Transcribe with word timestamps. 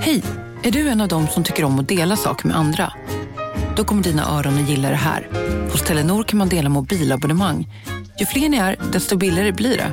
Hej! 0.00 0.22
Är 0.62 0.70
du 0.70 0.88
en 0.88 1.00
av 1.00 1.08
dem 1.08 1.26
som 1.28 1.44
tycker 1.44 1.64
om 1.64 1.78
att 1.78 1.88
dela 1.88 2.16
saker 2.16 2.46
med 2.46 2.56
andra? 2.56 2.92
Då 3.76 3.84
kommer 3.84 4.02
dina 4.02 4.38
öron 4.38 4.58
att 4.62 4.68
gilla 4.68 4.90
det 4.90 4.96
här. 4.96 5.28
Hos 5.72 5.82
Telenor 5.82 6.24
kan 6.24 6.38
man 6.38 6.48
dela 6.48 6.68
mobilabonnemang. 6.68 7.68
Ju 8.20 8.26
fler 8.26 8.48
ni 8.48 8.56
är, 8.56 8.76
desto 8.92 9.16
billigare 9.16 9.52
blir 9.52 9.76
det. 9.76 9.92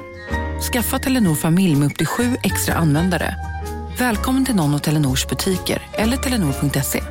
Skaffa 0.72 1.00
Telenor 1.00 1.36
familj 1.36 1.76
med 1.76 1.86
upp 1.86 1.98
till 1.98 2.08
sju 2.08 2.38
extra 2.44 2.76
användare. 2.76 3.36
Välkommen 4.00 4.46
till 4.46 4.56
någon 4.56 4.74
av 4.74 4.80
Telenors 4.80 5.28
butiker 5.28 5.82
eller 5.94 6.18
telenor.se. 6.18 7.04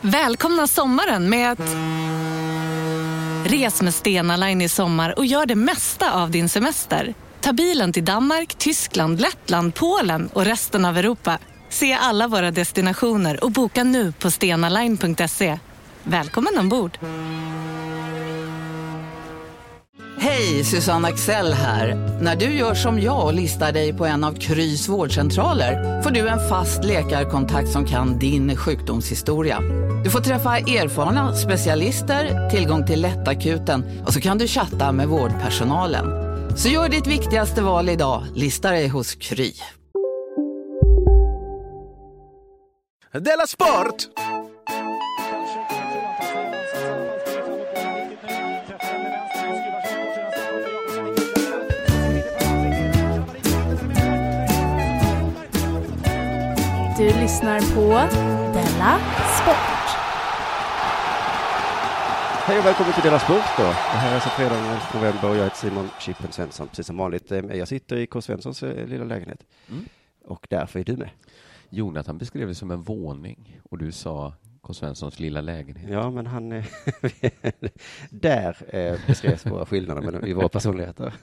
Välkomna 0.00 0.66
sommaren 0.66 1.30
med 1.30 1.52
att... 1.52 1.76
Res 3.44 3.82
med 3.82 3.94
Stena 3.94 4.36
Line 4.36 4.62
i 4.62 4.68
sommar 4.68 5.18
och 5.18 5.26
gör 5.26 5.46
det 5.46 5.54
mesta 5.54 6.12
av 6.12 6.30
din 6.30 6.48
semester. 6.48 7.14
Ta 7.44 7.52
bilen 7.52 7.92
till 7.92 8.04
Danmark, 8.04 8.54
Tyskland, 8.54 9.20
Lettland, 9.20 9.74
Polen 9.74 10.28
och 10.32 10.44
resten 10.44 10.84
av 10.84 10.98
Europa. 10.98 11.38
Se 11.68 11.92
alla 11.92 12.28
våra 12.28 12.50
destinationer 12.50 13.44
och 13.44 13.50
boka 13.50 13.84
nu 13.84 14.12
på 14.12 14.30
stenaline.se. 14.30 15.58
Välkommen 16.02 16.58
ombord! 16.58 16.98
Hej, 20.18 20.64
Susanne 20.64 21.08
Axel 21.08 21.52
här. 21.52 21.94
När 22.22 22.36
du 22.36 22.44
gör 22.44 22.74
som 22.74 23.00
jag 23.00 23.24
och 23.24 23.34
listar 23.34 23.72
dig 23.72 23.92
på 23.92 24.06
en 24.06 24.24
av 24.24 24.32
Krys 24.32 24.88
vårdcentraler 24.88 26.02
får 26.02 26.10
du 26.10 26.28
en 26.28 26.48
fast 26.48 26.84
läkarkontakt 26.84 27.68
som 27.68 27.86
kan 27.86 28.18
din 28.18 28.56
sjukdomshistoria. 28.56 29.60
Du 30.04 30.10
får 30.10 30.20
träffa 30.20 30.58
erfarna 30.58 31.36
specialister, 31.36 32.50
tillgång 32.50 32.86
till 32.86 33.00
lättakuten 33.00 34.02
och 34.06 34.12
så 34.12 34.20
kan 34.20 34.38
du 34.38 34.46
chatta 34.46 34.92
med 34.92 35.08
vårdpersonalen. 35.08 36.23
Så 36.56 36.68
gör 36.68 36.88
ditt 36.88 37.06
viktigaste 37.06 37.62
val 37.62 37.88
idag, 37.88 38.22
lista 38.34 38.70
dig 38.70 38.88
hos 38.88 39.14
Kry. 39.14 39.52
Della 43.12 43.46
Sport! 43.46 44.08
Du 56.98 57.04
lyssnar 57.04 57.60
på 57.74 57.88
Della 58.54 58.98
Sport. 59.42 59.83
Hej 62.46 62.58
och 62.58 62.64
välkommen 62.66 62.92
till 62.92 63.02
Dela 63.02 63.18
Sport 63.18 63.44
då. 63.58 63.62
Det 63.62 63.72
här 63.72 64.10
är 64.10 64.14
alltså 64.14 64.28
fredag 64.28 64.54
den 64.54 64.64
11 64.64 64.78
november 64.94 65.30
och 65.30 65.36
jag 65.36 65.44
heter 65.44 65.56
Simon 65.56 65.88
Chippen 66.00 66.32
Svensson, 66.32 66.68
precis 66.68 66.86
som 66.86 66.96
vanligt. 66.96 67.32
Eh, 67.32 67.38
Jag 67.38 67.68
sitter 67.68 67.96
i 67.96 68.06
K. 68.06 68.20
Svenssons 68.22 68.62
eh, 68.62 68.86
lilla 68.86 69.04
lägenhet. 69.04 69.40
Och 70.24 70.46
därför 70.50 70.80
är 70.80 70.84
du 70.84 70.96
med. 70.96 71.08
Jonathan 71.70 72.18
beskrev 72.18 72.48
det 72.48 72.54
som 72.54 72.70
en 72.70 72.82
våning 72.82 73.60
och 73.70 73.78
du 73.78 73.92
sa 73.92 74.32
K. 74.60 74.74
Svenssons 74.74 75.20
lilla 75.20 75.40
lägenhet. 75.40 75.90
Ja, 75.90 76.10
men 76.10 76.26
han... 76.26 76.52
eh, 76.52 76.64
där 78.10 78.56
beskrevs 79.06 79.46
våra 79.46 79.66
skillnader 79.66 80.26
i 80.28 80.32
våra 80.32 80.48
personligheter. 80.48 81.12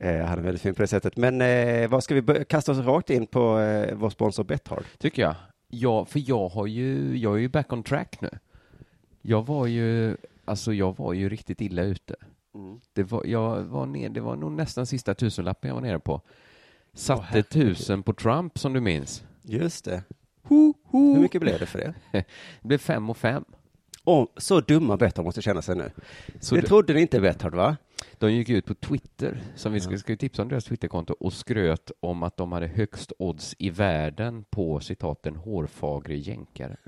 Eh, 0.00 0.24
Han 0.24 0.38
är 0.38 0.42
väldigt 0.42 0.62
fin 0.62 0.74
på 0.74 0.82
det 0.82 0.88
sättet. 0.88 1.16
Men 1.16 1.40
eh, 1.40 1.88
vad 1.88 2.04
ska 2.04 2.14
vi 2.14 2.44
kasta 2.44 2.72
oss 2.72 2.78
rakt 2.78 3.10
in 3.10 3.26
på 3.26 3.58
eh, 3.60 3.94
vår 3.94 4.10
sponsor 4.10 4.44
Betthard? 4.44 4.84
Tycker 4.98 5.22
jag. 5.22 5.34
Ja, 5.68 6.04
för 6.04 6.22
jag 6.30 6.48
har 6.48 6.66
ju, 6.66 7.16
jag 7.18 7.34
är 7.34 7.38
ju 7.38 7.48
back 7.48 7.72
on 7.72 7.82
track 7.82 8.16
nu. 8.20 8.28
Jag 9.28 9.46
var 9.46 9.66
ju, 9.66 10.16
alltså 10.44 10.72
jag 10.72 10.96
var 10.96 11.12
ju 11.12 11.28
riktigt 11.28 11.60
illa 11.60 11.82
ute. 11.82 12.14
Det 12.92 13.02
var, 13.02 13.24
jag 13.26 13.60
var 13.64 13.86
ner, 13.86 14.08
det 14.08 14.20
var 14.20 14.36
nog 14.36 14.52
nästan 14.52 14.86
sista 14.86 15.14
tusenlappen 15.14 15.68
jag 15.68 15.74
var 15.74 15.82
nere 15.82 15.98
på. 15.98 16.20
Satte 16.94 17.22
herregud. 17.22 17.48
tusen 17.50 18.02
på 18.02 18.12
Trump 18.12 18.58
som 18.58 18.72
du 18.72 18.80
minns. 18.80 19.24
Just 19.42 19.84
det. 19.84 20.02
Hur 20.48 21.20
mycket 21.20 21.40
blev 21.40 21.58
det 21.58 21.66
för 21.66 21.78
det? 21.78 21.94
Det 22.62 22.68
blev 22.68 22.78
fem 22.78 23.10
och 23.10 23.16
fem. 23.16 23.44
Oh, 24.04 24.26
så 24.36 24.60
dumma 24.60 24.96
Betthard 24.96 25.24
måste 25.24 25.42
känna 25.42 25.62
sig 25.62 25.76
nu. 25.76 25.90
Så 26.40 26.54
det 26.54 26.60
det- 26.60 26.66
trodde 26.66 26.92
ni 26.94 27.00
inte 27.00 27.20
Betthard, 27.20 27.54
va? 27.54 27.76
De 28.18 28.32
gick 28.32 28.48
ut 28.48 28.66
på 28.66 28.74
Twitter, 28.74 29.42
som 29.54 29.72
vi 29.72 29.80
ska, 29.80 29.98
ska 29.98 30.16
tipsa 30.16 30.42
om 30.42 30.48
deras 30.48 30.64
Twitterkonto, 30.64 31.14
och 31.20 31.32
skröt 31.32 31.90
om 32.00 32.22
att 32.22 32.36
de 32.36 32.52
hade 32.52 32.66
högst 32.66 33.12
odds 33.18 33.54
i 33.58 33.70
världen 33.70 34.44
på 34.50 34.80
citat 34.80 35.22
den 35.22 35.36
hårfagre 35.36 36.16
jänkare. 36.16 36.76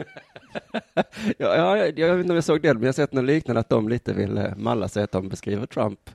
Ja, 1.39 1.57
ja, 1.57 1.77
jag, 1.77 1.99
jag 1.99 2.09
vet 2.09 2.21
inte 2.21 2.33
om 2.33 2.35
jag 2.35 2.45
såg 2.45 2.63
det, 2.63 2.75
men 2.75 2.83
jag 2.83 2.89
har 2.89 2.93
sett 2.93 3.13
något 3.13 3.25
liknande 3.25 3.61
att 3.61 3.69
de 3.69 3.89
lite 3.89 4.13
vill 4.13 4.39
eh, 4.39 4.57
malla 4.57 4.89
sig 4.89 5.03
att 5.03 5.13
de 5.13 5.29
beskriver 5.29 5.67
Trump. 5.67 6.11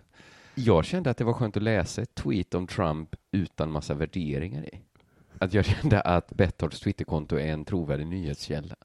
Jag 0.56 0.85
kände 0.85 1.09
att 1.09 1.17
det 1.17 1.23
var 1.23 1.33
skönt 1.33 1.57
att 1.57 1.63
läsa 1.63 2.01
ett 2.01 2.16
tweet 2.16 2.53
om 2.53 2.67
Trump 2.67 3.16
utan 3.31 3.72
massa 3.72 3.94
värderingar 3.94 4.63
i. 4.63 4.79
Att 5.39 5.53
jag 5.53 5.66
kände 5.81 6.01
att 6.01 6.33
Bethards 6.33 6.79
Twitterkonto 6.79 7.35
är 7.35 7.47
en 7.47 7.66
trovärdig 7.66 8.07
nyhetskälla. 8.07 8.75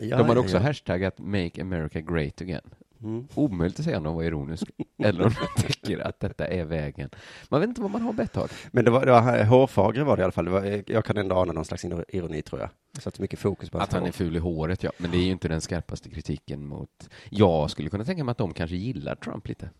Ja, 0.00 0.18
de 0.18 0.28
har 0.28 0.36
också 0.36 0.56
ja. 0.56 0.62
hashtaggat 0.62 1.18
Make 1.18 1.62
America 1.62 2.00
Great 2.00 2.40
Again. 2.40 2.70
Mm. 3.02 3.28
Omöjligt 3.34 3.78
att 3.78 3.84
säga 3.84 3.96
om 3.96 4.02
de 4.02 4.14
var 4.14 4.22
ironiska 4.22 4.66
eller 4.98 5.24
om 5.26 5.32
de 5.56 5.62
tycker 5.62 5.98
att 5.98 6.20
detta 6.20 6.46
är 6.46 6.64
vägen. 6.64 7.10
Man 7.48 7.60
vet 7.60 7.68
inte 7.68 7.80
vad 7.80 7.90
man 7.90 8.02
har 8.02 8.12
Bethard. 8.12 8.50
Men 8.70 8.84
det 8.84 8.90
var, 8.90 9.06
det 9.06 9.12
var 9.12 9.44
hårfagre 9.44 10.04
var 10.04 10.16
det 10.16 10.20
i 10.20 10.24
alla 10.24 10.32
fall. 10.32 10.48
Var, 10.48 10.82
jag 10.86 11.04
kan 11.04 11.16
ändå 11.16 11.36
ana 11.36 11.52
någon 11.52 11.64
slags 11.64 11.84
ironi 11.84 12.42
tror 12.42 12.60
jag. 12.60 12.70
Jag 12.92 13.02
satte 13.02 13.22
mycket 13.22 13.38
fokus 13.38 13.70
på 13.70 13.78
Att 13.78 13.92
han 13.92 14.06
är 14.06 14.12
ful 14.12 14.36
i 14.36 14.38
håret, 14.38 14.82
ja. 14.82 14.90
Men 14.98 15.10
det 15.10 15.16
är 15.16 15.24
ju 15.24 15.30
inte 15.30 15.48
den 15.48 15.60
skarpaste 15.60 16.10
kritiken 16.10 16.66
mot... 16.66 17.08
Jag 17.30 17.70
skulle 17.70 17.90
kunna 17.90 18.04
tänka 18.04 18.24
mig 18.24 18.32
att 18.32 18.38
de 18.38 18.54
kanske 18.54 18.76
gillar 18.76 19.14
Trump 19.14 19.48
lite. 19.48 19.70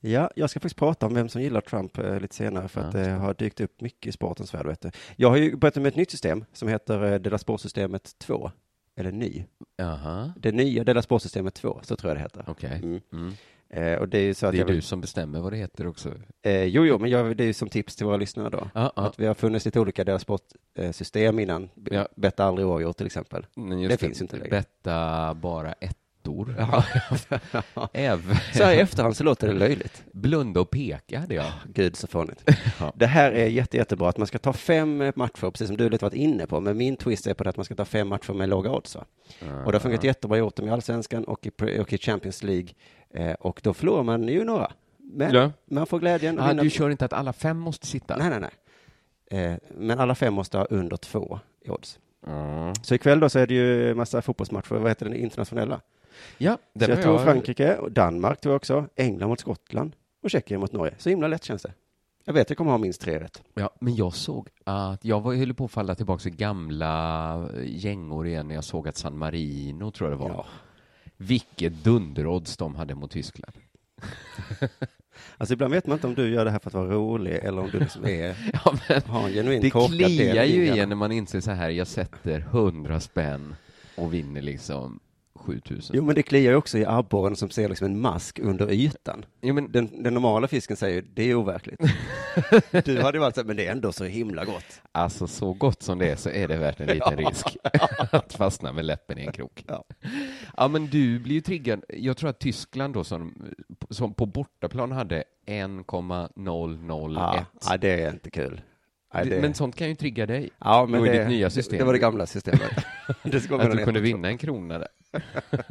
Ja, 0.00 0.30
jag 0.36 0.50
ska 0.50 0.60
faktiskt 0.60 0.76
prata 0.76 1.06
om 1.06 1.14
vem 1.14 1.28
som 1.28 1.42
gillar 1.42 1.60
Trump 1.60 1.98
eh, 1.98 2.20
lite 2.20 2.34
senare 2.34 2.68
för 2.68 2.80
att 2.80 2.94
Ja, 2.94 3.00
det 3.00 3.10
har 3.10 3.34
dykt 3.34 3.60
upp 3.60 3.80
mycket 3.80 4.06
i 4.06 4.12
sportens 4.12 4.54
värld. 4.54 4.66
Vet 4.66 4.80
du. 4.80 4.90
Jag 5.16 5.30
har 5.30 5.36
ju 5.36 5.56
börjat 5.56 5.76
med 5.76 5.86
ett 5.86 5.96
nytt 5.96 6.10
system 6.10 6.44
som 6.52 6.68
heter 6.68 7.12
eh, 7.12 7.18
Dela 7.18 7.38
Sportsystemet 7.38 8.18
2. 8.18 8.50
Eller 9.00 9.12
ny. 9.12 9.44
Jaha, 9.76 10.32
Det 10.36 10.52
nya 10.52 10.84
Dela 10.84 11.02
Sportsystemet 11.02 11.54
2, 11.54 11.80
så 11.82 11.96
tror 11.96 12.10
jag 12.10 12.16
det 12.16 12.22
heter. 12.22 12.44
okej. 12.46 12.80
Mm. 12.82 13.00
Mm. 13.12 13.32
Eh, 13.72 13.98
och 13.98 14.08
det 14.08 14.18
är 14.18 14.22
ju 14.22 14.34
så 14.34 14.46
att 14.46 14.52
Det 14.52 14.60
är 14.60 14.64
vill- 14.64 14.74
du 14.76 14.80
som 14.82 15.00
bestämmer 15.00 15.40
vad 15.40 15.52
det 15.52 15.56
heter 15.56 15.86
också. 15.86 16.14
Eh, 16.42 16.64
jo, 16.64 16.84
jo, 16.86 16.98
men 16.98 17.10
jag, 17.10 17.36
det 17.36 17.44
är 17.44 17.46
ju 17.46 17.52
som 17.52 17.68
tips 17.68 17.96
till 17.96 18.06
våra 18.06 18.16
lyssnare 18.16 18.50
då. 18.50 18.70
Ja, 18.74 18.92
ja. 18.96 19.02
Att 19.06 19.20
vi 19.20 19.26
har 19.26 19.34
funnits 19.34 19.64
lite 19.64 19.80
olika 19.80 20.04
deras 20.04 20.22
sportsystem 20.22 21.38
innan. 21.38 21.68
Ja. 21.90 22.08
Betta 22.16 22.44
aldrig 22.44 22.66
oavgjort 22.66 22.96
till 22.96 23.06
exempel. 23.06 23.46
Men 23.56 23.82
Det 23.88 23.96
finns 24.00 24.22
inte 24.22 24.36
längre. 24.36 24.50
Betta 24.50 25.34
bara 25.34 25.72
Ja. 26.58 26.84
Även 27.92 28.36
Så 28.54 28.64
här 28.64 28.74
i 28.74 28.80
efterhand 28.80 29.16
så 29.16 29.24
låter 29.24 29.46
det 29.46 29.52
löjligt. 29.54 30.04
blunda 30.12 30.60
och 30.60 30.70
peka 30.70 31.18
hade 31.20 31.34
jag. 31.34 31.52
Gud 31.74 31.96
så 31.96 32.06
fånigt. 32.06 32.50
Det 32.94 33.06
här 33.06 33.32
är 33.32 33.46
jätte, 33.46 33.76
jättebra 33.76 34.08
att 34.08 34.18
man 34.18 34.26
ska 34.26 34.38
ta 34.38 34.52
fem 34.52 35.00
eh, 35.00 35.12
matcher, 35.16 35.50
precis 35.50 35.66
som 35.66 35.76
du 35.76 35.88
lite 35.90 36.04
varit 36.04 36.14
inne 36.14 36.46
på, 36.46 36.60
men 36.60 36.76
min 36.76 36.96
twist 36.96 37.26
är 37.26 37.34
på 37.34 37.44
det 37.44 37.50
att 37.50 37.56
man 37.56 37.64
ska 37.64 37.74
ta 37.74 37.84
fem 37.84 38.08
matcher 38.08 38.32
med 38.32 38.48
låga 38.48 38.70
odds. 38.70 38.94
Va? 38.96 39.04
Och 39.64 39.72
det 39.72 39.78
har 39.78 39.80
funkat 39.80 40.04
jättebra, 40.04 40.38
gjort 40.38 40.56
dem 40.56 40.68
i 40.68 40.70
allsvenskan 40.70 41.24
och 41.24 41.46
i, 41.46 41.50
och 41.80 41.92
i 41.92 41.98
Champions 41.98 42.42
League. 42.42 42.68
Eh, 43.14 43.32
och 43.32 43.60
då 43.64 43.74
förlorar 43.74 44.02
man 44.02 44.28
ju 44.28 44.44
några. 44.44 44.72
Men 45.12 45.34
Ja. 45.34 45.50
man 45.70 45.86
får 45.86 45.98
glädjen 45.98 46.38
Ah, 46.40 46.48
vinna. 46.48 46.62
du 46.62 46.70
kör 46.70 46.90
inte 46.90 47.04
att 47.04 47.12
alla 47.12 47.32
fem 47.32 47.58
måste 47.58 47.86
sitta? 47.86 48.16
Nej, 48.16 48.30
nej, 48.30 48.40
nej. 48.40 48.50
Eh, 49.52 49.56
men 49.78 50.00
alla 50.00 50.14
fem 50.14 50.34
måste 50.34 50.58
ha 50.58 50.64
under 50.64 50.96
två 50.96 51.40
i 51.64 51.70
odds. 51.70 51.98
Mm. 52.26 52.74
Så 52.82 52.94
ikväll 52.94 53.20
då 53.20 53.28
så 53.28 53.38
är 53.38 53.46
det 53.46 53.54
ju 53.54 53.94
massa 53.94 54.22
fotbollsmatcher, 54.22 54.74
vad 54.74 54.88
heter 54.90 55.06
den 55.06 55.14
internationella? 55.14 55.80
Ja, 56.38 56.58
Så 56.72 56.78
den 56.78 56.90
jag 56.90 57.02
tror 57.02 57.18
Frankrike, 57.18 57.76
och 57.76 57.92
Danmark 57.92 58.40
tror 58.40 58.52
jag 58.52 58.56
också, 58.56 58.86
England 58.96 59.28
mot 59.28 59.40
Skottland 59.40 59.96
och 60.22 60.30
Tjeckien 60.30 60.60
mot 60.60 60.72
Norge. 60.72 60.94
Så 60.98 61.08
himla 61.08 61.28
lätt 61.28 61.44
känns 61.44 61.62
det. 61.62 61.72
Jag 62.24 62.34
vet, 62.34 62.50
jag 62.50 62.56
kommer 62.56 62.70
ha 62.70 62.78
minst 62.78 63.00
tre 63.00 63.20
rätt. 63.20 63.42
Ja, 63.54 63.70
men 63.80 63.94
jag 63.94 64.14
såg 64.14 64.48
att 64.64 65.04
jag 65.04 65.20
var, 65.20 65.34
höll 65.34 65.54
på 65.54 65.64
att 65.64 65.70
falla 65.70 65.94
tillbaka 65.94 66.22
till 66.22 66.36
gamla 66.36 67.48
gängor 67.64 68.26
igen 68.26 68.48
när 68.48 68.54
jag 68.54 68.64
såg 68.64 68.88
att 68.88 68.96
San 68.96 69.18
Marino, 69.18 69.90
tror 69.90 70.10
jag 70.10 70.18
det 70.18 70.22
var. 70.22 70.30
Ja. 70.30 70.46
Vilket 71.16 71.84
dunderodds 71.84 72.56
de 72.56 72.74
hade 72.74 72.94
mot 72.94 73.10
Tyskland. 73.10 73.54
Alltså 75.36 75.52
ibland 75.52 75.74
vet 75.74 75.86
man 75.86 75.96
inte 75.96 76.06
om 76.06 76.14
du 76.14 76.28
gör 76.34 76.44
det 76.44 76.50
här 76.50 76.58
för 76.58 76.70
att 76.70 76.74
vara 76.74 76.90
rolig 76.90 77.34
eller 77.34 77.62
om 77.62 77.70
du 77.70 77.78
liksom 77.78 78.04
är, 78.04 78.50
Ja, 78.64 78.74
men 78.88 79.02
har 79.02 79.26
en 79.28 79.32
genuin 79.32 79.62
det 79.62 79.70
kliar 79.70 80.44
ju 80.44 80.66
igen 80.66 80.88
när 80.88 80.96
man 80.96 81.12
inser 81.12 81.40
så 81.40 81.50
här, 81.50 81.70
jag 81.70 81.86
sätter 81.86 82.40
hundra 82.40 83.00
spänn 83.00 83.54
och 83.96 84.14
vinner 84.14 84.42
liksom 84.42 85.00
7000. 85.34 85.96
Jo, 85.96 86.04
men 86.04 86.14
det 86.14 86.22
kliar 86.22 86.50
ju 86.52 86.56
också 86.56 86.78
i 86.78 86.84
abborren 86.84 87.36
som 87.36 87.50
ser 87.50 87.68
liksom 87.68 87.84
en 87.84 88.00
mask 88.00 88.38
under 88.38 88.70
ytan. 88.72 89.24
Jo, 89.40 89.54
men 89.54 89.72
Den, 89.72 90.02
den 90.02 90.14
normala 90.14 90.48
fisken 90.48 90.76
säger 90.76 90.94
ju, 90.94 91.08
det 91.14 91.22
är 91.22 91.34
overkligt. 91.34 91.80
du 92.84 93.02
hade 93.02 93.18
ju 93.18 93.20
varit 93.20 93.34
så 93.34 93.40
här, 93.40 93.46
men 93.46 93.56
det 93.56 93.66
är 93.66 93.72
ändå 93.72 93.92
så 93.92 94.04
himla 94.04 94.44
gott. 94.44 94.82
alltså 94.92 95.26
så 95.26 95.52
gott 95.52 95.82
som 95.82 95.98
det 95.98 96.10
är 96.10 96.16
så 96.16 96.30
är 96.30 96.48
det 96.48 96.58
värt 96.58 96.80
en 96.80 96.86
liten 96.94 97.16
risk 97.16 97.56
att 98.12 98.32
fastna 98.32 98.72
med 98.72 98.84
läppen 98.84 99.18
i 99.18 99.22
en 99.26 99.32
krok. 99.32 99.64
Ja. 99.66 99.84
Ja, 100.56 100.68
men 100.68 100.86
du 100.86 101.18
blir 101.18 101.34
ju 101.34 101.40
triggad. 101.40 101.84
Jag 101.88 102.16
tror 102.16 102.30
att 102.30 102.38
Tyskland 102.38 102.94
då 102.94 103.04
som, 103.04 103.52
som 103.90 104.14
på 104.14 104.26
bortaplan 104.26 104.92
hade 104.92 105.24
1,001. 105.46 105.92
Ja, 107.16 107.44
ja, 107.70 107.76
det 107.76 108.02
är 108.02 108.10
inte 108.10 108.30
kul. 108.30 108.60
Nej, 109.14 109.26
det- 109.26 109.40
Men 109.40 109.54
sånt 109.54 109.76
kan 109.76 109.88
ju 109.88 109.94
trigga 109.94 110.26
dig. 110.26 110.50
ja, 110.58 110.86
men 110.86 111.00
och 111.00 111.06
i 111.06 111.10
det, 111.10 111.18
ditt 111.18 111.28
nya 111.28 111.50
system. 111.50 111.78
Det 111.78 111.84
var 111.84 111.92
det 111.92 111.98
gamla 111.98 112.26
systemet. 112.26 112.84
det 113.22 113.40
ska 113.40 113.60
Att 113.60 113.70
du 113.72 113.84
kunde 113.84 114.00
vinna 114.00 114.28
en 114.28 114.38
krona 114.38 114.78
där. 114.78 114.88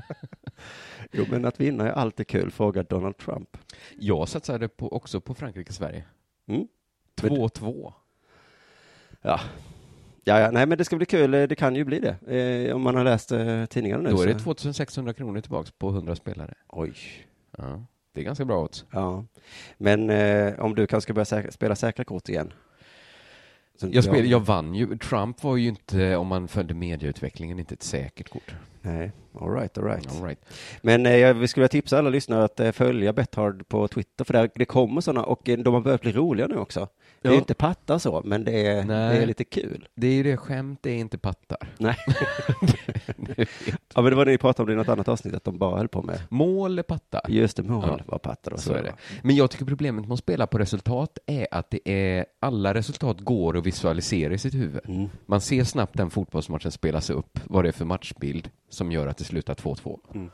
Jo, 1.11 1.25
men 1.29 1.45
att 1.45 1.59
vinna 1.59 1.87
är 1.87 1.91
alltid 1.91 2.27
kul, 2.27 2.51
frågar 2.51 2.83
Donald 2.83 3.17
Trump. 3.17 3.57
Jag 3.99 4.27
satsade 4.29 4.67
på, 4.67 4.93
också 4.93 5.21
på 5.21 5.33
Frankrike-Sverige. 5.33 6.03
Mm. 6.47 6.67
Men- 7.21 7.31
2-2. 7.31 7.93
Ja. 9.21 9.39
Ja, 10.23 10.39
ja, 10.39 10.51
nej 10.51 10.65
men 10.65 10.77
det 10.77 10.85
ska 10.85 10.95
bli 10.95 11.05
kul, 11.05 11.31
det 11.31 11.55
kan 11.57 11.75
ju 11.75 11.83
bli 11.83 11.99
det, 11.99 12.35
eh, 12.67 12.75
om 12.75 12.81
man 12.81 12.95
har 12.95 13.03
läst 13.03 13.31
eh, 13.31 13.65
tidningarna 13.65 14.03
nu. 14.03 14.09
Då 14.09 14.21
är 14.21 14.27
så- 14.27 14.33
det 14.33 14.39
2600 14.39 15.13
kronor 15.13 15.41
tillbaks 15.41 15.71
på 15.71 15.89
100 15.89 16.15
spelare. 16.15 16.53
Oj. 16.67 16.93
Ja, 17.57 17.83
det 18.13 18.21
är 18.21 18.25
ganska 18.25 18.45
bra 18.45 18.63
odds. 18.63 18.85
Ja. 18.91 19.25
Men 19.77 20.09
eh, 20.09 20.59
om 20.59 20.75
du 20.75 20.87
kanske 20.87 21.03
ska 21.05 21.13
börja 21.13 21.25
säkra, 21.25 21.51
spela 21.51 21.75
säkra 21.75 22.05
kort 22.05 22.29
igen? 22.29 22.53
Jag, 23.81 24.03
spel, 24.03 24.29
jag 24.29 24.39
vann 24.39 24.75
ju. 24.75 24.97
Trump 24.97 25.43
var 25.43 25.57
ju 25.57 25.67
inte, 25.67 26.15
om 26.15 26.27
man 26.27 26.47
följde 26.47 26.73
medieutvecklingen, 26.73 27.59
inte 27.59 27.73
ett 27.73 27.83
säkert 27.83 28.29
kort. 28.29 28.55
Nej, 28.81 29.11
all 29.39 29.53
right, 29.53 29.77
all 29.77 29.83
right. 29.83 30.07
All 30.19 30.25
right. 30.27 30.39
Men 30.81 31.05
eh, 31.05 31.15
jag- 31.17 31.33
vi 31.33 31.47
skulle 31.47 31.61
vilja 31.61 31.67
tipsa 31.69 31.97
alla 31.99 32.09
lyssnare 32.09 32.43
att 32.43 32.59
eh, 32.59 32.71
följa 32.71 33.13
Bethard 33.13 33.67
på 33.67 33.87
Twitter, 33.87 34.25
för 34.25 34.33
där, 34.33 34.49
det 34.55 34.65
kommer 34.65 35.01
sådana, 35.01 35.23
och 35.25 35.49
eh, 35.49 35.57
de 35.57 35.73
har 35.73 35.81
börjat 35.81 36.01
bli 36.01 36.11
roliga 36.11 36.47
nu 36.47 36.57
också. 36.57 36.87
Det 37.21 37.27
är 37.29 37.33
inte 37.33 37.53
pattar 37.53 37.97
så, 37.97 38.21
men 38.25 38.43
det 38.43 38.65
är, 38.67 38.83
Nej. 38.83 39.15
det 39.15 39.23
är 39.23 39.27
lite 39.27 39.43
kul. 39.43 39.87
Det 39.95 40.07
är 40.07 40.13
ju 40.13 40.23
det, 40.23 40.37
skämt 40.37 40.85
är 40.85 40.93
inte 40.93 41.17
pattar. 41.17 41.57
Nej. 41.77 41.95
ja, 43.95 44.01
men 44.01 44.05
det 44.05 44.15
var 44.15 44.25
det 44.25 44.31
ni 44.31 44.37
pratade 44.37 44.63
om 44.71 44.73
i 44.73 44.75
något 44.75 44.89
annat 44.89 45.07
avsnitt, 45.07 45.33
att 45.33 45.43
de 45.43 45.57
bara 45.57 45.77
höll 45.77 45.87
på 45.87 46.01
med 46.01 46.21
Mål 46.29 46.79
är 46.79 46.83
pattar. 46.83 47.21
just 47.27 47.57
det, 47.57 47.63
mål 47.63 47.83
Ja. 47.87 47.99
var 48.05 48.17
pattar 48.17 48.53
och 48.53 48.59
Så 48.59 48.73
är 48.73 48.83
det. 48.83 48.93
Men 49.21 49.35
jag 49.35 49.51
tycker 49.51 49.65
problemet 49.65 50.05
med 50.07 50.13
att 50.13 50.19
spela 50.19 50.47
på 50.47 50.57
resultat 50.57 51.17
är 51.25 51.47
att 51.51 51.69
det 51.69 51.89
är, 51.89 52.25
alla 52.39 52.73
resultat 52.73 53.19
går 53.19 53.57
att 53.57 53.65
visualisera 53.65 54.33
i 54.33 54.37
sitt 54.37 54.53
huvud. 54.53 54.81
Mm. 54.85 55.09
Man 55.25 55.41
ser 55.41 55.63
snabbt 55.63 55.97
den 55.97 56.09
fotbollsmatchen 56.09 56.71
spelas 56.71 57.09
upp, 57.09 57.39
vad 57.45 57.63
det 57.63 57.67
är 57.67 57.71
för 57.73 57.85
matchbild 57.85 58.49
som 58.69 58.91
gör 58.91 59.07
att 59.07 59.17
det 59.17 59.23
slutar 59.23 59.55
2-2. 59.55 59.99
Mm. 60.15 60.29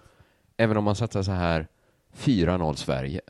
Även 0.58 0.78
om 0.78 0.84
man 0.84 0.96
satsar 0.96 1.24
så 1.24 1.32
här 1.32 1.68
4-0 2.18 2.74
Sverige, 2.76 3.22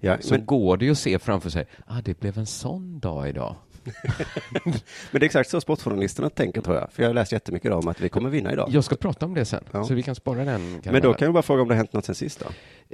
Ja, 0.00 0.16
så 0.20 0.34
men, 0.34 0.46
går 0.46 0.76
det 0.76 0.84
ju 0.84 0.90
att 0.90 0.98
se 0.98 1.18
framför 1.18 1.50
sig, 1.50 1.66
ah, 1.86 2.00
det 2.04 2.20
blev 2.20 2.38
en 2.38 2.46
sån 2.46 2.98
dag 3.00 3.28
idag. 3.28 3.56
men 4.64 4.72
det 5.12 5.18
är 5.18 5.24
exakt 5.24 5.50
så 5.50 5.60
sportjournalisterna 5.60 6.30
tänker 6.30 6.60
tror 6.60 6.76
jag, 6.76 6.92
för 6.92 7.02
jag 7.02 7.08
har 7.10 7.14
läst 7.14 7.32
jättemycket 7.32 7.72
om 7.72 7.88
att 7.88 8.00
vi 8.00 8.08
kommer 8.08 8.30
vinna 8.30 8.52
idag. 8.52 8.68
Jag 8.72 8.84
ska 8.84 8.96
prata 8.96 9.26
om 9.26 9.34
det 9.34 9.44
sen, 9.44 9.64
Ja. 9.72 9.84
så 9.84 9.94
vi 9.94 10.02
kan 10.02 10.14
spara 10.14 10.44
den. 10.44 10.80
men 10.84 11.02
då 11.02 11.14
kan 11.14 11.26
jag 11.26 11.32
bara 11.34 11.42
fråga 11.42 11.62
om 11.62 11.68
det 11.68 11.74
har 11.74 11.76
hänt 11.76 11.92
något 11.92 12.04
sen 12.04 12.14
sist 12.14 12.40
då? 12.40 12.46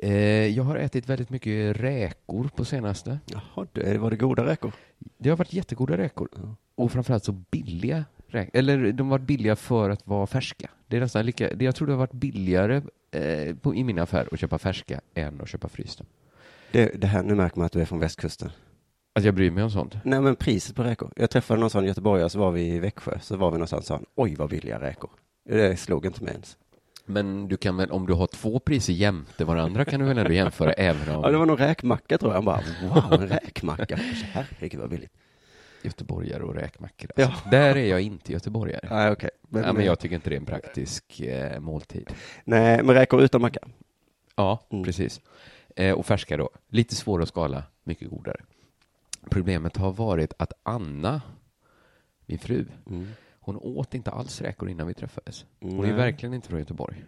eh, 0.09 0.47
jag 0.47 0.65
har 0.65 0.77
ätit 0.77 1.09
väldigt 1.09 1.31
mycket 1.31 1.77
räkor 1.77 2.51
på 2.57 2.65
senaste. 2.65 3.19
Jaha, 3.27 3.67
det, 3.73 3.99
var 3.99 4.11
det 4.11 4.17
goda 4.17 4.47
räkor? 4.47 4.73
Det 5.19 5.29
har 5.31 5.37
varit 5.37 5.53
jättegoda 5.53 5.97
räkor. 5.99 6.29
Och 6.75 6.93
framförallt 6.93 7.25
så 7.25 7.33
billiga 7.33 8.05
räkor. 8.29 8.59
Eller 8.59 8.93
de 8.93 9.09
var 9.09 9.19
billiga 9.19 9.57
för 9.57 9.91
att 9.91 10.07
vara 10.07 10.27
färska. 10.27 10.71
Det 10.87 10.97
är 10.97 11.01
nästan 11.01 11.27
lika, 11.27 11.55
det, 11.55 11.65
jag 11.65 11.75
tror 11.75 11.87
det 11.87 11.93
har 11.93 11.99
varit 11.99 12.13
billigare 12.13 12.83
eh, 13.11 13.55
på, 13.57 13.75
i 13.75 13.85
min 13.85 13.99
affär 13.99 14.29
att 14.33 14.41
köpa 14.41 14.59
färska 14.59 15.01
än 15.15 15.41
att 15.41 15.49
köpa 15.49 15.69
frysta. 15.69 16.05
Det, 16.77 17.01
det 17.01 17.07
här, 17.07 17.23
nu 17.23 17.35
märker 17.35 17.59
man 17.59 17.67
att 17.67 17.73
du 17.73 17.81
är 17.81 17.85
från 17.85 17.99
västkusten. 17.99 18.51
Att 19.15 19.25
jag 19.25 19.35
bryr 19.35 19.51
mig 19.51 19.65
om 19.65 19.71
sånt. 19.71 19.95
Nej 20.05 20.21
men 20.21 20.37
priset 20.37 20.77
på 20.77 20.83
räkor. 20.83 21.13
Jag 21.17 21.31
träffade 21.31 21.61
någon 21.61 21.71
sån 21.71 21.85
göteborgare, 21.85 22.31
så 22.31 22.39
var 22.39 22.51
vi 22.51 22.63
i 22.69 22.79
Växjö, 22.79 23.19
så 23.21 23.37
var 23.37 23.51
vi 23.51 23.55
någonstans 23.57 23.81
och 23.81 23.87
sa 23.87 23.95
han, 23.95 24.05
oj 24.15 24.35
vad 24.35 24.51
billiga 24.51 24.81
räkor. 24.81 25.11
Det 25.49 25.77
slog 25.81 26.07
inte 26.07 26.25
mig 26.25 26.33
ens. 26.33 26.57
Men 27.07 27.49
du 27.49 27.57
kan 27.57 27.77
väl, 27.77 27.91
om 27.91 28.07
du 28.07 28.13
har 28.13 28.27
två 28.27 28.59
priser 28.59 28.93
jämte 28.93 29.45
varandra 29.45 29.85
kan 29.85 30.01
du 30.01 30.07
väl 30.07 30.19
ändå 30.19 30.33
jämföra 30.33 30.73
även 30.77 31.17
om 31.17 31.23
Ja, 31.25 31.31
det 31.31 31.39
var 31.39 31.47
någon 31.47 31.57
räkmacka 31.57 32.19
tror 32.19 32.31
jag. 32.33 32.35
Han 32.37 32.45
bara, 32.45 32.63
wow, 32.83 33.21
en 33.23 33.29
räkmacka. 33.29 33.97
Herregud 34.33 34.81
vad 34.81 34.91
billigt. 34.91 35.13
göteborgare 35.83 36.43
och 36.43 36.55
räkmackor. 36.55 37.11
Alltså. 37.17 37.33
Ja. 37.45 37.51
Där 37.51 37.77
är 37.77 37.87
jag 37.87 38.01
inte 38.01 38.33
göteborgare. 38.33 38.89
Nej, 38.91 39.11
okej. 39.11 39.31
Men, 39.49 39.63
ja, 39.63 39.73
men 39.73 39.85
jag 39.85 39.99
tycker 39.99 40.15
inte 40.15 40.31
det 40.31 40.37
är 40.37 40.41
en 40.41 40.47
praktisk 40.47 41.21
eh, 41.21 41.61
måltid. 41.61 42.11
Nej, 42.45 42.83
men 42.83 42.95
räkor 42.95 43.23
utan 43.23 43.41
macka. 43.41 43.61
Ja, 44.37 44.67
Mm. 44.71 44.85
precis. 44.85 45.21
Eh, 45.77 45.93
och 45.95 46.07
färska 46.07 46.37
då. 46.37 46.51
Lite 46.69 46.95
svårare 46.95 47.23
att 47.23 47.29
skala, 47.29 47.65
mycket 47.85 48.11
godare. 48.11 48.41
Problemet 49.31 49.77
har 49.77 49.93
varit 49.93 50.33
att 50.39 50.53
Anna, 50.63 51.23
min 52.27 52.39
fru, 52.39 52.67
Mm. 52.87 53.07
hon 53.41 53.57
åt 53.57 53.95
inte 53.95 54.11
alls 54.11 54.41
räkor 54.41 54.69
innan 54.71 54.87
vi 54.87 54.95
träffades. 54.95 55.47
Hon 55.61 55.73
är 55.73 55.77
Nej. 55.81 55.91
ju 55.91 55.97
verkligen 55.97 56.35
inte 56.35 56.49
från 56.49 56.59
Göteborg. 56.59 57.05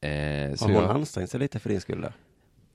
Eh, 0.00 0.54
så 0.54 0.64
Har 0.64 0.72
hon 0.74 0.82
jag, 0.82 0.90
ansträngt 0.90 1.30
sig 1.30 1.40
lite 1.40 1.58
för 1.58 1.70
din 1.70 1.80
skull 1.80 2.00
där? 2.00 2.12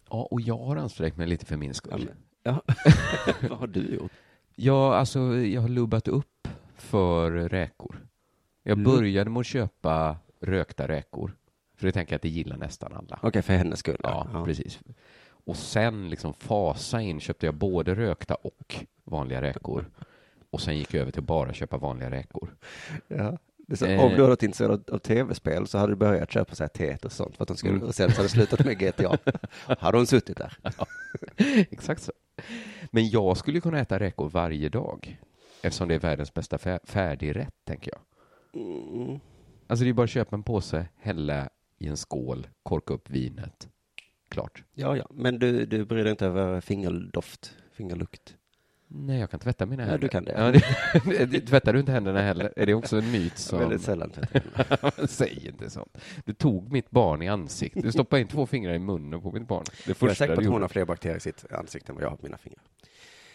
ja, 0.10 0.28
och 0.32 0.42
jag 0.42 0.58
har 0.58 0.76
ansträngt 0.76 1.18
mig 1.18 1.28
lite 1.28 1.46
för 1.46 1.58
min 1.58 1.70
Ja, 1.70 1.74
skull. 1.74 2.12
ja. 2.44 2.62
vad 3.50 3.58
har 3.60 3.68
du 3.68 3.96
gjort? 3.96 4.12
Jag, 4.56 4.94
alltså, 4.94 5.20
jag 5.38 5.62
har 5.62 5.70
lubbat 5.70 6.08
upp 6.08 6.48
för 6.78 7.32
räkor. 7.32 8.08
Jag 8.64 8.78
Mm. 8.80 8.92
började 8.92 9.30
med 9.30 9.40
att 9.40 9.46
köpa 9.46 10.18
rökta 10.42 10.88
räkor. 10.88 11.36
För 11.80 11.86
det 11.86 11.92
tänker 11.92 12.14
jag 12.14 12.18
att 12.18 12.22
det 12.22 12.30
gillar 12.30 12.58
nästan 12.58 12.94
alla. 12.94 13.20
Okej, 13.24 13.42
för 13.42 13.54
hennes 13.54 13.80
skull. 13.80 13.98
Ja, 14.04 14.44
precis. 14.46 14.80
Och 15.46 15.58
sen 15.58 16.10
liksom 16.10 16.34
fasa 16.34 17.02
in 17.02 17.20
köpte 17.20 17.46
jag 17.46 17.56
både 17.56 17.96
rökta 17.96 18.36
och 18.36 18.76
vanliga 19.04 19.42
räkor. 19.42 19.86
Och 20.50 20.62
sen 20.62 20.78
gick 20.78 20.94
jag 20.94 21.02
över 21.02 21.12
till 21.12 21.24
bara 21.24 21.54
köpa 21.54 21.78
vanliga 21.78 22.12
räkor. 22.12 22.56
Ja. 23.08 23.38
Så, 23.76 23.86
Eh. 23.86 24.04
Om 24.04 24.10
du 24.16 24.22
har 24.22 24.28
varit 24.28 24.44
intresserad 24.44 24.72
av, 24.72 24.96
av 24.96 24.98
tv-spel 25.00 25.68
så 25.68 25.78
hade 25.78 25.92
du 25.92 25.96
börjat 25.96 26.32
köpa 26.32 26.56
så 26.56 26.64
här 26.64 26.68
Tetris 26.68 27.04
och 27.06 27.12
sånt 27.12 27.36
för 27.38 27.44
att 27.44 27.48
de 27.48 27.58
skulle, 27.58 27.74
Mm. 27.76 27.88
och 27.88 27.96
sen 27.96 28.10
så 28.10 28.16
hade 28.16 28.26
det 28.26 28.32
slutat 28.32 28.66
med 28.66 28.80
GTA. 28.80 29.18
hade 29.80 29.98
hon 29.98 30.08
suttit 30.08 30.38
där. 30.38 30.58
Exakt 31.72 32.02
så. 32.04 32.12
Men 32.92 33.10
jag 33.10 33.38
skulle 33.38 33.62
kunna 33.62 33.80
äta 33.80 34.00
räkor 34.00 34.30
varje 34.30 34.70
dag. 34.70 35.20
Eftersom 35.62 35.88
det 35.88 35.96
är 35.96 36.00
världens 36.00 36.34
bästa 36.34 36.58
fär- 36.58 36.80
färdigrätt, 36.84 37.54
tänker 37.66 37.92
jag. 37.92 38.02
Mm. 38.64 39.20
Alltså 39.68 39.84
det 39.84 39.90
är 39.90 39.94
bara 39.94 40.04
att 40.04 40.10
köpa 40.10 40.36
en 40.36 40.44
påse, 40.44 40.86
hälla 40.98 41.50
i 41.80 41.88
en 41.88 41.98
skål, 41.98 42.48
korka 42.64 42.94
upp 42.94 43.10
vinet. 43.10 43.68
Klart. 44.30 44.64
Ja, 44.74 44.98
ja, 44.98 45.08
men 45.12 45.40
du, 45.40 45.66
du 45.66 45.86
bryr 45.86 46.04
dig 46.04 46.12
inte 46.12 46.26
över 46.26 46.62
fingerdoft, 46.62 47.56
fingerlukt? 47.74 48.36
Nej, 48.92 49.20
jag 49.20 49.32
kan 49.32 49.40
tvätta 49.40 49.66
mina 49.66 49.84
Ja, 49.84 49.90
händer. 49.90 50.02
du 50.02 50.10
kan 50.10 50.24
det. 50.24 50.32
Ja, 50.32 50.52
det, 51.06 51.26
det, 51.26 51.42
tvättar 51.48 51.74
du 51.74 51.80
inte 51.80 51.92
händerna 51.92 52.22
heller? 52.22 52.54
Är 52.56 52.66
det 52.66 52.74
också 52.74 52.98
en 52.98 53.12
myt? 53.12 53.38
Som... 53.38 53.60
Väldigt 53.60 53.82
sällan. 53.82 54.12
Säg 55.08 55.48
inte 55.48 55.70
sånt. 55.70 55.98
Du 56.26 56.34
tog 56.34 56.72
mitt 56.72 56.92
barn 56.92 57.22
i 57.22 57.28
ansiktet. 57.28 57.84
Du 57.84 57.92
stoppade 57.92 58.22
in 58.22 58.28
två 58.28 58.46
fingrar 58.46 58.74
i 58.74 58.80
munnen 58.80 59.22
på 59.22 59.32
mitt 59.32 59.48
barn. 59.48 59.64
Det 59.86 60.02
Jag 60.02 60.10
är 60.10 60.14
säker 60.16 60.36
på 60.36 60.42
att 60.42 60.48
hon 60.48 60.62
har 60.62 60.70
fler 60.70 60.86
bakterier 60.86 61.18
i 61.18 61.20
sitt 61.20 61.52
ansikte 61.52 61.92
än 61.92 61.96
vad 61.96 62.04
jag 62.04 62.10
har 62.10 62.18
på 62.18 62.26
mina 62.26 62.38
fingrar. 62.38 62.64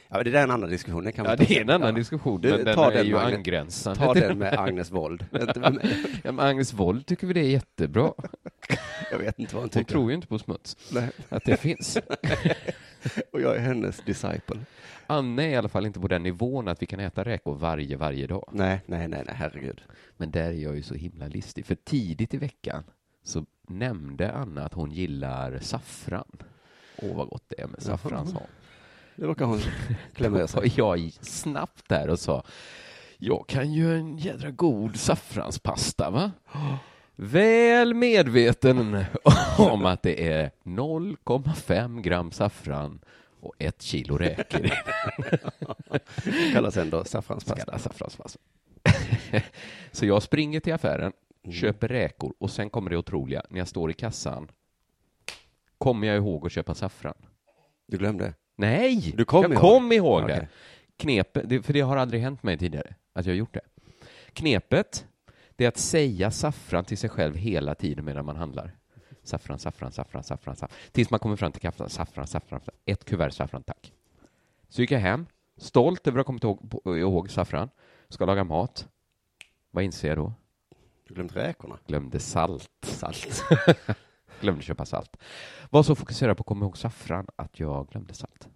Ja, 0.08 0.22
det 0.22 0.30
där 0.30 0.38
är 0.38 0.44
en 0.44 0.50
annan 0.50 0.70
diskussion. 0.70 1.12
Kan 1.12 1.24
Ja, 1.24 1.36
det 1.36 1.50
är 1.56 1.60
en 1.60 1.70
annan 1.70 1.88
Ja. 1.88 1.92
diskussion, 1.94 2.40
Du, 2.40 2.48
men 2.50 2.64
den 2.64 2.78
är 2.78 2.90
den 2.92 3.06
ju 3.06 3.16
Agnes- 3.16 3.34
angränsande. 3.36 3.98
Ta 4.00 4.14
den 4.14 4.38
med 4.38 4.58
Agnes 4.58 4.90
Wold. 4.90 5.26
Ja, 6.22 6.32
men 6.32 6.40
Agnes 6.40 6.72
Wold 6.72 7.06
tycker 7.06 7.26
vi 7.26 7.32
det 7.32 7.40
är 7.40 7.50
jättebra. 7.50 8.12
Jag 9.10 9.18
vet 9.18 9.38
inte 9.38 9.54
vad 9.54 9.62
hon 9.62 9.62
Hon 9.62 9.68
tycker. 9.68 9.90
tror 9.92 10.10
ju 10.10 10.14
inte 10.14 10.26
på 10.26 10.38
smuts, 10.38 10.76
Nej. 10.92 11.08
att 11.28 11.44
det 11.44 11.56
finns. 11.56 11.98
Och 13.32 13.40
jag 13.40 13.56
är 13.56 13.60
hennes 13.60 14.00
disciple. 14.04 14.56
Anna 15.06 15.42
är 15.42 15.48
i 15.48 15.56
alla 15.56 15.68
fall 15.68 15.86
inte 15.86 16.00
på 16.00 16.08
den 16.08 16.22
nivån 16.22 16.68
att 16.68 16.82
vi 16.82 16.86
kan 16.86 17.00
äta 17.00 17.24
räkor 17.24 17.54
varje, 17.54 17.96
varje 17.96 18.26
dag. 18.26 18.48
Nej, 18.52 18.80
nej, 18.86 19.08
nej, 19.08 19.22
nej, 19.26 19.34
herregud. 19.38 19.82
Men 20.16 20.30
där 20.30 20.44
är 20.48 20.52
jag 20.52 20.76
ju 20.76 20.82
så 20.82 20.94
himla 20.94 21.26
listig. 21.26 21.66
För 21.66 21.74
tidigt 21.74 22.34
i 22.34 22.36
veckan 22.36 22.84
så 23.24 23.44
nämnde 23.68 24.32
Anna 24.32 24.64
att 24.64 24.74
hon 24.74 24.90
gillar 24.90 25.58
saffran. 25.58 26.24
Åh, 27.02 27.16
vad 27.16 27.28
gott 27.28 27.44
det 27.48 27.60
är 27.60 27.66
med 27.66 27.82
saffran, 27.82 28.26
sa 28.26 28.32
hon. 28.38 28.46
Det 29.16 29.26
råkar 29.26 29.44
hon 29.44 29.60
klämma 30.14 30.46
sig. 30.46 30.60
var 30.76 30.96
jag 30.96 31.12
snabbt 31.20 31.88
där 31.88 32.08
och 32.08 32.18
sa, 32.18 32.44
jag 33.18 33.46
kan 33.48 33.72
ju 33.72 33.96
en 33.98 34.16
jädra 34.18 34.50
god 34.50 34.96
saffranspasta, 34.96 36.10
va? 36.10 36.32
Väl 37.16 37.94
medveten 37.94 39.04
om 39.58 39.86
att 39.86 40.02
det 40.02 40.32
är 40.32 40.50
0,5 40.64 42.00
gram 42.00 42.30
saffran 42.30 43.00
och 43.40 43.54
ett 43.58 43.82
kilo 43.82 44.16
räkor. 44.16 44.70
Kallas 46.52 46.76
ändå 46.76 47.04
saffranspasta. 47.04 47.78
Saffranspasta. 47.78 48.38
Så 49.92 50.06
jag 50.06 50.22
springer 50.22 50.60
till 50.60 50.74
affären, 50.74 51.12
köper 51.52 51.88
räkor 51.88 52.34
och 52.38 52.50
sen 52.50 52.70
kommer 52.70 52.90
det 52.90 52.96
otroliga. 52.96 53.42
När 53.50 53.58
jag 53.58 53.68
står 53.68 53.90
i 53.90 53.94
kassan 53.94 54.50
kommer 55.78 56.06
jag 56.06 56.16
ihåg 56.16 56.46
att 56.46 56.52
köpa 56.52 56.74
saffran. 56.74 57.14
Du 57.86 57.98
glömde? 57.98 58.34
Nej! 58.56 59.12
Du 59.16 59.24
kom 59.24 59.42
jag 59.42 59.52
ihåg? 59.52 59.60
kom 59.60 59.92
ihåg 59.92 60.26
det. 60.28 60.48
Knepet, 60.96 61.48
det- 61.48 61.62
för 61.62 61.72
det 61.72 61.80
har 61.80 61.96
aldrig 61.96 62.22
hänt 62.22 62.42
mig 62.42 62.58
tidigare 62.58 62.94
att 63.12 63.26
jag 63.26 63.32
har 63.32 63.36
gjort 63.38 63.54
det. 63.54 63.60
Knepet, 64.32 65.06
det 65.56 65.64
är 65.64 65.68
att 65.68 65.76
säga 65.78 66.30
saffran 66.30 66.84
till 66.84 66.98
sig 66.98 67.10
själv 67.10 67.36
hela 67.36 67.74
tiden 67.74 68.04
medan 68.04 68.24
man 68.24 68.36
handlar. 68.36 68.76
Saffran, 69.22 69.58
saffran, 69.58 69.92
saffran, 69.92 70.22
saffran, 70.24 70.56
saffran. 70.56 70.78
Tills 70.92 71.10
man 71.10 71.20
kommer 71.20 71.36
fram 71.36 71.52
till 71.52 71.60
kaffan. 71.60 71.88
Saffran, 71.90 72.26
saffran, 72.26 72.60
saffran. 72.60 72.76
Ett 72.84 73.04
kuvert 73.04 73.30
saffran, 73.30 73.62
tack. 73.62 73.92
Så 74.68 74.80
gick 74.80 74.90
jag 74.90 74.98
hem, 75.00 75.26
stolt 75.56 76.06
över 76.06 76.18
att 76.20 76.26
ha 76.26 76.38
kommit 76.38 76.44
ihåg, 76.44 76.98
ihåg 76.98 77.30
saffran. 77.30 77.68
Ska 78.08 78.24
laga 78.24 78.44
mat. 78.44 78.88
Vad 79.70 79.84
inser 79.84 80.08
jag 80.08 80.16
då? 80.18 80.32
Du 81.08 81.14
glömde 81.14 81.34
räkorna. 81.34 81.78
Glömde 81.86 82.20
salt. 82.20 82.70
Salt. 82.82 83.44
glömde 84.40 84.62
köpa 84.62 84.84
salt. 84.84 85.16
Var 85.70 85.82
så 85.82 85.94
fokuserad 85.94 86.36
på 86.36 86.40
att 86.40 86.46
komma 86.46 86.64
ihåg 86.64 86.78
saffran 86.78 87.26
att 87.36 87.60
jag 87.60 87.88
glömde 87.88 88.14
salt. 88.14 88.48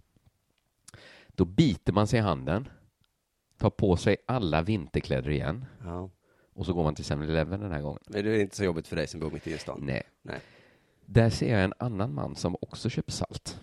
Då 1.29 1.45
biter 1.45 1.93
man 1.93 2.07
sig 2.07 2.19
i 2.19 2.23
handen, 2.23 2.69
tar 3.59 3.71
på 3.71 3.97
sig 3.97 4.17
alla 4.27 4.63
vinterkläder 4.63 5.31
igen 5.31 5.65
Ja. 5.85 6.11
och 6.55 6.67
så 6.67 6.73
går 6.73 6.85
man 6.85 6.95
till 6.95 7.05
7-Eleven 7.05 7.61
den 7.61 7.73
här 7.73 7.81
gången. 7.81 8.03
Men 8.07 8.25
det 8.25 8.31
är 8.31 8.41
inte 8.41 8.57
så 8.57 8.65
jobbigt 8.65 8.89
för 8.89 8.97
dig 8.97 9.07
som 9.07 9.21
bor 9.21 9.31
mitt 9.31 9.47
i 9.47 9.59
stan. 9.59 9.81
Nej. 9.83 10.03
Nej. 10.23 10.41
Där 11.07 11.31
ser 11.31 11.53
jag 11.53 11.65
en 11.65 11.75
annan 11.79 12.15
man 12.15 12.37
som 12.37 12.57
också 12.61 12.89
köper 12.91 13.13
salt. 13.13 13.61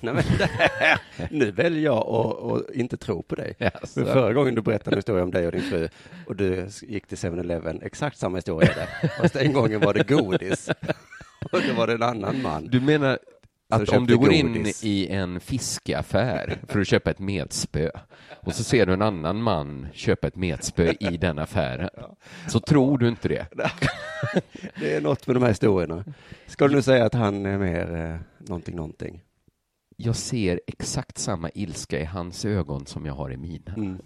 Nej, 0.00 0.14
men 0.14 0.22
här, 0.22 1.00
nu 1.30 1.50
väljer 1.50 1.82
jag 1.82 2.08
att, 2.08 2.52
att 2.52 2.70
inte 2.74 2.96
tro 2.96 3.22
på 3.22 3.34
dig. 3.34 3.54
Jaså? 3.58 4.04
För 4.04 4.12
förra 4.12 4.32
gången 4.32 4.54
du 4.54 4.62
berättade 4.62 4.94
en 4.96 4.98
historia 4.98 5.22
om 5.24 5.30
dig 5.30 5.46
och 5.46 5.52
din 5.52 5.60
fru 5.62 5.88
och 6.26 6.36
du 6.36 6.68
gick 6.82 7.06
till 7.06 7.18
7-Eleven, 7.18 7.82
exakt 7.82 8.18
samma 8.18 8.36
historia 8.36 8.74
där. 8.74 9.08
Fast 9.08 9.34
den 9.34 9.52
gången 9.52 9.80
var 9.80 9.94
det 9.94 10.08
godis. 10.08 10.70
Och 11.52 11.60
det 11.60 11.72
var 11.72 11.88
en 11.88 12.02
annan 12.02 12.42
man. 12.42 12.66
Du 12.66 12.80
menar 12.80 13.18
att 13.68 13.88
om 13.88 14.06
du 14.06 14.18
går 14.18 14.32
in 14.32 14.54
godis. 14.54 14.84
i 14.84 15.08
en 15.08 15.40
fiskaffär 15.40 16.58
för 16.68 16.80
att 16.80 16.88
köpa 16.88 17.10
ett 17.10 17.18
metspö 17.18 17.90
och 18.30 18.54
så 18.54 18.64
ser 18.64 18.86
du 18.86 18.92
en 18.92 19.02
annan 19.02 19.42
man 19.42 19.88
köpa 19.92 20.26
ett 20.26 20.36
metspö 20.36 20.92
i 21.00 21.16
den 21.16 21.38
affären, 21.38 21.90
så 22.48 22.60
tror 22.60 22.98
du 22.98 23.08
inte 23.08 23.28
det. 23.28 23.46
Det 24.80 24.94
är 24.94 25.00
något 25.00 25.26
med 25.26 25.36
de 25.36 25.42
här 25.42 25.50
historierna. 25.50 26.04
Ska 26.46 26.68
du 26.68 26.74
nu 26.74 26.82
säga 26.82 27.04
att 27.04 27.14
han 27.14 27.46
är 27.46 27.58
mer 27.58 27.94
eh, 27.94 28.46
någonting, 28.48 28.76
någonting? 28.76 29.22
Jag 30.00 30.16
ser 30.16 30.60
exakt 30.66 31.18
samma 31.18 31.50
ilska 31.54 32.00
i 32.00 32.04
hans 32.04 32.44
ögon 32.44 32.86
som 32.86 33.06
jag 33.06 33.14
har 33.14 33.32
i 33.32 33.36
mina. 33.36 33.74
Mm. 33.74 33.98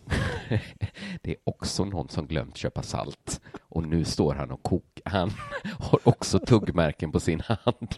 Det 1.22 1.30
är 1.30 1.36
också 1.44 1.84
någon 1.84 2.08
som 2.08 2.26
glömt 2.26 2.56
köpa 2.56 2.82
salt 2.82 3.40
och 3.60 3.88
nu 3.88 4.04
står 4.04 4.34
han 4.34 4.50
och 4.50 4.62
kokar. 4.62 5.10
Han 5.10 5.30
har 5.78 6.00
också 6.04 6.38
tuggmärken 6.38 7.12
på 7.12 7.20
sin 7.20 7.40
hand. 7.40 7.94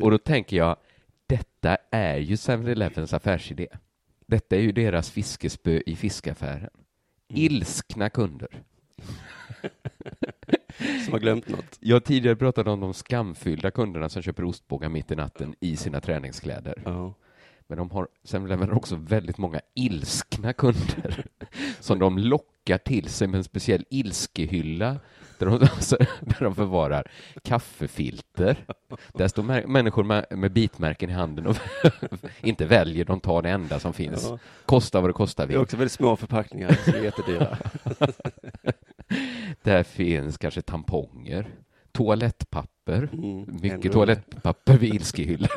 Och 0.00 0.10
då 0.10 0.18
tänker 0.18 0.56
jag, 0.56 0.76
detta 1.26 1.76
är 1.90 2.16
ju 2.16 2.34
7-Elevens 2.34 3.16
affärsidé. 3.16 3.68
Detta 4.26 4.56
är 4.56 4.60
ju 4.60 4.72
deras 4.72 5.10
fiskespö 5.10 5.82
i 5.86 5.96
fiskaffären. 5.96 6.70
Ilskna 7.28 8.10
kunder. 8.10 8.62
Som 11.04 11.12
har 11.12 11.18
glömt 11.20 11.48
något. 11.48 11.78
Jag 11.80 11.96
har 11.96 12.00
tidigare 12.00 12.36
pratat 12.36 12.66
om 12.66 12.80
de 12.80 12.94
skamfyllda 12.94 13.70
kunderna 13.70 14.08
som 14.08 14.22
köper 14.22 14.44
ostbågar 14.44 14.88
mitt 14.88 15.10
i 15.10 15.16
natten 15.16 15.54
i 15.60 15.76
sina 15.76 16.00
träningskläder. 16.00 16.82
Ja. 16.84 17.14
Men 17.66 17.78
de 17.78 17.90
har 17.90 18.08
7-Eleven 18.24 18.72
också 18.72 18.96
väldigt 18.96 19.38
många 19.38 19.60
ilskna 19.74 20.52
kunder 20.52 21.24
som 21.80 21.98
de 21.98 22.18
lockar 22.18 22.78
till 22.78 23.08
sig 23.08 23.28
med 23.28 23.38
en 23.38 23.44
speciell 23.44 23.84
ilskehylla 23.90 25.00
där 25.38 25.46
de, 25.46 25.54
alltså, 25.62 25.96
där 26.20 26.40
de 26.40 26.54
förvarar 26.54 27.10
kaffefilter. 27.42 28.56
Där 29.14 29.28
står 29.28 29.66
människor 29.66 30.04
med, 30.04 30.26
med 30.30 30.52
bitmärken 30.52 31.10
i 31.10 31.12
handen 31.12 31.46
och 31.46 31.56
inte 32.40 32.66
väljer, 32.66 33.04
de 33.04 33.20
tar 33.20 33.42
det 33.42 33.50
enda 33.50 33.78
som 33.78 33.92
finns. 33.92 34.26
Ja. 34.30 34.38
Kosta 34.66 35.00
vad 35.00 35.10
det 35.10 35.14
kostar 35.14 35.46
Det 35.46 35.52
är 35.52 35.56
vill. 35.56 35.62
också 35.62 35.76
väldigt 35.76 35.92
små 35.92 36.16
förpackningar 36.16 36.78
som 36.84 36.94
är 36.94 36.98
jättedyra. 37.04 37.58
Där 39.62 39.82
finns 39.82 40.38
kanske 40.38 40.62
tamponger, 40.62 41.46
toalettpapper, 41.92 43.08
Mm, 43.12 43.58
mycket 43.62 43.92
toalettpapper 43.92 44.78
vid 44.78 44.94
ilskehyllan. 44.94 45.50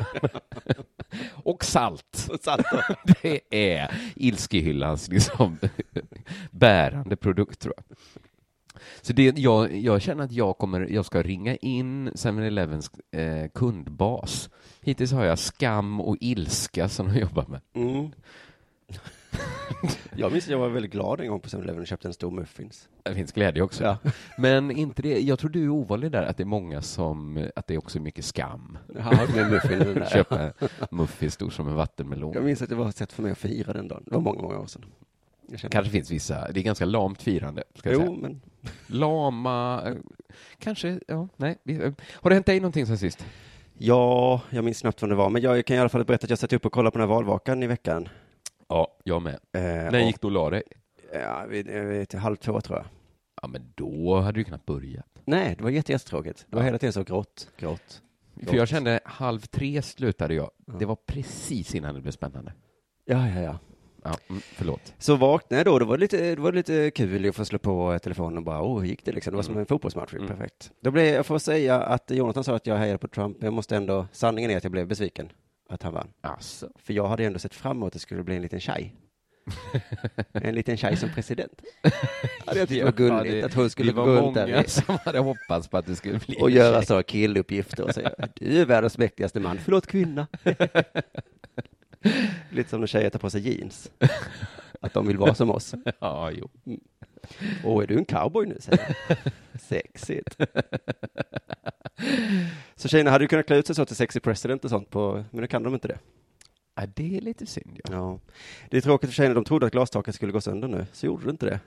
och 1.33 1.63
salt. 1.65 2.27
Och 2.31 2.39
salt. 2.39 2.65
Det 3.21 3.41
är 3.49 3.91
ilskehyllans 4.15 5.07
liksom, 5.07 5.57
bärande 6.51 7.15
produkt, 7.15 7.59
tror 7.59 7.73
jag. 7.77 7.97
Så 9.01 9.13
det, 9.13 9.37
jag, 9.37 9.75
jag 9.77 10.01
känner 10.01 10.23
att 10.23 10.31
jag, 10.31 10.57
kommer, 10.57 10.87
jag 10.91 11.05
ska 11.05 11.23
ringa 11.23 11.55
in 11.55 12.09
7-Elevens 12.09 12.91
eh, 13.11 13.49
kundbas. 13.53 14.49
Hittills 14.81 15.11
har 15.11 15.25
jag 15.25 15.39
skam 15.39 16.01
och 16.01 16.17
ilska 16.19 16.89
som 16.89 17.07
de 17.13 17.19
jobbar 17.19 17.45
med. 17.47 17.61
Mm. 17.73 18.11
Jag 20.15 20.31
minns 20.31 20.45
att 20.45 20.51
jag 20.51 20.59
var 20.59 20.69
väldigt 20.69 20.91
glad 20.91 21.21
en 21.21 21.27
gång 21.27 21.39
på 21.39 21.49
7-Eleven 21.49 21.81
och 21.81 21.87
köpte 21.87 22.07
en 22.07 22.13
stor 22.13 22.31
muffins. 22.31 22.89
Det 23.03 23.15
finns 23.15 23.31
glädje 23.31 23.63
också. 23.63 23.83
Ja. 23.83 23.97
Men 24.37 24.71
inte 24.71 25.01
det, 25.01 25.19
jag 25.19 25.39
tror 25.39 25.49
du 25.49 25.63
är 25.63 25.69
ovanlig 25.69 26.11
där, 26.11 26.23
att 26.23 26.37
det 26.37 26.43
är 26.43 26.45
många 26.45 26.81
som, 26.81 27.49
att 27.55 27.67
det 27.67 27.73
är 27.73 27.77
också 27.77 27.99
mycket 27.99 28.25
skam. 28.25 28.77
Ja, 28.95 29.27
med 29.35 29.51
muffins 29.51 29.83
där. 29.83 30.09
Köpa 30.13 30.51
muffins 30.91 31.33
stor 31.33 31.49
som 31.49 31.67
en 31.67 31.75
vattenmelon. 31.75 32.33
Jag 32.33 32.43
minns 32.43 32.61
att 32.61 32.69
det 32.69 32.75
var 32.75 32.89
ett 32.89 32.97
sätt 32.97 33.13
för 33.13 33.23
mig 33.23 33.31
att 33.31 33.37
fira 33.37 33.73
den 33.73 33.87
dagen. 33.87 34.03
Det 34.05 34.15
var 34.15 34.21
många, 34.21 34.41
många 34.41 34.59
år 34.59 34.67
sedan. 34.67 34.85
Kanske 35.69 35.91
finns 35.91 36.11
vissa, 36.11 36.51
det 36.51 36.59
är 36.59 36.63
ganska 36.63 36.85
lamt 36.85 37.21
firande. 37.21 37.63
Ska 37.75 37.91
jo, 37.91 37.99
säga. 37.99 38.11
men 38.11 38.41
Lama, 38.87 39.81
eh, 39.85 39.95
kanske, 40.59 40.99
ja, 41.07 41.27
nej. 41.37 41.57
Har 42.11 42.29
det 42.29 42.35
hänt 42.35 42.45
dig 42.45 42.59
någonting 42.59 42.85
sen 42.85 42.97
sist? 42.97 43.25
ja, 43.77 44.41
jag 44.49 44.63
minns 44.63 44.81
knappt 44.81 45.01
vad 45.01 45.11
det 45.11 45.15
var. 45.15 45.29
Men 45.29 45.41
jag 45.41 45.65
kan 45.65 45.77
i 45.77 45.79
alla 45.79 45.89
fall 45.89 46.05
berätta 46.05 46.25
att 46.25 46.29
jag 46.29 46.39
satt 46.39 46.53
upp 46.53 46.65
och 46.65 46.71
kollade 46.71 46.91
på 46.91 46.97
den 46.97 47.09
här 47.09 47.15
valvakan 47.15 47.63
i 47.63 47.67
veckan. 47.67 48.09
Ja, 48.69 48.97
jag 49.03 49.21
med. 49.21 49.33
Eh, 49.53 49.61
När 49.63 49.99
gick 49.99 50.21
du 50.21 50.27
och 50.27 50.31
la 50.31 50.49
dig? 50.49 50.63
ja, 51.13 51.45
vid, 51.49 51.69
eh, 51.75 51.81
vid 51.81 52.09
till 52.09 52.19
halv 52.19 52.35
två 52.35 52.61
tror 52.61 52.77
jag. 52.77 52.85
Ja, 53.41 53.47
men 53.47 53.71
då 53.75 54.19
hade 54.19 54.39
du 54.39 54.43
knappt 54.43 54.65
börjat. 54.65 55.05
Nej, 55.25 55.55
det 55.57 55.63
var 55.63 55.69
jätte, 55.69 55.91
jättetråkigt. 55.91 56.45
Det 56.49 56.55
var 56.55 56.61
Ja. 56.63 56.65
hela 56.65 56.77
tiden 56.77 56.93
så 56.93 57.03
grått, 57.03 57.47
grått. 57.57 58.01
För 58.47 58.55
jag 58.55 58.67
kände 58.67 58.99
halv 59.05 59.39
tre 59.39 59.81
slutade 59.81 60.33
jag. 60.33 60.51
Det 60.79 60.85
var 60.85 60.95
precis 60.95 61.75
innan 61.75 61.95
det 61.95 62.01
blev 62.01 62.11
spännande. 62.11 62.53
Ja, 63.05 63.27
ja, 63.29 63.41
ja. 63.41 63.59
Ja, 64.03 64.15
mm, 64.29 64.41
förlåt. 64.45 64.93
Så 64.97 65.15
vaknade 65.15 65.59
jag 65.59 65.65
då, 65.65 65.79
det 65.79 65.85
var 65.85 65.97
lite, 65.97 66.35
det 66.35 66.41
var 66.41 66.51
lite 66.51 66.91
kul 66.91 67.29
att 67.29 67.35
få 67.35 67.45
slå 67.45 67.59
på 67.59 67.99
telefonen 68.03 68.37
och 68.37 68.43
bara, 68.43 68.61
åh, 68.61 68.79
hur 68.79 68.87
gick 68.87 69.05
det 69.05 69.11
liksom? 69.11 69.31
Det 69.31 69.35
var 69.35 69.43
som 69.43 69.57
en 69.57 69.65
fotbollsmatch, 69.65 70.13
Mm. 70.13 70.27
perfekt. 70.27 70.71
Då 70.81 70.91
blev, 70.91 71.05
jag 71.05 71.25
får 71.25 71.37
säga 71.39 71.81
att 71.81 72.11
Jonathan 72.11 72.43
sa 72.43 72.55
att 72.55 72.67
jag 72.67 72.77
hejade 72.77 72.97
på 72.97 73.07
Trump, 73.07 73.37
men 73.39 73.45
jag 73.45 73.53
måste 73.53 73.75
ändå, 73.75 74.07
sanningen 74.11 74.51
är 74.51 74.57
att 74.57 74.63
jag 74.63 74.71
blev 74.71 74.87
besviken 74.87 75.29
att 75.69 75.83
han 75.83 75.93
vann. 75.93 76.07
Alltså. 76.21 76.69
För 76.75 76.93
jag 76.93 77.07
hade 77.07 77.25
ändå 77.25 77.39
sett 77.39 77.53
fram 77.55 77.77
emot 77.77 77.87
att 77.87 77.93
det 77.93 77.99
skulle 77.99 78.23
bli 78.23 78.35
en 78.35 78.41
liten 78.41 78.59
tjej. 78.59 78.95
en 80.33 80.55
liten 80.55 80.77
tjej 80.77 80.97
som 80.97 81.09
president. 81.09 81.61
Tyckt 82.53 82.69
det 82.69 82.83
var 82.83 82.91
gulligt 82.91 83.45
att 83.45 83.53
hon 83.53 83.69
skulle 83.69 83.91
det 83.91 83.95
var 83.95 84.05
gå 84.05 84.11
runt 84.11 84.33
där 84.35 84.47
många 84.47 84.63
i- 84.63 84.67
som 84.69 84.97
hade 85.05 85.19
hoppats 85.19 85.67
på 85.67 85.77
att 85.77 85.85
det 85.85 85.95
skulle 85.95 86.19
bli 86.19 86.37
och 86.41 86.49
en 86.49 86.55
göra 86.55 86.75
tjej. 86.77 86.85
så 86.85 87.03
killuppgifter 87.03 87.83
och 87.83 87.93
säga, 87.93 88.11
du 88.35 88.61
är 88.61 88.65
världens 88.65 88.97
mäktigaste 88.97 89.39
man, 89.39 89.57
förlåt 89.57 89.87
kvinna. 89.87 90.27
Lite 92.49 92.69
som 92.69 92.79
när 92.79 92.87
tjejer 92.87 93.09
tar 93.09 93.19
på 93.19 93.29
sig 93.29 93.41
jeans. 93.49 93.91
Att 94.81 94.93
de 94.93 95.07
vill 95.07 95.17
vara 95.17 95.35
som 95.35 95.49
oss. 95.51 95.73
Ja, 95.99 96.31
jo. 96.31 96.49
Åh, 97.63 97.83
är 97.83 97.87
du 97.87 97.97
en 97.97 98.05
cowboy 98.05 98.45
nu? 98.45 98.57
säger 98.59 98.95
jag. 99.07 99.17
Sexigt. 99.61 100.37
Så 102.75 102.87
tjejerna 102.87 103.11
hade 103.11 103.23
ju 103.23 103.27
kunnat 103.27 103.45
klä 103.45 103.57
ut 103.57 103.67
sig 103.67 103.75
så 103.75 103.85
till 103.85 103.95
sexy 103.95 104.19
president 104.19 104.63
och 104.63 104.69
sånt 104.69 104.89
på, 104.89 105.25
men 105.31 105.41
nu 105.41 105.47
kan 105.47 105.63
de 105.63 105.73
inte 105.73 105.87
det. 105.87 105.99
Ja, 106.75 106.85
det 106.95 107.17
är 107.17 107.21
lite 107.21 107.45
synd. 107.45 107.79
Ja. 107.83 107.93
Ja. 107.93 108.19
Det 108.69 108.77
är 108.77 108.81
tråkigt 108.81 109.09
för 109.09 109.15
tjejerna, 109.15 109.35
de 109.35 109.43
trodde 109.43 109.65
att 109.65 109.71
glastaket 109.71 110.15
skulle 110.15 110.31
gå 110.31 110.41
sönder 110.41 110.67
nu, 110.67 110.85
så 110.91 111.05
gjorde 111.05 111.25
det 111.25 111.31
inte 111.31 111.45
det. 111.45 111.59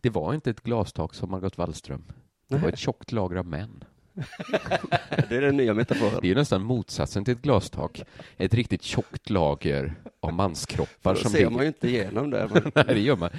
Det 0.00 0.10
var 0.10 0.34
inte 0.34 0.50
ett 0.50 0.60
glastak 0.60 1.14
som 1.14 1.30
Margot 1.30 1.58
Wallström. 1.58 2.04
Det 2.48 2.56
var 2.56 2.68
ett 2.68 2.78
tjockt 2.78 3.12
lager 3.12 3.36
av 3.36 3.46
män. 3.46 3.84
Det 5.28 5.36
är 5.36 5.40
den 5.40 5.56
nya 5.56 5.74
metaforen. 5.74 6.18
Det 6.20 6.26
är 6.26 6.28
ju 6.28 6.34
nästan 6.34 6.62
motsatsen 6.62 7.24
till 7.24 7.34
ett 7.34 7.42
glastak. 7.42 8.02
Ett 8.36 8.54
riktigt 8.54 8.82
tjockt 8.82 9.30
lager 9.30 9.94
av 10.20 10.32
manskroppar 10.32 11.14
Då 11.14 11.20
som 11.20 11.30
ser 11.30 11.50
man 11.50 11.60
ju 11.60 11.66
inte 11.66 11.88
igenom 11.88 12.30
det. 12.30 12.48
Men... 12.52 12.72
Nej, 12.74 12.84
det 12.88 13.00
gör 13.00 13.16
man. 13.16 13.30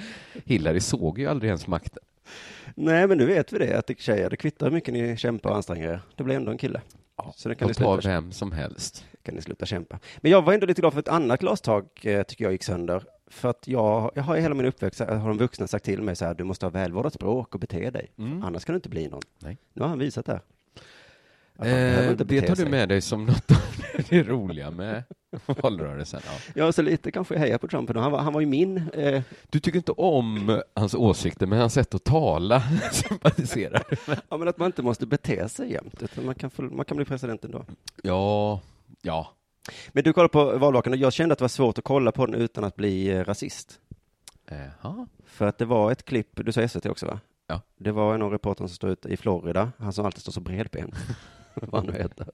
Hillary 0.44 0.80
såg 0.80 1.18
ju 1.18 1.26
aldrig 1.26 1.48
ens 1.48 1.66
makten. 1.66 2.02
Nej, 2.74 3.06
men 3.06 3.18
nu 3.18 3.26
vet 3.26 3.52
vi 3.52 3.58
det, 3.58 3.78
att 3.78 3.86
det 3.86 4.00
tjejer, 4.00 4.30
det 4.30 4.36
kvittar 4.36 4.66
hur 4.66 4.72
mycket 4.72 4.94
ni 4.94 5.16
kämpar 5.16 5.50
och 5.50 5.56
anstränger 5.56 5.88
er. 5.88 6.00
Det 6.16 6.24
blir 6.24 6.36
ändå 6.36 6.50
en 6.52 6.58
kille. 6.58 6.80
Så 7.36 7.48
det 7.48 7.54
kan 7.54 7.68
De 7.68 7.70
ni, 7.70 7.74
tar 7.74 8.00
vem 8.02 8.32
som 8.32 8.52
helst. 8.52 9.04
kan 9.22 9.34
ni 9.34 9.42
sluta 9.42 9.66
kämpa. 9.66 9.98
Men 10.16 10.32
jag 10.32 10.42
var 10.42 10.52
ändå 10.52 10.66
lite 10.66 10.80
glad 10.80 10.92
för 10.92 11.00
ett 11.00 11.08
annat 11.08 11.40
glastak, 11.40 12.04
eh, 12.04 12.22
tycker 12.22 12.44
jag 12.44 12.52
gick 12.52 12.62
sönder. 12.62 13.04
För 13.26 13.48
att 13.48 13.68
jag, 13.68 14.12
jag 14.14 14.22
har 14.22 14.36
i 14.36 14.40
hela 14.40 14.54
min 14.54 14.66
uppväxt, 14.66 15.00
har 15.00 15.28
de 15.28 15.38
vuxna 15.38 15.66
sagt 15.66 15.84
till 15.84 16.02
mig 16.02 16.16
så 16.16 16.24
här, 16.24 16.34
du 16.34 16.44
måste 16.44 16.66
ha 16.66 16.70
välvårdat 16.70 17.14
språk 17.14 17.54
och 17.54 17.60
bete 17.60 17.90
dig. 17.90 18.10
Mm. 18.18 18.42
Annars 18.44 18.64
kan 18.64 18.72
du 18.72 18.76
inte 18.76 18.88
bli 18.88 19.08
någon. 19.08 19.22
Nej. 19.38 19.58
Nu 19.72 19.82
har 19.82 19.88
han 19.88 19.98
visat 19.98 20.26
det. 20.26 20.40
Eh, 21.62 22.10
det 22.16 22.42
tar 22.42 22.56
du 22.56 22.66
med 22.66 22.88
dig 22.88 23.00
som 23.00 23.24
något 23.24 23.50
av 23.50 23.56
det 24.08 24.22
roliga 24.22 24.70
med 24.70 25.04
valrörelsen. 25.46 26.20
Ja. 26.24 26.32
Ja, 26.54 26.72
så 26.72 26.82
lite 26.82 27.10
kanske 27.10 27.34
jag 27.34 27.40
hejar 27.40 27.58
på 27.58 27.68
Trump. 27.68 27.96
Han 27.96 28.12
var, 28.12 28.18
han 28.18 28.32
var 28.32 28.40
ju 28.40 28.46
min, 28.46 28.90
eh, 28.92 29.22
Du 29.50 29.60
tycker 29.60 29.76
inte 29.76 29.92
om 29.92 30.60
hans 30.74 30.94
åsikter, 30.94 31.46
men 31.46 31.58
hans 31.58 31.74
sätt 31.74 31.94
att 31.94 32.04
tala 32.04 32.62
sympatiserar 32.92 33.82
ja 34.28 34.36
men 34.36 34.48
att 34.48 34.58
man 34.58 34.66
inte 34.66 34.82
måste 34.82 35.06
bete 35.06 35.48
sig 35.48 35.72
jämt, 35.72 36.02
utan 36.02 36.26
man 36.26 36.34
kan, 36.34 36.50
få, 36.50 36.62
man 36.62 36.84
kan 36.84 36.96
bli 36.96 37.06
president 37.06 37.44
ändå. 37.44 37.64
Ja, 38.02 38.60
ja. 39.02 39.32
Men 39.88 40.04
du 40.04 40.12
kollade 40.12 40.32
på 40.32 40.58
valvakan 40.58 40.92
och 40.92 40.98
jag 40.98 41.12
kände 41.12 41.32
att 41.32 41.38
det 41.38 41.42
var 41.44 41.48
svårt 41.48 41.78
att 41.78 41.84
kolla 41.84 42.12
på 42.12 42.26
den 42.26 42.34
utan 42.34 42.64
att 42.64 42.76
bli 42.76 43.10
eh, 43.10 43.24
rasist. 43.24 43.80
Jaha. 44.50 45.06
För 45.26 45.46
att 45.46 45.58
det 45.58 45.64
var 45.64 45.92
ett 45.92 46.04
klipp, 46.04 46.28
du 46.34 46.52
sa 46.52 46.68
SVT 46.68 46.86
också 46.86 47.06
va? 47.06 47.20
Ja. 47.46 47.60
Det 47.76 47.92
var 47.92 48.18
någon 48.18 48.30
reporter 48.30 48.66
som 48.66 48.68
stod 48.68 48.90
ute 48.90 49.08
i 49.08 49.16
Florida, 49.16 49.72
han 49.78 49.92
som 49.92 50.06
alltid 50.06 50.22
står 50.22 50.32
så 50.32 50.40
bredbent. 50.40 50.94
Vad 51.68 51.84
han 51.84 51.94
nu 51.94 51.98
heter. 52.02 52.28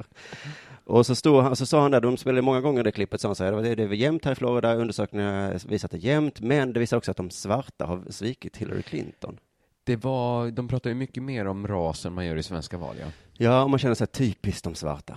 Och 0.84 1.06
så, 1.06 1.14
stod, 1.14 1.42
han- 1.42 1.56
så 1.56 1.66
sa 1.66 1.82
han 1.82 1.90
där, 1.90 2.00
de 2.00 2.16
spelade 2.16 2.42
många 2.42 2.60
gånger 2.60 2.82
det 2.84 2.92
klippet, 2.92 3.20
sa 3.20 3.28
han 3.28 3.34
så 3.34 3.44
här, 3.44 3.52
det 3.52 3.68
är, 3.68 3.76
det 3.76 3.82
är 3.82 3.88
jämnt 3.92 4.24
här 4.24 4.32
i 4.32 4.34
Florida, 4.34 4.74
undersökningar 4.74 5.68
visar 5.68 5.86
att 5.86 5.90
det 5.90 5.96
är 5.96 6.00
jämnt, 6.00 6.40
men 6.40 6.72
det 6.72 6.80
visar 6.80 6.96
också 6.96 7.10
att 7.10 7.16
de 7.16 7.30
svarta 7.30 7.86
har 7.86 8.02
svikit 8.10 8.56
Hillary 8.56 8.82
Clinton. 8.82 9.38
Det 9.84 9.96
var, 9.96 10.50
de 10.50 10.68
pratar 10.68 10.90
ju 10.90 10.96
mycket 10.96 11.22
mer 11.22 11.46
om 11.46 11.66
ras 11.68 12.06
än 12.06 12.12
man 12.12 12.26
gör 12.26 12.36
i 12.36 12.42
svenska 12.42 12.78
val, 12.78 12.96
ja. 13.00 13.06
Ja, 13.32 13.62
och 13.62 13.70
man 13.70 13.78
känner 13.78 13.94
sig 13.94 14.06
typiskt 14.06 14.64
de 14.64 14.74
svarta. 14.74 15.16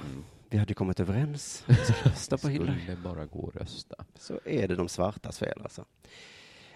Vi 0.49 0.57
hade 0.57 0.69
ju 0.71 0.75
kommit 0.75 0.99
överens, 0.99 1.63
rösta 2.03 2.37
på 2.37 2.47
Hillary. 2.47 2.81
Skulle 2.81 2.97
bara 2.97 3.25
gå 3.25 3.39
och 3.39 3.55
rösta. 3.55 3.95
Så 4.19 4.39
är 4.45 4.67
det 4.67 4.75
de 4.75 4.87
svartas 4.89 5.39
fel 5.39 5.59
alltså. 5.63 5.85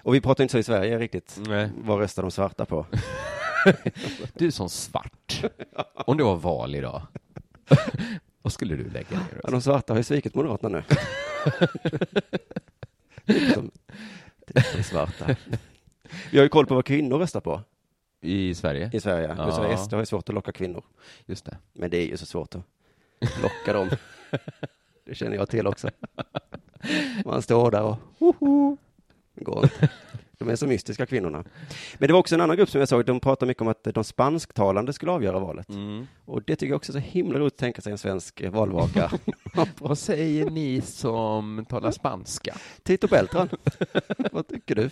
Och 0.04 0.16
vi 0.16 0.22
pratar 0.22 0.44
inte 0.44 0.52
så 0.52 0.58
i 0.58 0.64
Sverige 0.64 1.00
riktigt. 1.00 1.40
Nej. 1.48 1.70
Vad 1.84 2.00
röstar 2.00 2.22
de 2.22 2.32
svarta 2.32 2.66
på? 2.66 2.86
Du 4.34 4.48
är 4.48 4.51
som 4.51 4.70
svart. 4.70 5.44
Om 5.94 6.18
det 6.18 6.24
var 6.24 6.36
val 6.36 6.75
idag, 6.75 7.01
vad 8.41 8.53
skulle 8.53 8.75
du 8.75 8.89
lägga 8.89 9.18
ner? 9.18 9.41
Ja, 9.44 9.50
de 9.51 9.62
svarta 9.62 9.94
har 9.94 9.98
ju 9.98 10.03
svikit 10.03 10.36
Moderaterna 10.36 10.70
nu. 10.77 10.84
Som, 13.53 13.72
de 14.75 14.84
svarta. 14.84 15.36
Vi 16.32 16.38
har 16.38 16.44
ju 16.44 16.50
koll 16.50 16.65
på 16.65 16.75
vad 16.75 16.86
kvinnor 16.86 17.18
röstar 17.20 17.39
på 17.41 17.62
I 18.22 18.56
Sverige? 18.56 18.89
i 18.94 19.00
Sverige. 19.00 19.36
Ja. 19.38 19.51
Så 19.51 19.77
SD 19.86 19.94
har 19.94 20.00
ju 20.00 20.06
svårt 20.06 20.30
att 20.30 20.36
locka 20.36 20.51
kvinnor. 20.51 20.84
Just 21.25 21.46
det. 21.46 21.58
Men 21.74 21.89
det 21.89 21.98
är 21.98 22.08
ju 22.08 22.18
så 22.18 22.25
svårt 22.25 22.56
att 22.56 22.63
locka 23.44 23.74
dem. 23.74 23.89
Det 25.06 25.15
känner 25.15 25.36
jag 25.36 25.50
till 25.50 25.68
också. 25.68 25.89
Man 27.25 27.41
står 27.41 27.72
där 27.72 27.84
och 27.84 27.98
hoho. 28.20 28.77
Går 29.36 29.63
inte. 29.63 29.89
De 30.42 30.50
är 30.50 30.56
så 30.56 30.68
mystiska 30.68 31.06
kvinnorna. 31.06 31.44
Men 31.98 32.08
det 32.08 32.14
var 32.14 32.20
också 32.20 32.36
en 32.36 32.42
annan 32.42 32.58
grupp 32.58 32.70
som 32.70 32.80
jag 32.80 32.90
såg, 32.90 33.06
de 33.06 33.20
pratade 33.20 33.48
mycket 33.48 33.62
om 33.62 33.68
att 33.68 33.84
de 33.84 34.04
spansktalande 34.04 34.94
skulle 34.94 35.12
avgöra 35.12 35.40
valet. 35.40 35.70
Mm. 35.70 36.08
Och 36.26 36.44
det 36.44 36.56
tycker 36.56 36.72
jag 36.72 36.78
också 36.78 36.92
är 36.92 36.94
så 36.94 37.00
himla 37.00 37.40
roligt 37.40 37.54
att 37.54 37.60
tänka 37.60 37.82
sig 37.82 37.92
en 37.92 37.98
svensk 37.98 38.44
valvaka. 38.50 39.12
Vad 39.80 39.98
säger 39.98 40.50
ni 40.50 40.82
som 40.82 41.66
talar 41.70 41.92
spanska? 41.92 42.56
Tito 42.84 43.08
Beltran, 43.08 43.50
vad 44.32 44.48
tycker 44.48 44.76
du? 44.76 44.90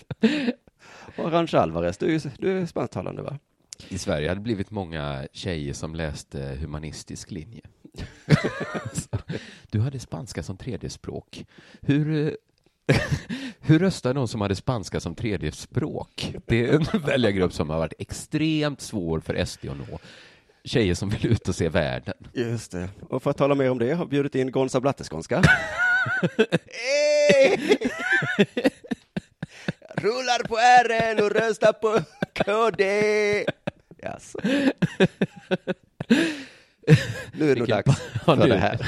Och 1.18 1.28
Arantxa 1.28 1.60
Alvarez, 1.60 1.98
du 1.98 2.16
är, 2.16 2.32
du 2.38 2.60
är 2.60 2.66
spansktalande 2.66 3.22
va? 3.22 3.40
I 3.88 3.98
Sverige 3.98 4.28
hade 4.28 4.40
det 4.40 4.44
blivit 4.44 4.72
många 4.72 5.28
tjejer 5.34 5.74
som 5.74 5.96
läste 5.96 6.58
humanistisk 6.62 7.32
linje. 7.32 7.62
du 9.72 9.80
hade 9.80 10.00
spanska 10.00 10.44
som 10.44 10.58
tredje 10.58 10.90
språk. 10.90 11.46
Hur, 11.82 12.28
eh, 12.28 12.34
hur 13.70 13.80
röstar 13.80 14.14
någon 14.14 14.28
som 14.28 14.42
hade 14.42 14.56
spanska 14.56 15.00
som 15.00 15.16
tredje 15.16 15.52
språk? 15.52 16.36
Det 16.46 16.66
är 16.66 16.74
en 16.74 17.02
väljargrupp 17.06 17.54
som 17.54 17.70
har 17.70 17.78
varit 17.78 17.94
extremt 18.00 18.82
svår 18.82 19.20
för 19.20 19.46
SD 19.46 19.66
att 19.70 19.78
nå. 19.78 20.00
Tjejer 20.64 20.94
som 20.94 21.10
vill 21.10 21.28
ut 21.28 21.48
och 21.48 21.56
se 21.56 21.70
världen. 21.70 22.14
Just 22.34 22.72
det. 22.72 22.90
Och 23.10 23.24
för 23.24 23.30
att 23.32 23.38
tala 23.38 23.56
mer 23.56 23.72
om 23.72 23.80
det 23.80 23.94
har 23.94 24.06
vi 24.06 24.10
bjudit 24.10 24.36
in 24.36 24.52
Gonza 24.52 24.82
Blatteskånska. 24.82 25.36
Rullar 29.96 30.48
på 30.48 30.56
R'n 30.56 31.22
och 31.22 31.32
röstar 31.32 31.74
på 31.74 32.00
KD. 32.34 33.46
Jaså. 33.98 34.40
Nu 37.34 37.52
är 37.52 37.56
det 37.56 37.60
nog 37.60 37.68
dags 37.68 38.02
för 38.26 38.48
det 38.48 38.58
här. 38.58 38.80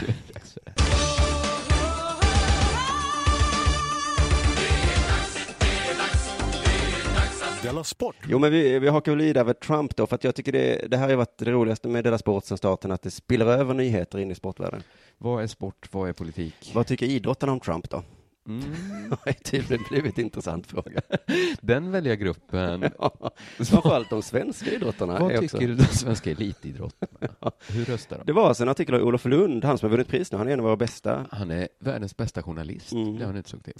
Della 7.64 7.84
Sport! 7.84 8.16
Jo, 8.28 8.40
men 8.40 8.52
vi, 8.52 8.80
vi 8.80 8.88
hakar 8.88 9.12
väl 9.12 9.22
i 9.22 9.34
där 9.34 9.42
över 9.42 9.54
Trump 9.54 9.96
då, 9.96 10.08
för 10.08 10.16
att 10.16 10.24
jag 10.24 10.36
tycker 10.36 10.52
det, 10.52 10.88
det 10.92 10.98
här 10.98 11.10
har 11.10 11.16
varit 11.16 11.38
det 11.38 11.52
roligaste 11.52 11.88
med 11.88 12.04
Della 12.04 12.18
Sport 12.18 12.46
sen 12.46 12.58
starten, 12.58 12.92
att 12.92 13.02
det 13.02 13.12
spiller 13.12 13.46
över 13.46 13.74
nyheter 13.74 14.20
in 14.20 14.32
i 14.32 14.36
sportvärlden. 14.36 14.84
Vad 15.18 15.44
är 15.44 15.48
sport? 15.48 15.88
Vad 15.92 16.10
är 16.10 16.14
politik? 16.14 16.72
Vad 16.74 16.88
tycker 16.88 17.06
idrottarna 17.06 17.52
om 17.52 17.60
Trump 17.60 17.90
då? 17.90 18.04
Mm. 18.48 18.62
Det 19.10 19.18
har 19.26 19.34
tydligen 19.34 19.86
blivit 19.90 20.18
en 20.18 20.24
intressant 20.24 20.68
fråga. 20.68 21.02
Den 21.62 21.92
väljargruppen. 21.92 22.82
Ja, 23.00 23.32
Framförallt 23.58 24.10
de 24.10 24.22
svenska 24.22 24.72
idrottarna. 24.72 25.20
Vad 25.20 25.30
tycker 25.30 25.46
också... 25.46 25.58
du 25.58 25.76
de 25.76 25.84
svenska 25.84 26.32
elitidrottarna? 26.32 27.52
Hur 27.68 27.86
röstar 27.86 28.18
de? 28.18 28.24
Det 28.26 28.34
var 28.34 28.48
alltså 28.48 28.64
en 28.64 28.70
artikel 28.70 28.96
av 28.96 29.02
Olof 29.02 29.26
Lund, 29.26 29.66
han 29.66 29.78
som 29.78 29.90
har 29.90 29.92
vunnit 29.92 30.08
pris 30.08 30.32
nu, 30.32 30.38
han 30.38 30.48
är 30.48 30.54
en 30.54 30.60
av 30.60 30.66
våra 30.66 30.76
bästa. 30.76 31.26
Han 31.32 31.52
är 31.52 31.68
världens 31.80 32.18
bästa 32.18 32.44
journalist. 32.44 32.92
Mm. 32.92 33.14
Det 33.14 33.20
har 33.20 33.28
han 33.28 33.38
utsåg 33.38 33.64
till. 33.64 33.74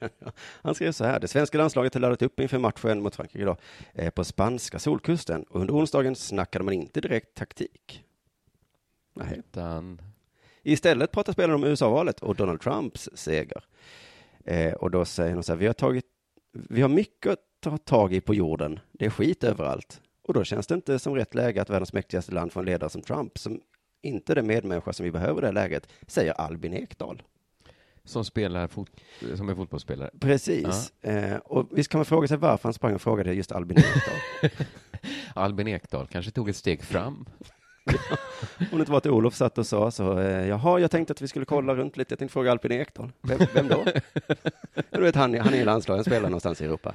Han 0.62 0.74
skrev 0.74 0.92
så 0.92 1.04
här, 1.04 1.20
det 1.20 1.28
svenska 1.28 1.58
landslaget 1.58 1.94
har 1.94 2.00
laddat 2.00 2.22
upp 2.22 2.40
inför 2.40 2.58
matchen 2.58 3.02
mot 3.02 3.16
Frankrike 3.16 3.42
idag 3.42 3.56
eh, 3.94 4.10
på 4.10 4.24
spanska 4.24 4.78
solkusten 4.78 5.42
och 5.42 5.60
under 5.60 5.74
onsdagen 5.74 6.16
snackade 6.16 6.64
man 6.64 6.74
inte 6.74 7.00
direkt 7.00 7.34
taktik. 7.34 8.04
Nej. 9.14 9.38
Utan, 9.38 10.00
Istället 10.62 11.12
pratar 11.12 11.32
spelarna 11.32 11.54
om 11.54 11.64
USA-valet 11.64 12.20
och 12.20 12.36
Donald 12.36 12.60
Trumps 12.60 13.08
seger. 13.14 13.64
Eh, 14.44 14.72
och 14.72 14.90
då 14.90 15.04
säger 15.04 15.34
de 15.34 15.42
så 15.42 15.52
här, 15.52 15.58
vi 15.58 15.66
har, 15.66 15.72
tagit, 15.72 16.06
vi 16.52 16.82
har 16.82 16.88
mycket 16.88 17.32
att 17.32 17.38
ta 17.60 17.78
tag 17.78 18.12
i 18.12 18.20
på 18.20 18.34
jorden, 18.34 18.80
det 18.92 19.06
är 19.06 19.10
skit 19.10 19.44
överallt. 19.44 20.00
Och 20.22 20.34
då 20.34 20.44
känns 20.44 20.66
det 20.66 20.74
inte 20.74 20.98
som 20.98 21.14
rätt 21.14 21.34
läge 21.34 21.62
att 21.62 21.70
världens 21.70 21.92
mäktigaste 21.92 22.32
land 22.32 22.52
får 22.52 22.60
en 22.60 22.66
ledare 22.66 22.90
som 22.90 23.02
Trump, 23.02 23.38
som 23.38 23.60
inte 24.02 24.32
är 24.32 24.34
den 24.34 24.46
medmänniska 24.46 24.92
som 24.92 25.04
vi 25.04 25.10
behöver 25.10 25.38
i 25.38 25.40
det 25.40 25.46
här 25.46 25.52
läget, 25.52 25.88
säger 26.06 26.32
Albin 26.32 26.74
Ekdal. 26.74 27.22
Som 28.06 28.24
spelar 28.24 28.68
fot, 28.68 28.90
som 29.34 29.48
är 29.48 29.54
fotbollsspelare. 29.54 30.10
Precis. 30.20 30.92
Eh, 31.02 31.36
och 31.36 31.68
visst 31.70 31.90
kan 31.90 31.98
man 31.98 32.04
fråga 32.04 32.28
sig 32.28 32.36
varför 32.36 32.62
han 32.62 32.74
sprang 32.74 32.94
och 32.94 33.02
frågade 33.02 33.34
just 33.34 33.52
Albin 33.52 33.78
Ekdal. 33.78 34.50
Albin 35.34 35.68
Ekdal 35.68 36.06
kanske 36.06 36.30
tog 36.30 36.48
ett 36.48 36.56
steg 36.56 36.82
fram. 36.82 37.26
Om 38.58 38.66
det 38.70 38.76
inte 38.78 38.90
var 38.90 38.98
att 38.98 39.06
Olof 39.06 39.34
satt 39.34 39.58
och 39.58 39.66
sa 39.66 39.90
så, 39.90 40.18
eh, 40.18 40.46
jaha, 40.48 40.78
jag 40.78 40.90
tänkte 40.90 41.12
att 41.12 41.22
vi 41.22 41.28
skulle 41.28 41.44
kolla 41.44 41.74
runt 41.74 41.96
lite, 41.96 42.12
jag 42.12 42.18
tänkte 42.18 42.32
fråga 42.32 42.50
Albin 42.50 42.72
Ekdal. 42.72 43.12
Vem, 43.22 43.38
vem 43.54 43.68
då? 43.68 43.84
du 44.90 45.00
vet, 45.00 45.14
han, 45.14 45.38
han 45.38 45.54
är 45.54 45.58
i 45.58 45.64
landslaget, 45.64 45.98
han 45.98 46.04
spelar 46.12 46.28
någonstans 46.28 46.60
i 46.60 46.64
Europa. 46.64 46.94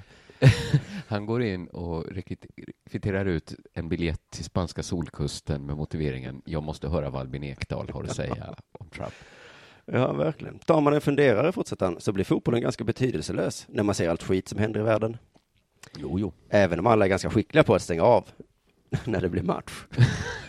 Han 1.08 1.26
går 1.26 1.43
in 1.43 1.67
och 1.67 2.06
rekryt- 2.06 2.45
kvitterar 2.89 3.26
ut 3.26 3.56
en 3.74 3.89
biljett 3.89 4.30
till 4.30 4.43
spanska 4.43 4.84
solkusten 4.84 5.65
med 5.65 5.78
motiveringen 5.78 6.41
jag 6.45 6.63
måste 6.63 6.88
höra 6.88 7.10
vad 7.10 7.21
Albin 7.21 7.43
Ekdal 7.43 7.89
har 7.89 8.04
att 8.04 8.15
säga 8.15 8.56
om 8.71 8.89
Trump. 8.89 9.13
Ja, 9.93 10.13
verkligen. 10.13 10.60
Tar 10.60 10.82
man 10.82 10.93
en 10.93 11.01
funderare, 11.01 11.51
fortsätter 11.51 11.86
han, 11.86 12.01
så 12.01 12.12
blir 12.12 12.25
fotbollen 12.25 12.62
ganska 12.62 12.84
betydelselös 12.84 13.65
när 13.69 13.84
man 13.84 13.95
ser 13.95 14.10
allt 14.10 14.23
skit 14.23 14.47
som 14.47 14.60
händer 14.60 14.80
i 14.80 14.84
världen. 14.84 15.17
Jo, 15.97 16.19
jo. 16.19 16.34
Även 16.49 16.80
om 16.80 16.88
alla 16.88 17.06
är 17.06 17.10
ganska 17.10 17.30
skickliga 17.30 17.63
på 17.63 17.75
att 17.75 17.82
stänga 17.82 18.04
av 18.04 18.30
när 19.06 19.21
det 19.21 19.30
blir 19.30 19.43
match. 19.43 19.71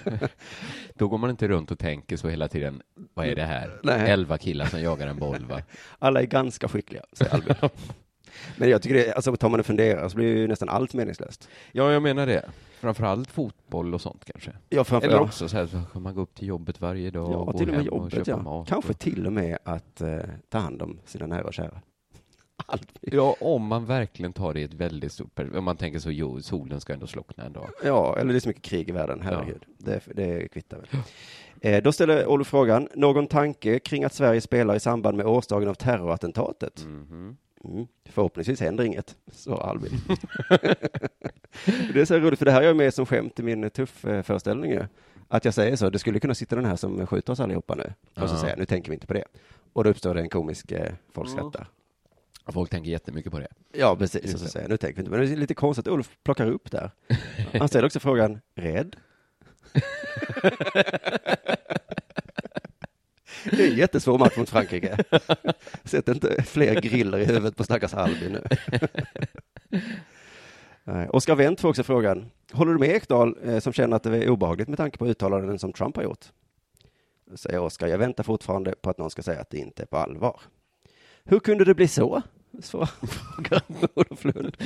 Då 0.95 1.09
går 1.09 1.19
man 1.19 1.31
inte 1.31 1.49
runt 1.49 1.71
och 1.71 1.79
tänker 1.79 2.17
så 2.17 2.29
hela 2.29 2.49
tiden. 2.49 2.83
Vad 3.15 3.27
är 3.27 3.35
det 3.35 3.45
här? 3.45 3.81
Nej. 3.83 4.11
Elva 4.11 4.39
killar 4.39 4.67
som 4.67 4.81
jagar 4.81 5.07
en 5.07 5.19
boll, 5.19 5.45
va? 5.45 5.63
Alla 5.99 6.21
är 6.21 6.27
ganska 6.27 6.69
skickliga, 6.69 7.03
säger 7.13 7.35
Albin. 7.35 7.55
Men 8.57 8.71
jag 8.71 8.83
tycker 8.83 8.95
det, 8.95 9.13
alltså 9.13 9.37
tar 9.37 9.49
man 9.49 9.61
en 9.61 9.65
funderare 9.65 10.11
så 10.11 10.17
blir 10.17 10.37
ju 10.37 10.49
nästan 10.49 10.69
allt 10.69 10.95
meningslöst. 10.95 11.49
Ja, 11.73 11.93
jag 11.93 12.03
menar 12.03 12.27
det. 12.27 12.51
Framförallt 12.83 13.31
fotboll 13.31 13.95
och 13.95 14.01
sånt 14.01 14.25
kanske. 14.25 14.53
Ja, 14.69 14.85
framför, 14.85 15.09
Eller 15.09 15.17
ja. 15.17 15.23
också 15.23 15.49
så 15.49 15.57
här, 15.57 15.67
så 15.67 15.81
kan 15.93 16.03
man 16.03 16.15
gå 16.15 16.21
upp 16.21 16.35
till 16.35 16.49
jobbet 16.49 16.81
varje 16.81 17.11
dag 17.11 17.27
och 17.27 17.33
Ja, 17.33 17.45
gå 17.45 17.53
till 17.59 17.69
och 17.69 17.75
med 17.75 17.85
hem 17.85 17.93
och 17.93 17.99
jobbet, 17.99 18.13
köpa 18.15 18.31
ja. 18.31 18.37
mat. 18.43 18.69
Kanske 18.69 18.91
och... 18.91 18.99
till 18.99 19.27
och 19.27 19.33
med 19.33 19.59
att 19.65 20.01
eh, 20.01 20.19
ta 20.49 20.59
hand 20.59 20.83
om 20.83 20.99
sina 21.05 21.27
nära 21.27 21.45
och 21.45 21.55
kära. 21.55 21.81
Ja, 23.01 23.37
om 23.41 23.67
man 23.67 23.87
verkligen 23.87 24.33
tar 24.33 24.55
det 24.55 24.61
i 24.61 24.65
ett 24.65 24.75
väldigt 24.75 25.13
stort 25.13 25.35
per- 25.35 25.57
Om 25.57 25.65
man 25.65 25.77
tänker 25.77 25.99
så, 25.99 26.11
jo, 26.11 26.43
solen 26.43 26.81
ska 26.81 26.93
ändå 26.93 27.07
slockna 27.07 27.45
en 27.45 27.53
dag. 27.53 27.69
Ja, 27.85 28.17
eller 28.19 28.33
det 28.33 28.39
är 28.39 28.41
så 28.41 28.49
mycket 28.49 28.63
krig 28.65 28.89
i 28.89 28.93
världen, 28.93 29.21
herregud. 29.23 29.65
Det, 29.79 30.01
det 30.15 30.49
kvittar 30.49 30.79
väl. 30.79 31.01
Eh, 31.61 31.83
då 31.83 31.93
ställer 31.93 32.27
Olof 32.27 32.47
frågan, 32.47 32.89
någon 32.95 33.27
tanke 33.27 33.79
kring 33.79 34.05
att 34.05 34.15
Sverige 34.15 34.41
spelar 34.41 34.75
i 34.75 34.81
samband 34.81 35.17
med 35.17 35.27
årsdagen 35.27 35.69
av 35.69 35.75
terrorattentatet? 35.75 36.85
Mhm. 36.87 37.37
Mm. 37.65 37.87
Förhoppningsvis 38.05 38.61
händer 38.61 38.85
inget, 38.85 39.17
svarar 39.33 39.71
Albin. 39.71 39.91
det 41.95 42.01
är 42.01 42.05
så 42.05 42.19
roligt, 42.19 42.39
för 42.39 42.47
det 42.47 42.53
här 42.53 42.63
är 42.63 42.67
jag 42.67 42.77
med 42.77 42.95
som 42.95 43.07
skämt 43.07 43.41
i 43.41 43.43
min 43.43 43.71
tuff-föreställning 43.71 44.71
ju. 44.71 44.85
Att 45.29 45.45
jag 45.45 45.55
säger 45.55 45.77
så, 45.77 45.91
det 45.91 45.99
skulle 45.99 46.21
kunna 46.21 46.35
sitta 46.35 46.57
den 46.57 46.65
här 46.65 46.77
som 46.77 47.07
skjuter 47.07 47.33
oss 47.33 47.41
allihopa 47.41 47.75
nu. 47.75 47.93
Och 48.23 48.29
så 48.29 48.35
Ja. 48.35 48.39
säger 48.41 48.53
jag, 48.53 48.59
nu 48.59 48.65
tänker 48.65 48.91
vi 48.91 48.95
inte 48.95 49.07
på 49.07 49.13
det. 49.15 49.25
Och 49.73 49.85
då 49.85 49.91
uppstår 49.91 50.15
det 50.15 50.21
en 50.21 50.29
komisk 50.29 50.73
eh, 50.73 50.93
folk 51.15 51.31
skrattar. 51.31 51.67
Folk 52.53 52.71
tänker 52.71 52.91
jättemycket 52.91 53.33
på 53.33 53.39
det. 53.39 53.49
Ja, 53.73 53.97
precis. 53.97 54.35
Och 54.35 54.41
så 54.41 54.45
det. 54.47 54.51
säger 54.51 54.69
nu 54.69 54.77
tänker 54.77 54.97
vi 54.97 55.01
inte. 55.01 55.11
Men 55.11 55.21
det 55.27 55.33
är 55.33 55.37
lite 55.37 55.55
konstigt 55.55 55.87
att 55.87 55.93
Ulf 55.93 56.11
plockar 56.25 56.47
upp 56.47 56.71
där. 56.71 56.91
Han 57.59 57.69
ställer 57.69 57.87
också 57.87 58.01
frågan, 58.01 58.41
rädd? 58.55 58.97
Det 63.45 63.67
är 63.67 63.71
en 63.71 63.77
jättesvår 63.77 64.19
match 64.19 64.37
mot 64.37 64.51
Frankrike. 64.51 64.97
Sätt 65.85 66.09
inte 66.09 66.43
fler 66.43 66.81
griller 66.81 67.19
i 67.19 67.25
huvudet 67.25 67.57
på 67.57 67.65
stackars 67.65 67.95
Albin 67.95 68.33
nu. 68.33 68.43
Nej. 70.85 71.09
Oskar 71.09 71.37
Wendt 71.37 71.61
får 71.61 71.69
också 71.69 71.83
frågan, 71.83 72.31
håller 72.53 72.73
du 72.73 72.79
med 72.79 72.89
Ekdal 72.89 73.39
eh, 73.45 73.59
som 73.59 73.73
känner 73.73 73.97
att 73.97 74.03
det 74.03 74.25
är 74.25 74.31
obehagligt 74.31 74.69
med 74.69 74.79
tanke 74.79 74.99
på 74.99 75.07
uttalanden 75.07 75.59
som 75.59 75.73
Trump 75.73 75.97
har 75.97 76.03
gjort? 76.03 76.27
Då 77.31 77.37
säger 77.37 77.61
Oskar, 77.61 77.87
jag 77.87 77.99
väntar 77.99 78.25
fortfarande 78.25 78.75
på 78.83 78.91
att 78.91 78.99
någon 78.99 79.11
ska 79.11 79.23
säga 79.23 79.41
att 79.41 79.51
det 79.51 79.59
inte 79.59 79.83
är 79.83 79.87
på 79.87 79.97
allvar. 79.97 80.41
Hur 81.25 81.41
kunde 81.41 81.65
det 81.65 81.75
bli 81.75 81.89
så? 81.89 82.23
Svarar 82.63 83.07
frågar 83.07 83.63
Olof 83.95 84.25
Lund. 84.25 84.57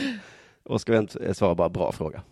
Oskar 0.69 0.93
Wendt 0.93 1.17
eh, 1.21 1.33
svarar 1.33 1.55
bara 1.55 1.69
bra 1.69 1.93
fråga. 1.93 2.23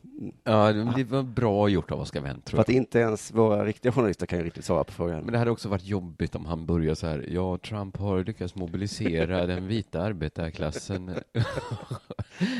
Ja, 0.44 0.73
det 0.73 1.05
var 1.05 1.23
bra 1.23 1.68
gjort 1.68 1.90
av 1.90 2.01
Oskar 2.01 2.20
Wendt, 2.20 2.51
För 2.51 2.59
att 2.59 2.68
inte 2.68 2.99
ens 2.99 3.33
våra 3.33 3.64
riktiga 3.64 3.92
journalister 3.92 4.27
kan 4.27 4.38
ju 4.38 4.44
riktigt 4.44 4.64
svara 4.64 4.85
på 4.85 4.92
frågan. 4.92 5.20
Men 5.23 5.33
det 5.33 5.38
hade 5.38 5.51
också 5.51 5.68
varit 5.68 5.85
jobbigt 5.85 6.35
om 6.35 6.47
han 6.47 6.66
börjar 6.66 6.94
så 6.94 7.07
här, 7.07 7.27
ja, 7.29 7.59
Trump 7.59 7.97
har 7.97 8.25
lyckats 8.25 8.55
mobilisera 8.55 9.47
den 9.47 9.66
vita 9.66 10.03
arbetarklassen. 10.03 11.14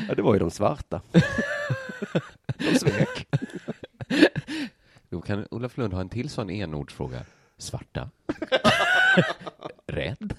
Ja, 0.07 0.15
det 0.15 0.21
var 0.21 0.33
ju 0.33 0.39
de 0.39 0.51
svarta. 0.51 1.01
De 2.57 2.79
svek. 2.79 3.27
Då 5.09 5.21
kan 5.21 5.47
Olof 5.51 5.77
Lund 5.77 5.93
ha 5.93 6.01
en 6.01 6.09
till 6.09 6.29
sån 6.29 6.49
enordsfråga. 6.49 7.25
Svarta? 7.57 8.09
Rädd? 9.87 10.33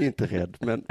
inte 0.00 0.26
rädd, 0.26 0.56
men, 0.60 0.84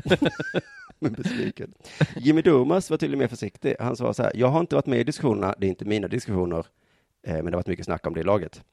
men 0.99 1.13
besviken. 1.13 1.73
Jimmy 2.15 2.41
Durmaz 2.41 2.89
var 2.89 2.97
tydligen 2.97 3.19
mer 3.19 3.27
försiktig. 3.27 3.75
Han 3.79 3.95
sa 3.95 4.13
så 4.13 4.23
här, 4.23 4.31
jag 4.35 4.47
har 4.47 4.59
inte 4.59 4.75
varit 4.75 4.85
med 4.85 4.99
i 4.99 5.03
diskussionerna, 5.03 5.55
det 5.57 5.67
är 5.67 5.69
inte 5.69 5.85
mina 5.85 6.07
diskussioner, 6.07 6.65
eh, 7.27 7.33
men 7.33 7.45
det 7.45 7.51
har 7.51 7.57
varit 7.57 7.67
mycket 7.67 7.85
snack 7.85 8.07
om 8.07 8.13
det 8.13 8.19
i 8.19 8.23
laget. 8.23 8.63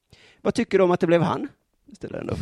Vad 0.41 0.55
tycker 0.55 0.79
du 0.79 0.85
om 0.85 0.91
att 0.91 1.01
det 1.01 1.07
blev 1.07 1.23
han? 1.23 1.49
ställer 1.93 2.19
ändå. 2.19 2.37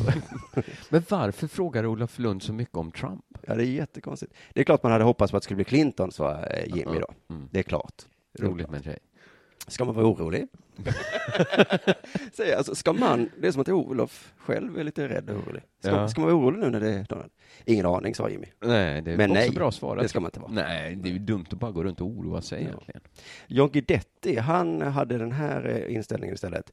Men 0.89 1.03
varför 1.09 1.47
frågar 1.47 1.87
Olof 1.87 2.19
Lund 2.19 2.43
så 2.43 2.53
mycket 2.53 2.77
om 2.77 2.93
Trump? 2.93 3.25
Ja, 3.47 3.55
det 3.55 3.65
är 3.65 3.67
jättekonstigt. 3.67 4.33
Det 4.55 4.61
är 4.61 4.65
klart 4.65 4.83
man 4.83 4.93
hade 4.93 5.05
hoppats 5.05 5.31
på 5.31 5.37
att 5.37 5.43
det 5.43 5.45
skulle 5.45 5.57
bli 5.57 5.65
Clinton, 5.65 6.13
sa 6.13 6.45
eh, 6.45 6.77
Jimmy 6.77 6.99
då. 6.99 7.07
Mm. 7.31 7.49
Det 7.51 7.59
är 7.59 7.63
klart. 7.63 8.03
Roligt 8.39 8.71
med 8.71 8.77
en 8.79 8.83
tjej. 8.83 8.99
Ska 9.67 9.85
man 9.85 9.95
vara 9.95 10.07
orolig? 10.07 10.49
Säg, 12.33 12.55
alltså, 12.55 12.75
ska 12.75 12.93
man, 12.93 13.31
det 13.41 13.47
är 13.49 13.53
som 13.53 13.61
att 13.61 13.69
Olof 13.69 14.33
själv 14.39 14.79
är 14.79 14.85
lite 14.85 15.09
rädd 15.09 15.31
och 15.31 15.37
orolig. 15.37 15.63
Ska, 15.81 15.91
Ja. 15.91 16.09
ska 16.09 16.21
man 16.21 16.31
vara 16.31 16.39
orolig 16.41 16.59
nu 16.61 16.71
när 16.71 16.81
det 16.81 16.91
är 16.95 17.05
Donald? 17.05 17.31
Ingen 17.65 17.87
aning, 17.87 18.15
sa 18.15 18.29
Jimmy. 18.31 18.47
Nej, 18.65 19.03
det 19.03 19.13
är 19.13 19.17
Men 19.17 19.31
också 19.31 19.41
nej, 19.41 19.51
bra 19.51 19.71
svarat. 19.73 20.03
det 20.03 20.09
ska 20.09 20.21
man 20.21 20.29
inte 20.29 20.41
vara. 20.41 20.53
Nej, 20.53 20.97
det 20.97 21.11
är 21.11 21.19
dumt 21.19 21.45
att 21.51 21.59
bara 21.59 21.71
gå 21.71 21.85
runt 21.85 22.01
och 22.01 22.07
oroa 22.07 22.43
sig 22.43 22.63
Ja. 22.63 22.69
egentligen. 22.69 23.01
John 23.47 23.71
Guidetti, 23.73 24.37
han 24.37 24.83
hade 24.83 25.19
den 25.19 25.33
här 25.33 25.69
eh, 25.89 25.95
inställningen 25.95 26.35
istället. 26.35 26.73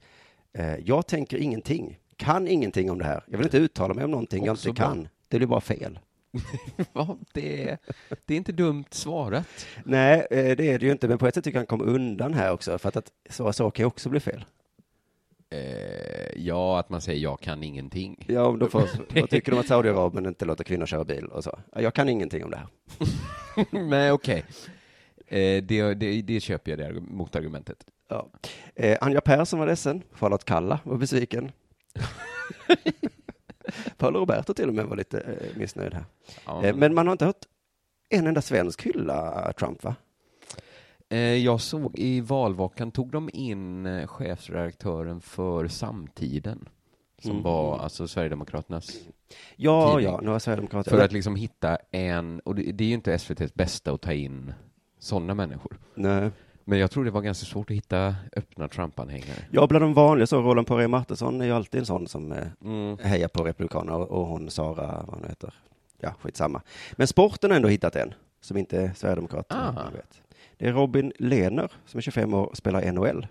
Eh, 0.54 0.76
Jag 0.76 1.08
tänker 1.08 1.38
ingenting, 1.38 2.00
kan 2.16 2.48
ingenting 2.48 2.92
om 2.92 2.98
det 2.98 3.06
här. 3.06 3.24
Jag 3.28 3.38
vill 3.38 3.48
inte 3.48 3.58
uttala 3.58 3.94
mig 3.94 4.04
om 4.06 4.12
någonting 4.12 4.46
jag 4.46 4.54
Också 4.54 4.70
inte 4.70 4.80
bra. 4.82 4.88
kan. 4.90 5.08
Det 5.28 5.38
blir 5.38 5.48
bara 5.48 5.62
fel. 5.62 6.00
Ja, 6.94 7.18
det, 7.34 7.70
är, 7.70 7.78
det 8.26 8.34
är 8.34 8.38
inte 8.38 8.52
dumt 8.52 8.86
svarat. 8.92 9.66
Nej, 9.84 10.28
eh, 10.32 10.56
det 10.58 10.70
är 10.72 10.80
det 10.80 10.86
ju 10.86 10.92
inte, 10.92 11.08
men 11.08 11.18
på 11.18 11.28
ett 11.28 11.36
sätt 11.36 11.44
tycker 11.44 11.56
jag 11.58 11.62
han 11.70 11.80
kom 11.80 11.90
undan 11.90 12.34
här 12.34 12.52
också, 12.52 12.78
för 12.78 12.90
att, 12.90 12.96
att 12.98 13.12
så 13.30 13.54
saker 13.54 13.76
kan 13.76 13.84
ju 13.84 13.88
också 13.88 14.10
bli 14.10 14.20
fel. 14.20 14.46
Eh, 15.50 16.32
ja, 16.36 16.80
att 16.80 16.90
man 16.90 17.02
säger 17.02 17.20
jag 17.24 17.40
kan 17.40 17.64
ingenting. 17.64 18.26
Ja, 18.28 18.58
då 18.60 18.68
får, 18.70 18.82
vad 19.22 19.30
tycker 19.30 19.52
du 19.52 19.56
om 19.56 19.60
att 19.62 19.68
Saudiarabien 19.68 20.26
inte 20.26 20.46
låter 20.46 20.64
kvinnor 20.64 20.86
köra 20.86 21.04
bil 21.04 21.26
och 21.26 21.44
så? 21.44 21.60
Ja, 21.74 21.82
Jag 21.82 21.94
kan 21.94 22.10
ingenting 22.10 22.44
om 22.44 22.52
det 22.52 22.58
här. 22.58 22.68
Nej, 23.90 24.12
okej. 24.12 24.46
Eh, 25.28 25.64
det, 25.64 25.94
det, 25.94 26.22
det 26.22 26.40
köper 26.40 26.72
jag, 26.72 26.80
det 26.80 26.90
argu- 26.90 27.10
motargumentet. 27.12 27.78
Ja. 28.10 28.30
Eh, 28.76 28.98
Anja 29.02 29.22
Persson 29.22 29.60
var 29.60 29.68
ledsen, 29.68 30.04
Charlotte 30.12 30.46
Kalla 30.46 30.80
var 30.84 30.98
besviken. 30.98 31.52
Paolo 33.98 34.20
Roberto 34.20 34.54
till 34.54 34.68
och 34.70 34.76
med 34.76 34.86
var 34.86 34.96
lite 34.96 35.20
eh, 35.20 35.58
missnöjd 35.58 35.94
här. 35.94 36.06
Ja. 36.46 36.64
Eh, 36.64 36.76
men 36.76 36.94
man 36.94 37.08
har 37.08 37.12
inte 37.12 37.26
hört 37.26 37.46
en 38.10 38.28
enda 38.28 38.42
svensk 38.42 38.82
hylla 38.86 39.54
Trump, 39.60 39.84
va? 39.84 39.96
Eh, 41.10 41.20
jag 41.20 41.62
såg 41.62 42.00
i 42.00 42.22
valvakan 42.22 42.92
tog 42.92 43.12
de 43.12 43.30
in 43.34 44.08
chefredaktören 44.08 45.22
för 45.22 45.68
Samtiden. 45.68 46.70
Som 47.22 47.32
Mm. 47.32 47.44
var 47.44 47.80
alltså 47.80 48.08
Sverigedemokraternas. 48.08 49.00
Ja, 49.56 49.90
Tidning. 49.90 50.14
ja, 50.14 50.22
några 50.22 50.40
sverigedemokrater. 50.40 50.92
För 50.92 51.00
att 51.06 51.12
liksom 51.12 51.36
hitta 51.36 51.78
en, 51.92 52.40
och 52.40 52.56
det, 52.56 52.72
det 52.72 52.84
är 52.84 52.88
ju 52.88 52.94
inte 52.94 53.14
SVTs 53.14 53.54
bästa 53.54 53.92
att 53.92 54.02
ta 54.02 54.14
in 54.14 54.54
sådana 55.00 55.34
människor. 55.34 55.78
Nej. 55.96 56.30
Men 56.70 56.80
jag 56.80 56.92
tror 56.92 57.06
det 57.06 57.12
var 57.12 57.22
ganska 57.22 57.46
svårt 57.46 57.70
att 57.72 57.76
hitta 57.78 58.16
öppna 58.36 58.68
Trump-anhängare. 58.68 59.40
Ja, 59.52 59.68
bland 59.68 59.84
de 59.86 59.94
vanliga 59.94 60.28
så, 60.28 60.42
Roland 60.42 60.68
Poirier 60.68 60.88
Martinsson 60.88 61.42
är 61.42 61.46
ju 61.46 61.52
alltid 61.52 61.80
en 61.80 61.86
sån 61.86 62.08
som 62.08 62.32
eh, 62.32 62.48
Mm. 62.64 62.98
hejar 62.98 63.28
på 63.28 63.44
Republikanerna 63.44 63.96
och, 63.98 64.12
och 64.22 64.28
hon 64.28 64.50
Sara, 64.50 65.04
vad 65.08 65.20
hon 65.20 65.30
heter, 65.30 65.54
ja, 66.00 66.14
skitsamma. 66.22 66.62
Men 66.92 67.08
sporten 67.08 67.50
har 67.52 67.56
ändå 67.56 67.68
hittat 67.70 67.96
en, 67.96 68.14
som 68.42 68.58
inte 68.58 68.82
är 68.82 68.94
sverigedemokrat. 68.96 69.46
Ah. 69.50 69.90
vet. 69.94 70.22
Det 70.58 70.68
är 70.68 70.74
Robin 70.74 71.12
Lehner, 71.20 71.72
som 71.86 71.98
är 71.98 72.02
25 72.02 72.34
år 72.34 72.46
och 72.46 72.58
spelar 72.58 72.92
NHL. 72.92 73.28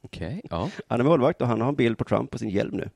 Okej, 0.00 0.40
ja. 0.50 0.70
Han 0.88 1.00
är 1.00 1.04
målvakt 1.04 1.42
och 1.42 1.48
han 1.48 1.60
har 1.60 1.68
en 1.68 1.74
bild 1.74 1.98
på 1.98 2.04
Trump 2.04 2.30
på 2.30 2.38
sin 2.38 2.50
hjälm 2.50 2.76
nu. 2.76 2.90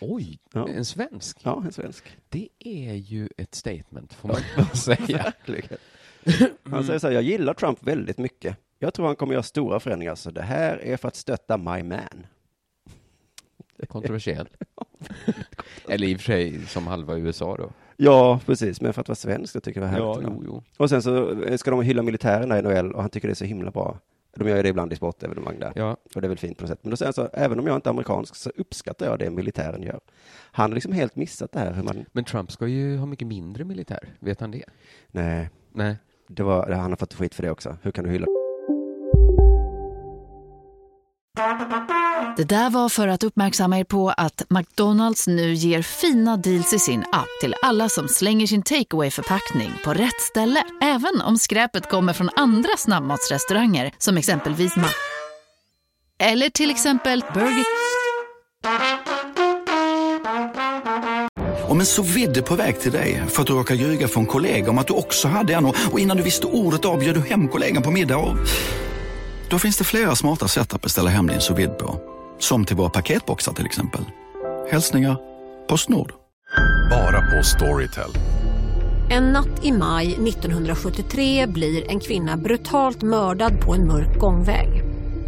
Oj, 0.00 0.38
Ja. 0.52 0.68
en 0.68 0.84
svensk. 0.84 1.38
Ja, 1.42 1.62
en 1.66 1.72
svensk. 1.72 2.04
Det 2.28 2.48
är 2.58 2.94
ju 2.94 3.28
ett 3.36 3.54
statement, 3.54 4.14
får 4.14 4.28
man 4.28 4.66
säga. 4.76 5.32
Verkligen. 6.24 6.52
Han 6.70 6.84
säger 6.84 6.98
så 6.98 7.06
här, 7.06 7.14
jag 7.14 7.22
gillar 7.22 7.54
Trump 7.54 7.82
väldigt 7.82 8.18
mycket. 8.18 8.56
Jag 8.78 8.94
tror 8.94 9.06
han 9.06 9.16
kommer 9.16 9.32
göra 9.32 9.42
stora 9.42 9.80
förändringar, 9.80 10.14
så 10.14 10.30
det 10.30 10.42
här 10.42 10.76
är 10.84 10.96
för 10.96 11.08
att 11.08 11.16
stötta 11.16 11.56
my 11.56 11.82
man. 11.82 12.26
Kontroversiell. 13.88 14.48
Eller 15.88 16.06
i 16.06 16.14
och 16.16 16.20
för 16.20 16.24
sig 16.24 16.66
som 16.66 16.86
halva 16.86 17.16
USA 17.16 17.56
då. 17.56 17.70
Ja, 17.96 18.40
precis, 18.46 18.80
men 18.80 18.92
för 18.92 19.00
att 19.00 19.08
vara 19.08 19.16
svensk, 19.16 19.54
det 19.54 19.60
tycker 19.60 19.80
jag 19.80 19.88
var 19.88 19.92
härligt. 19.92 20.28
jo, 20.28 20.42
jo. 20.46 20.62
Och 20.76 20.88
sen 20.90 21.02
så 21.02 21.42
eh, 21.42 21.56
ska 21.56 21.70
de 21.70 21.82
hylla 21.82 22.02
militären 22.02 22.48
där 22.48 22.58
i 22.58 22.62
NHL 22.62 22.92
och 22.92 23.00
han 23.00 23.10
tycker 23.10 23.28
det 23.28 23.32
är 23.32 23.34
så 23.34 23.44
himla 23.44 23.70
bra. 23.70 23.98
De 24.36 24.48
gör 24.48 24.56
ju 24.56 24.62
det 24.62 24.68
ibland 24.68 24.92
i 24.92 24.96
sportevenemang 24.96 25.58
där. 25.58 25.72
Ja, 25.76 25.96
Och 26.14 26.20
det 26.20 26.26
är 26.26 26.28
väl 26.28 26.38
fint 26.38 26.58
på 26.58 26.62
något 26.62 26.68
sätt. 26.70 26.78
Men 26.82 26.90
då 26.90 26.96
säger 26.96 27.06
han 27.06 27.12
så, 27.12 27.28
även 27.32 27.58
om 27.60 27.66
jag 27.66 27.76
inte 27.76 27.88
är 27.88 27.90
amerikansk 27.90 28.36
så 28.36 28.50
uppskattar 28.56 29.06
jag 29.06 29.18
det 29.18 29.30
militären 29.30 29.82
gör. 29.82 30.00
Han 30.52 30.70
har 30.70 30.74
liksom 30.74 30.92
helt 30.92 31.16
missat 31.16 31.52
det 31.52 31.58
här 31.58 31.72
hur 31.72 31.82
man, 31.82 32.04
men 32.12 32.24
Trump 32.24 32.52
ska 32.52 32.66
ju 32.66 32.96
ha 32.96 33.06
mycket 33.06 33.28
mindre 33.28 33.64
militär. 33.64 34.08
Vet 34.18 34.40
han 34.40 34.50
det? 34.50 34.64
nej, 35.10 35.50
Nej 35.72 35.96
det 36.28 36.42
var, 36.42 36.70
han 36.70 36.90
har 36.92 36.96
fått 36.96 37.14
skit 37.14 37.34
för 37.34 37.42
det 37.42 37.50
också. 37.50 37.76
Hur 37.82 37.90
kan 37.90 38.04
du 38.04 38.10
hylla? 38.10 38.26
Det 42.36 42.44
där 42.44 42.70
var 42.70 42.88
för 42.88 43.08
att 43.08 43.24
uppmärksamma 43.24 43.78
er 43.78 43.84
på 43.84 44.10
att 44.10 44.42
McDonalds 44.50 45.26
nu 45.26 45.54
ger 45.54 45.82
fina 45.82 46.36
deals 46.36 46.72
i 46.72 46.78
sin 46.78 47.00
app 47.12 47.28
till 47.40 47.54
alla 47.62 47.88
som 47.88 48.08
slänger 48.08 48.46
sin 48.46 48.62
takeaway 48.62 49.10
förpackning 49.10 49.72
på 49.84 49.94
rätt 49.94 50.20
ställe. 50.20 50.64
Även 50.82 51.20
om 51.20 51.38
skräpet 51.38 51.90
kommer 51.90 52.12
från 52.12 52.30
andra 52.36 52.76
snabbmatsrestauranger 52.76 53.92
som 53.98 54.16
exempelvis 54.16 54.76
Ma... 54.76 54.88
Eller 56.18 56.50
till 56.50 56.70
exempel 56.70 57.24
Burger... 57.34 57.64
Om 61.74 61.80
en 61.80 61.86
så 61.86 62.02
vidde 62.02 62.42
på 62.42 62.54
väg 62.54 62.80
till 62.80 62.92
dig 62.92 63.22
för 63.28 63.42
att 63.42 63.46
du 63.46 63.52
råkar 63.52 63.74
ljuga 63.74 64.08
från 64.08 64.26
kollega 64.26 64.70
om 64.70 64.78
att 64.78 64.86
du 64.86 64.92
också 64.92 65.28
hade 65.28 65.54
en 65.54 65.66
och 65.66 65.76
och 65.92 66.00
innan 66.00 66.16
du 66.16 66.22
visste 66.22 66.46
ordet 66.46 66.84
av 66.84 66.98
bjöd 66.98 67.14
du 67.14 67.20
hem 67.20 67.48
kollegan 67.48 67.82
på 67.82 67.90
middag 67.90 68.16
och... 68.16 68.36
Då 69.50 69.58
finns 69.58 69.76
det 69.76 69.84
flera 69.84 70.16
smarta 70.16 70.48
sätt 70.48 70.74
att 70.74 70.82
beställa 70.82 71.10
hem 71.10 71.26
din 71.26 71.40
sous 71.40 71.68
på. 71.78 72.00
Som 72.38 72.64
till 72.64 72.76
våra 72.76 72.90
paketboxar 72.90 73.52
till 73.52 73.66
exempel. 73.66 74.00
Hälsningar 74.70 75.16
Postnord. 75.68 76.12
Bara 76.90 77.20
på 77.20 77.42
Storytel. 77.44 78.10
En 79.10 79.32
natt 79.32 79.64
i 79.64 79.72
maj 79.72 80.06
1973 80.06 81.46
blir 81.46 81.90
en 81.90 82.00
kvinna 82.00 82.36
brutalt 82.36 83.02
mördad 83.02 83.60
på 83.60 83.74
en 83.74 83.86
mörk 83.86 84.18
gångväg. 84.18 84.68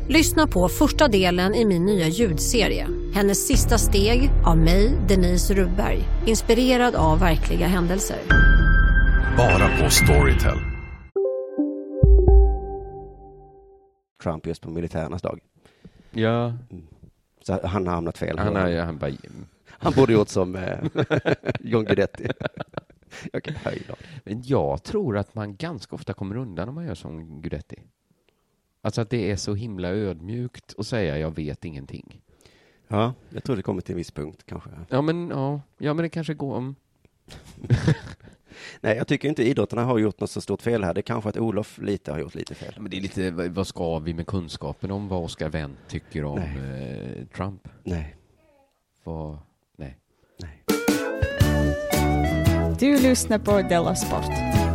Lyssna 0.09 0.47
på 0.47 0.69
första 0.69 1.09
delen 1.09 1.55
i 1.55 1.65
min 1.65 1.85
nya 1.85 2.09
ljudserie. 2.09 2.89
Hennes 3.17 3.47
sista 3.47 3.79
steg 3.79 4.31
av 4.45 4.59
mig, 4.59 4.99
Denise 5.09 5.55
Rubberg. 5.55 6.05
Inspirerad 6.27 6.95
av 6.95 7.19
verkliga 7.19 7.67
händelser. 7.67 8.19
Bara 9.37 9.79
på 9.79 9.91
Storytel. 9.91 10.59
Trump 14.23 14.47
just 14.47 14.63
på 14.63 14.71
militärernas 14.71 15.23
dag. 15.23 15.41
Ja, 16.11 16.55
Så 17.43 17.67
han 17.67 17.87
har 17.87 17.95
hamnat 17.95 18.19
fel. 18.19 18.39
han, 18.39 18.57
är, 18.57 18.83
han 18.83 18.99
bara... 18.99 19.13
han 19.69 19.93
borde 19.93 20.13
gjort 20.13 20.29
som 20.29 20.57
eh, 20.57 20.79
John 21.61 21.85
Guidetti. 21.85 22.29
Jag 23.33 23.43
kan 23.43 23.55
höjda. 23.55 23.95
Men 24.25 24.43
jag 24.45 24.83
tror 24.83 25.19
att 25.19 25.35
man 25.35 25.57
ganska 25.57 25.95
ofta 25.95 26.13
kommer 26.13 26.37
undan 26.37 26.69
om 26.69 26.75
man 26.75 26.87
gör 26.87 26.95
som 26.95 27.41
Guidetti. 27.43 27.83
Alltså 28.83 29.01
att 29.01 29.11
det 29.11 29.31
är 29.31 29.37
så 29.37 29.55
himla 29.55 29.89
ödmjukt 29.89 30.75
att 30.79 30.87
säga 30.87 31.19
jag 31.19 31.37
vet 31.37 31.65
ingenting. 31.65 32.23
Ja, 32.89 33.15
jag 33.31 33.45
tror 33.45 33.57
det 33.57 33.63
kommer 33.63 33.81
till 33.81 33.93
en 33.93 33.97
viss 33.97 34.11
punkt 34.11 34.43
kanske. 34.47 34.71
Ja 34.89 35.03
men, 35.03 35.29
ja, 35.31 35.61
ja, 35.79 35.95
men 35.95 36.03
det 36.03 36.09
kanske 36.09 36.35
går 36.35 36.55
om... 36.55 36.75
Nej, 38.81 38.97
jag 38.97 39.07
tycker 39.09 39.29
inte 39.29 39.49
idrottarna 39.49 39.85
har 39.85 39.99
gjort 39.99 40.21
något 40.21 40.31
så 40.31 40.41
stort 40.41 40.63
fel 40.63 40.85
här. 40.85 40.95
Det 40.95 41.01
är 41.01 41.03
kanske 41.03 41.31
att 41.31 41.37
Olof 41.37 41.79
lite 41.83 42.13
har 42.13 42.19
gjort 42.19 42.35
lite 42.35 42.55
fel. 42.55 42.75
Men 42.79 42.91
det 42.91 42.97
är 42.97 43.01
lite, 43.01 43.31
vad- 43.31 43.49
vad 43.51 43.67
ska 43.67 43.99
vi 43.99 44.15
med 44.15 44.27
kunskapen 44.27 44.91
om 44.91 45.09
vad 45.09 45.25
Oscar 45.25 45.49
Wendt 45.49 45.79
tycker 45.89 46.25
om 46.25 46.39
eh, 46.39 47.27
Trump? 47.37 47.69
Nej, 47.85 48.17
Vad, 49.05 49.39
nej. 49.77 49.99
nej. 50.39 50.65
Du 52.79 52.99
lyssnar 53.01 53.39
på 53.39 53.63
Della 53.69 53.95
Sport. 53.95 54.66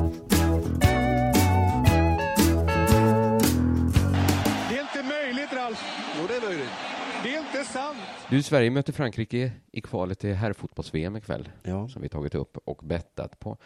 Sant. 7.73 7.97
Du, 8.29 8.43
Sverige 8.43 8.69
möter 8.71 8.93
Frankrike 8.93 9.51
i 9.71 9.81
kvalet 9.81 10.19
till 10.19 10.34
herrfotbolls-VM 10.36 11.15
ikväll. 11.17 11.49
Ja, 11.63 11.88
Som 11.88 12.01
vi 12.01 12.10
tagit 12.10 12.36
upp 12.36 12.57
och 12.65 12.77
bettat 12.84 13.39
på. 13.39 13.57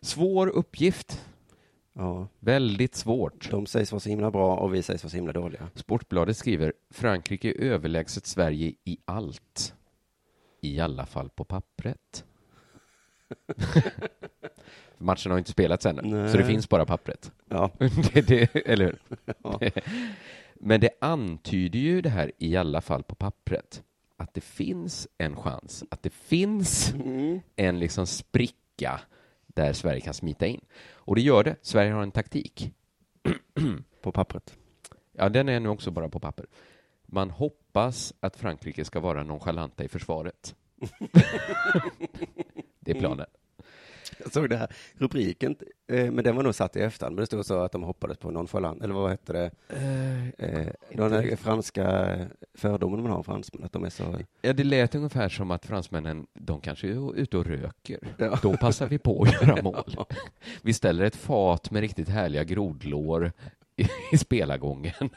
Svår 0.00 0.46
uppgift. 0.48 1.26
ja. 1.92 2.28
Väldigt 2.38 2.94
svårt. 2.94 3.50
De 3.50 3.66
sägs 3.66 3.92
vara 3.92 4.00
så 4.00 4.08
himla 4.08 4.30
bra 4.30 4.56
och 4.56 4.74
vi 4.74 4.82
sägs 4.82 5.04
vara 5.04 5.10
så 5.10 5.16
himla 5.16 5.32
dåliga. 5.32 5.68
Sportbladet 5.74 6.36
skriver 6.36 6.72
Frankrike 6.90 7.48
är 7.48 7.60
överlägset 7.60 8.26
Sverige 8.26 8.72
i 8.84 8.98
allt. 9.04 9.74
I 10.60 10.80
alla 10.80 11.06
fall 11.06 11.28
på 11.28 11.44
pappret. 11.44 12.24
Matchen 14.98 15.30
har 15.32 15.38
inte 15.38 15.50
spelats 15.50 15.86
ännu, 15.86 16.02
Nej. 16.02 16.30
så 16.30 16.36
det 16.36 16.44
finns 16.44 16.68
bara 16.68 16.86
pappret. 16.86 17.32
Ja, 17.48 17.70
det, 18.12 18.20
det, 18.20 18.56
eller 18.56 18.84
hur? 18.84 18.98
Ja. 19.42 19.60
Men 20.64 20.80
det 20.80 20.90
antyder 21.00 21.78
ju 21.78 22.00
det 22.00 22.08
här 22.10 22.32
i 22.38 22.56
alla 22.56 22.80
fall 22.80 23.02
på 23.02 23.14
pappret. 23.14 23.82
Att 24.16 24.34
det 24.34 24.40
finns 24.40 25.08
en 25.18 25.36
chans, 25.36 25.84
att 25.90 26.02
det 26.02 26.10
finns 26.12 26.92
Mm. 26.92 27.40
en 27.56 27.78
liksom 27.78 28.06
spricka 28.06 29.00
där 29.46 29.72
Sverige 29.72 30.00
kan 30.00 30.14
smita 30.14 30.46
in. 30.46 30.60
Och 30.94 31.14
det 31.14 31.20
gör 31.20 31.44
det. 31.44 31.56
Sverige 31.62 31.92
har 31.92 32.02
en 32.02 32.10
taktik. 32.10 32.72
på 34.02 34.12
pappret. 34.12 34.56
Ja, 35.12 35.28
den 35.28 35.48
är 35.48 35.60
nu 35.60 35.68
också 35.68 35.90
bara 35.90 36.08
på 36.08 36.20
papper. 36.20 36.46
Man 37.06 37.30
hoppas 37.30 38.14
att 38.20 38.36
Frankrike 38.36 38.84
ska 38.84 39.00
vara 39.00 39.22
nonchalanta 39.22 39.84
i 39.84 39.88
försvaret. 39.88 40.54
det 42.80 42.90
är 42.90 42.98
planen. 42.98 43.26
Jag 44.22 44.32
såg 44.32 44.50
det 44.50 44.56
här 44.56 44.68
rubriken, 44.94 45.56
eh, 45.88 46.10
men 46.10 46.24
den 46.24 46.36
var 46.36 46.42
nog 46.42 46.54
satt 46.54 46.76
i 46.76 46.80
efterhand, 46.80 47.16
men 47.16 47.22
det 47.22 47.26
stod 47.26 47.46
så 47.46 47.60
att 47.60 47.72
de 47.72 47.82
hoppades 47.82 48.18
på 48.18 48.30
nonchalant, 48.30 48.82
eller 48.82 48.94
vad 48.94 49.10
hette 49.10 49.32
det? 49.32 49.50
Eh, 50.38 50.66
den 50.90 51.12
här 51.12 51.36
franska 51.36 52.16
fördomen 52.54 53.02
man 53.02 53.10
har 53.10 53.18
om 53.18 53.24
fransmän, 53.24 53.64
att 53.64 53.72
de 53.72 53.84
är 53.84 53.90
så... 53.90 54.18
Ja, 54.42 54.52
det 54.52 54.64
lät 54.64 54.94
ungefär 54.94 55.28
som 55.28 55.50
att 55.50 55.66
fransmännen, 55.66 56.26
de 56.32 56.60
kanske 56.60 56.88
är 56.88 57.16
ute 57.16 57.36
och 57.36 57.46
röker. 57.46 57.98
Ja. 58.16 58.38
Då 58.42 58.56
passar 58.56 58.86
vi 58.86 58.98
på 58.98 59.22
att 59.22 59.42
göra 59.42 59.62
mål. 59.62 59.96
Vi 60.62 60.74
ställer 60.74 61.04
ett 61.04 61.16
fat 61.16 61.70
med 61.70 61.80
riktigt 61.80 62.08
härliga 62.08 62.44
grodlår 62.44 63.32
i, 63.76 63.86
i 64.12 64.18
spelargången. 64.18 64.94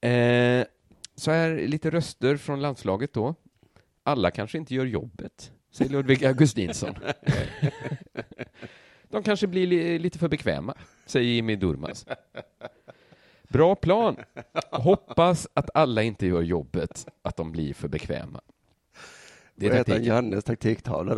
eh, 0.00 0.66
så 1.14 1.30
här 1.30 1.66
lite 1.66 1.90
röster 1.90 2.36
från 2.36 2.62
landslaget 2.62 3.12
då. 3.12 3.34
Alla 4.02 4.30
kanske 4.30 4.58
inte 4.58 4.74
gör 4.74 4.84
jobbet, 4.84 5.52
säger 5.76 5.90
Ludvig 5.90 6.24
Augustinsson. 6.24 6.94
De 9.10 9.22
kanske 9.22 9.46
blir 9.46 9.66
li 9.66 9.98
lite 9.98 10.18
för 10.18 10.28
bekväma, 10.28 10.74
säger 11.06 11.30
Jimmy 11.30 11.56
Durmaz. 11.56 12.06
Bra 13.48 13.74
plan. 13.74 14.16
Hoppas 14.70 15.48
att 15.54 15.70
alla 15.74 16.02
inte 16.02 16.26
gör 16.26 16.42
jobbet, 16.42 17.06
att 17.22 17.36
de 17.36 17.52
blir 17.52 17.74
för 17.74 17.88
bekväma. 17.88 18.40
Det 19.56 19.66
är 19.66 19.70
taktiken. 19.70 20.04
Jannes 20.04 20.44
taktiktavla 20.44 21.14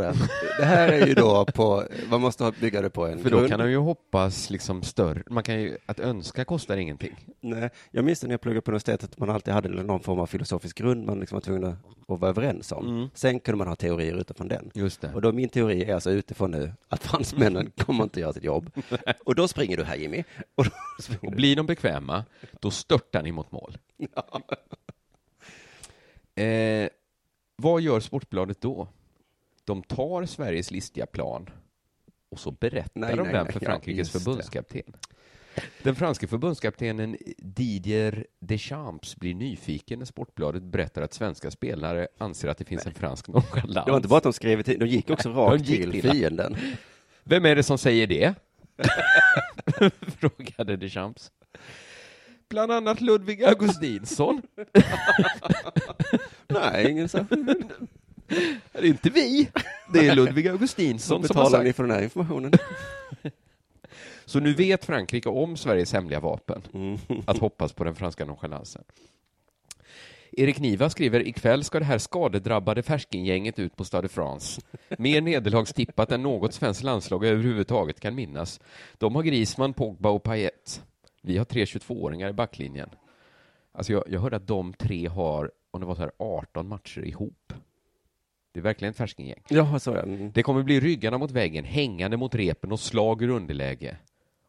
Det 0.58 0.64
här 0.64 0.88
är 0.88 1.06
ju 1.06 1.14
då 1.14 1.44
på, 1.44 1.84
man 2.10 2.20
måste 2.20 2.52
bygga 2.60 2.82
det 2.82 2.90
på 2.90 3.06
en 3.06 3.18
För 3.22 3.30
då 3.30 3.36
grund. 3.36 3.50
kan 3.50 3.60
han 3.60 3.70
ju 3.70 3.76
hoppas 3.76 4.50
liksom 4.50 4.82
större, 4.82 5.22
man 5.30 5.42
kan 5.42 5.60
ju, 5.62 5.76
att 5.86 6.00
önska 6.00 6.44
kostar 6.44 6.76
ingenting. 6.76 7.16
Nej, 7.40 7.70
jag 7.90 8.04
minns 8.04 8.22
när 8.22 8.30
jag 8.30 8.40
pluggade 8.40 8.60
på 8.60 8.70
universitetet 8.70 9.10
att 9.10 9.18
man 9.18 9.30
alltid 9.30 9.54
hade 9.54 9.68
någon 9.68 10.00
form 10.00 10.18
av 10.18 10.26
filosofisk 10.26 10.78
grund 10.78 11.06
man 11.06 11.20
liksom 11.20 11.36
var 11.36 11.40
tvungen 11.40 11.64
att, 11.64 11.78
vara 12.06 12.30
överens 12.30 12.72
om. 12.72 12.86
Mm. 12.86 13.08
Sen 13.14 13.40
kunde 13.40 13.58
man 13.58 13.68
ha 13.68 13.76
teorier 13.76 14.14
utifrån 14.14 14.48
den. 14.48 14.70
Just 14.74 15.00
det. 15.00 15.10
Och 15.14 15.22
då 15.22 15.32
min 15.32 15.48
teori 15.48 15.84
är 15.84 15.94
alltså 15.94 16.10
utifrån 16.10 16.50
nu 16.50 16.72
att 16.88 17.02
fransmännen 17.02 17.70
kommer 17.76 18.04
inte 18.04 18.20
göra 18.20 18.32
sitt 18.32 18.44
jobb. 18.44 18.70
Och 19.24 19.34
då 19.34 19.48
springer 19.48 19.76
du 19.76 19.84
här 19.84 19.96
Jimmy. 19.96 20.24
Och 20.54 20.66
Och 21.22 21.32
blir 21.32 21.56
de 21.56 21.66
bekväma, 21.66 22.24
då 22.60 22.70
störtar 22.70 23.22
ni 23.22 23.32
mot 23.32 23.52
mål. 23.52 23.78
Eh, 26.34 26.88
vad 27.62 27.80
gör 27.82 28.00
Sportbladet 28.00 28.60
då? 28.60 28.88
De 29.64 29.82
tar 29.82 30.24
Sveriges 30.26 30.70
listiga 30.70 31.06
plan 31.06 31.50
och 32.28 32.40
så 32.40 32.50
berättar 32.50 32.90
Nej, 33.00 33.16
de 33.16 33.22
nej, 33.22 33.32
den 33.32 33.44
nej. 33.44 33.52
för 33.52 33.60
Ja, 33.62 33.70
Frankrikes 33.70 34.12
det. 34.12 34.18
förbundskapten. 34.18 34.82
Den 35.82 35.94
franske 35.96 36.26
förbundskaptenen 36.26 37.16
Didier 37.38 38.26
Deschamps 38.40 39.16
blir 39.16 39.34
nyfiken 39.34 39.98
när 39.98 40.06
Sportbladet 40.06 40.62
berättar 40.62 41.02
att 41.02 41.14
svenska 41.14 41.50
spelare 41.50 42.08
anser 42.18 42.48
att 42.48 42.58
det 42.58 42.64
finns 42.64 42.86
en 42.86 42.94
fransk 42.94 43.28
nonchalans. 43.28 43.74
Det 43.84 43.90
var 43.90 43.96
inte 43.96 44.08
bara 44.08 44.16
att 44.16 44.22
de 44.22 44.32
skrev 44.32 44.62
till, 44.62 44.78
de 44.78 44.86
gick 44.86 45.10
också 45.10 45.30
rakt 45.30 45.66
gick 45.68 45.80
till 45.80 46.00
till- 46.00 46.10
fienden. 46.10 46.56
Vem 47.24 47.46
är 47.46 47.56
det 47.56 47.62
som 47.62 47.78
säger 47.78 48.06
det? 48.06 48.34
Frågade 50.20 50.76
Deschamps. 50.76 51.30
Bland 52.48 52.72
annat 52.72 53.00
Ludvig 53.00 53.44
Augustinsson. 53.44 54.42
Nej, 56.48 56.90
ingen 56.90 57.08
särskild. 57.08 57.46
Det 58.72 58.78
är 58.78 58.84
inte 58.84 59.10
vi. 59.10 59.48
Det 59.92 60.08
är 60.08 60.14
Ludvig 60.14 60.48
Augustinsson 60.48 61.22
Som 61.22 61.22
betalar 61.22 61.64
ni 61.64 61.72
för 61.72 61.82
den 61.82 61.92
här 61.92 62.02
informationen? 62.02 62.52
Så 64.24 64.40
nu 64.40 64.54
vet 64.54 64.84
Frankrike 64.84 65.28
om 65.28 65.56
Sveriges 65.56 65.92
hemliga 65.92 66.20
vapen. 66.20 66.62
Mm. 66.74 66.98
Att 67.26 67.38
hoppas 67.38 67.72
på 67.72 67.84
den 67.84 67.94
franska 67.94 68.24
nonchalansen. 68.24 68.84
Erik 70.32 70.58
Niva 70.58 70.90
skriver, 70.90 71.28
ikväll 71.28 71.64
ska 71.64 71.78
det 71.78 71.84
här 71.84 71.98
skadedrabbade 71.98 72.82
färskingänget 72.82 73.58
ut 73.58 73.76
på 73.76 73.84
Stade 73.84 74.08
France. 74.08 74.60
Mer 74.98 75.20
nederlagstippat 75.20 76.12
än 76.12 76.22
något 76.22 76.54
svenskt 76.54 76.82
landslag 76.82 77.24
överhuvudtaget 77.24 78.00
kan 78.00 78.14
minnas. 78.14 78.60
De 78.98 79.14
har 79.14 79.22
Griezmann, 79.22 79.74
Pogba 79.74 80.10
och 80.10 80.22
Payet. 80.22 80.82
Vi 81.22 81.38
har 81.38 81.44
tre 81.44 81.64
22-åringar 81.64 82.28
i 82.28 82.32
backlinjen. 82.32 82.90
Alltså 83.72 83.92
jag, 83.92 84.04
jag 84.06 84.20
hörde 84.20 84.36
att 84.36 84.46
de 84.46 84.72
tre 84.72 85.06
har, 85.06 85.50
om 85.70 85.80
det 85.80 85.86
var 85.86 85.94
så 85.94 86.00
här 86.00 86.12
18 86.18 86.68
matcher 86.68 87.04
ihop. 87.04 87.52
Det 88.52 88.60
är 88.60 88.62
verkligen 88.62 88.90
ett 88.90 88.96
färskinggäng. 88.96 89.42
Ja, 89.48 89.78
så 89.78 89.92
är 89.92 90.06
det. 90.06 90.30
Det 90.34 90.42
kommer 90.42 90.62
bli 90.62 90.80
ryggarna 90.80 91.18
mot 91.18 91.30
väggen, 91.30 91.64
hängande 91.64 92.16
mot 92.16 92.34
repen 92.34 92.72
och 92.72 92.80
slag 92.80 93.22
ur 93.22 93.28
underläge. 93.28 93.96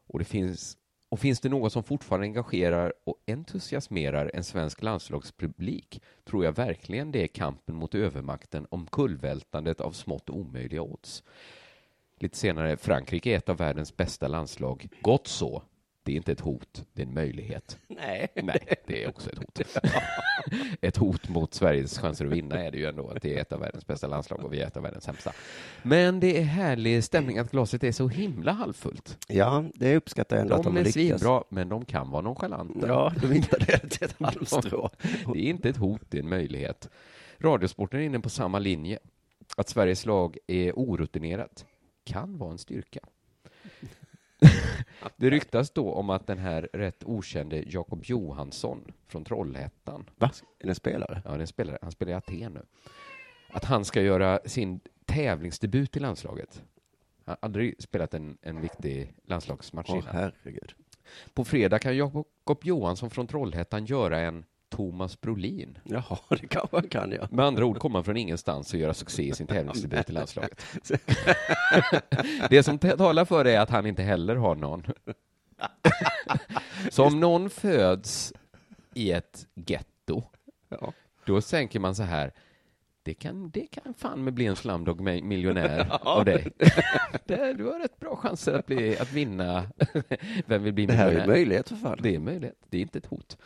Och, 0.08 0.20
det 0.20 0.26
finns, 0.26 0.78
och 1.10 1.20
finns 1.20 1.40
det 1.40 1.50
något 1.50 1.74
som 1.74 1.84
fortfarande 1.84 2.28
engagerar 2.28 2.94
och 3.04 3.16
entusiasmerar 3.28 4.32
en 4.34 4.44
svensk 4.44 4.82
landslagspublik 4.82 6.02
tror 6.24 6.46
jag 6.46 6.56
verkligen 6.56 7.12
det 7.12 7.24
är 7.24 7.28
kampen 7.28 7.76
mot 7.76 7.96
övermakten 7.96 8.68
om 8.70 8.88
kullvältandet 8.88 9.82
av 9.82 9.92
smått 9.92 10.30
omöjliga 10.30 10.82
odds. 10.82 11.24
Lite 12.20 12.38
senare, 12.38 12.78
Frankrike 12.78 13.32
är 13.32 13.38
ett 13.38 13.50
av 13.50 13.58
världens 13.58 13.98
bästa 13.98 14.28
landslag. 14.28 14.88
Gott 15.02 15.28
så. 15.28 15.64
Det 16.10 16.14
är 16.14 16.18
inte 16.18 16.32
ett 16.32 16.40
hot, 16.40 16.86
det 16.94 17.02
är 17.02 17.06
en 17.06 17.14
möjlighet. 17.14 17.78
Nej. 17.88 18.28
Nej, 18.36 18.60
det 18.86 19.04
är 19.04 19.10
också 19.10 19.30
ett 19.30 19.38
hot. 19.38 19.62
ett 20.82 20.98
hot 20.98 21.30
mot 21.30 21.54
Sveriges 21.54 22.00
chanser 22.00 22.26
att 22.26 22.32
vinna 22.32 22.64
är 22.64 22.72
det 22.72 22.78
ju 22.78 22.86
ändå 22.86 23.10
att 23.10 23.22
det 23.22 23.38
är 23.38 23.42
ett 23.42 23.52
av 23.52 23.60
världens 23.60 23.88
bästa 23.88 24.08
landslag 24.08 24.44
och 24.46 24.54
vi 24.54 24.62
är 24.62 24.68
ett 24.68 24.78
av 24.78 24.84
världens 24.84 25.04
sämsta. 25.04 25.34
Men 25.84 26.20
det 26.20 26.38
är 26.38 26.44
härlig 26.44 27.04
stämning 27.04 27.38
att 27.38 27.52
glaset 27.52 27.84
är 27.84 27.92
så 27.92 28.08
himla 28.08 28.52
halvfullt. 28.52 29.18
Ja, 29.28 29.64
det 29.76 29.96
uppskattar 29.96 30.36
jag 30.36 30.44
ändå 30.44 30.56
att 30.56 30.64
De 30.64 30.74
de 30.76 30.80
är 30.80 30.84
lyckas. 30.84 30.94
svinbra, 30.94 31.44
men 31.50 31.70
de 31.70 31.86
kan 31.86 32.12
vara 32.12 32.22
nonchalanta. 32.22 32.88
Ja, 32.88 33.14
de 33.22 33.32
hittade 33.32 33.66
det 33.66 33.90
till 33.90 34.04
ett 34.04 34.16
halmstrå. 34.20 34.90
Det 35.34 35.40
är 35.40 35.50
inte 35.50 35.70
ett 35.70 35.78
hot, 35.78 36.02
det 36.10 36.18
är 36.18 36.24
en 36.24 36.30
möjlighet. 36.30 36.90
Radiosporten 37.38 38.00
är 38.00 38.04
inne 38.04 38.20
på 38.20 38.30
samma 38.30 38.60
linje. 38.60 39.00
Att 39.58 39.70
Sveriges 39.70 40.06
lag 40.06 40.38
är 40.48 40.72
orutinerat 40.76 41.66
kan 42.04 42.38
vara 42.38 42.52
en 42.52 42.58
styrka. 42.58 43.00
Det 45.18 45.30
ryktas 45.30 45.72
då 45.72 45.94
om 45.94 46.10
att 46.10 46.28
den 46.28 46.38
här 46.38 46.70
rätt 46.74 47.04
okände 47.04 47.64
Jakob 47.68 48.06
Johansson 48.06 48.92
från 49.08 49.26
Trollhättan, 49.26 50.10
Va? 50.18 50.32
Är 50.60 50.64
det 50.64 50.70
en 50.70 50.76
spelare? 50.76 51.22
ja, 51.26 51.32
det 51.32 51.38
är 51.38 51.40
en 51.40 51.48
spelare, 51.48 51.78
han 51.82 51.92
spelar 51.92 52.12
i 52.12 52.16
Aten 52.16 52.54
nu, 52.54 52.62
att 53.48 53.66
han 53.66 53.86
ska 53.86 54.02
göra 54.02 54.40
sin 54.46 54.80
tävlingsdebut 55.06 55.98
i 55.98 56.00
landslaget. 56.00 56.64
Han 57.26 57.32
har 57.42 57.46
aldrig 57.48 57.82
spelat 57.82 58.14
en, 58.14 58.38
en 58.42 58.62
viktig 58.62 59.14
landslagsmatch 59.26 59.90
Åh, 59.90 59.98
innan. 59.98 60.16
herregud. 60.16 60.74
På 61.34 61.46
fredag 61.46 61.80
kan 61.80 61.98
Jakob 61.98 62.64
Johansson 62.64 63.10
från 63.10 63.28
Trollhättan 63.28 63.86
göra 63.86 64.20
en 64.20 64.46
Thomas 64.70 65.22
Brolin. 65.22 65.78
Jaha, 65.84 66.18
det 66.30 66.48
kanske 66.48 66.78
han 66.78 66.88
kan, 66.90 67.12
ja. 67.12 67.28
Med 67.32 67.46
andra 67.46 67.66
ord 67.66 67.80
kommer 67.80 67.96
han 67.96 68.04
från 68.04 68.18
ingenstans 68.18 68.74
och 68.74 68.80
göra 68.80 68.94
succé 68.94 69.24
i 69.24 69.34
sin 69.34 69.48
tävlingsdebut 69.48 70.10
i 70.10 70.14
landslaget. 70.14 70.66
Det 72.50 72.64
som 72.64 72.78
talar 72.80 73.26
för 73.26 73.44
det 73.44 73.52
är 73.52 73.60
att 73.60 73.70
han 73.70 73.86
inte 73.86 74.04
heller 74.04 74.36
har 74.36 74.56
någon. 74.56 74.84
Så 76.90 77.06
om 77.06 77.20
någon 77.20 77.50
föds 77.50 78.34
i 78.94 79.12
ett 79.12 79.48
getto, 79.56 80.24
Ja. 80.70 80.94
då 81.26 81.42
tänker 81.42 81.80
man 81.80 81.96
så 81.96 82.04
här, 82.04 82.32
det 83.04 83.14
kan, 83.14 83.50
det 83.50 83.68
kan 83.72 83.94
fan 83.94 84.24
med 84.24 84.34
bli 84.34 84.46
en 84.46 84.56
slumdog 84.56 85.02
mi- 85.02 85.24
miljonär 85.24 85.88
av 86.02 86.26
dig. 86.26 86.48
Det, 87.26 87.54
du 87.54 87.66
har 87.66 87.80
rätt 87.80 88.00
bra 88.00 88.16
chanser 88.16 88.54
att, 88.54 88.66
bli, 88.66 88.98
att 88.98 89.12
vinna 89.14 89.68
Vem 90.46 90.64
vill 90.64 90.74
bli 90.74 90.86
Det 90.86 90.94
här 90.94 91.04
är 91.06 91.10
miljonär? 91.10 91.24
en 91.24 91.30
möjlighet 91.30 91.70
för 91.70 91.76
fan. 91.76 91.98
Det 92.02 92.16
är 92.16 92.20
möjligt, 92.20 92.54
det 92.70 92.78
är 92.78 92.82
inte 92.82 92.98
ett 92.98 93.06
hot. 93.06 93.38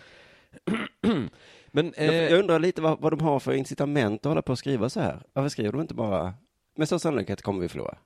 Men, 1.72 1.94
Jag, 1.98 2.08
eh, 2.08 2.14
jag 2.16 2.40
undrar 2.40 2.60
lite 2.60 2.82
vad, 2.82 3.02
vad 3.02 3.12
de 3.12 3.20
har 3.20 3.40
för 3.40 3.54
incitament 3.54 4.26
att 4.26 4.30
hålla 4.30 4.42
på 4.42 4.52
och 4.52 4.60
skriva 4.60 4.90
så 4.90 5.00
här. 5.00 5.24
Varför 5.34 5.50
skriver 5.50 5.72
de 5.72 5.82
inte 5.82 5.94
bara, 5.94 6.34
med 6.76 6.88
stor 6.88 6.98
sannolikhet 6.98 7.42
kommer 7.42 7.62
vi 7.62 7.70
förlora? 7.70 7.98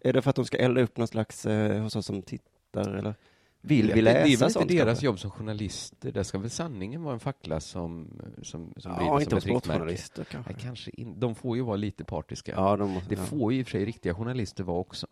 Är 0.00 0.12
det 0.12 0.22
för 0.22 0.30
att 0.30 0.36
de 0.36 0.44
ska 0.44 0.56
elda 0.56 0.80
upp 0.80 0.96
någon 0.96 1.08
slags 1.08 1.46
eh, 1.46 1.82
hos 1.82 1.96
oss 1.96 2.06
som 2.06 2.22
tittar 2.22 2.94
eller 2.94 3.14
vill 3.60 3.92
vi 3.92 4.02
läsa 4.02 4.24
det 4.24 4.32
är 4.32 4.36
väl 4.36 4.62
inte 4.62 4.74
deras 4.74 4.86
kanske? 4.86 5.06
jobb 5.06 5.18
som 5.18 5.30
journalister. 5.30 6.12
Där 6.12 6.22
ska 6.22 6.38
väl 6.38 6.50
sanningen 6.50 7.02
vara 7.02 7.14
en 7.14 7.20
fackla 7.20 7.60
som, 7.60 8.20
som, 8.42 8.74
som 8.76 8.92
Ja, 8.92 8.98
blir 8.98 9.20
inte 9.20 9.30
som 9.30 9.36
ett 9.36 9.44
sportjournalister 9.44 10.24
kanske. 10.24 10.52
Nej, 10.52 10.62
kanske 10.62 10.90
in, 10.90 11.20
de 11.20 11.34
får 11.34 11.56
ju 11.56 11.62
vara 11.62 11.76
lite 11.76 12.04
partiska. 12.04 12.52
Ja, 12.52 12.76
de, 12.76 13.00
Det 13.08 13.14
ja. 13.14 13.22
får 13.22 13.52
ju 13.52 13.58
i 13.58 13.62
och 13.62 13.66
för 13.66 13.70
sig 13.70 13.84
riktiga 13.84 14.14
journalister 14.14 14.64
vara 14.64 14.78
också. 14.78 15.06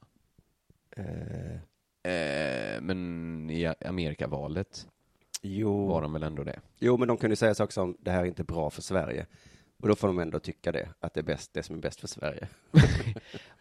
Eh, 0.97 1.05
Eh, 2.09 2.81
men 2.81 3.51
i 3.51 3.73
Amerikavalet 3.87 4.89
jo. 5.45 5.87
var 5.87 6.03
de 6.03 6.13
väl 6.13 6.23
ändå 6.23 6.45
det. 6.45 6.61
jo, 6.79 6.97
men 6.97 7.09
de 7.09 7.17
kunde 7.17 7.37
säga 7.37 7.55
saker 7.55 7.73
som 7.73 7.97
det 8.01 8.11
här 8.11 8.21
är 8.23 8.27
inte 8.27 8.45
bra 8.45 8.71
för 8.71 8.83
Sverige. 8.83 9.27
Och 9.83 9.89
då 9.89 9.95
får 9.95 10.07
de 10.09 10.19
ändå 10.19 10.39
tycka 10.39 10.73
det, 10.73 10.89
att 11.01 11.15
det 11.15 11.21
är 11.21 11.25
bäst, 11.25 11.55
det 11.55 11.63
som 11.63 11.77
är 11.77 11.81
bäst 11.81 12.01
för 12.01 12.09
Sverige. 12.09 12.49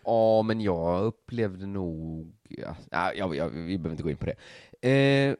Ja, 0.05 0.41
men 0.41 0.61
jag 0.61 1.03
upplevde 1.03 1.65
nog... 1.65 2.33
Ja, 2.49 2.75
ja, 2.91 3.13
ja, 3.13 3.35
ja, 3.35 3.47
vi 3.47 3.77
behöver 3.77 3.89
inte 3.91 4.03
gå 4.03 4.09
in 4.09 4.17
på 4.17 4.25
det. 4.25 4.89
Eh, 4.89 5.35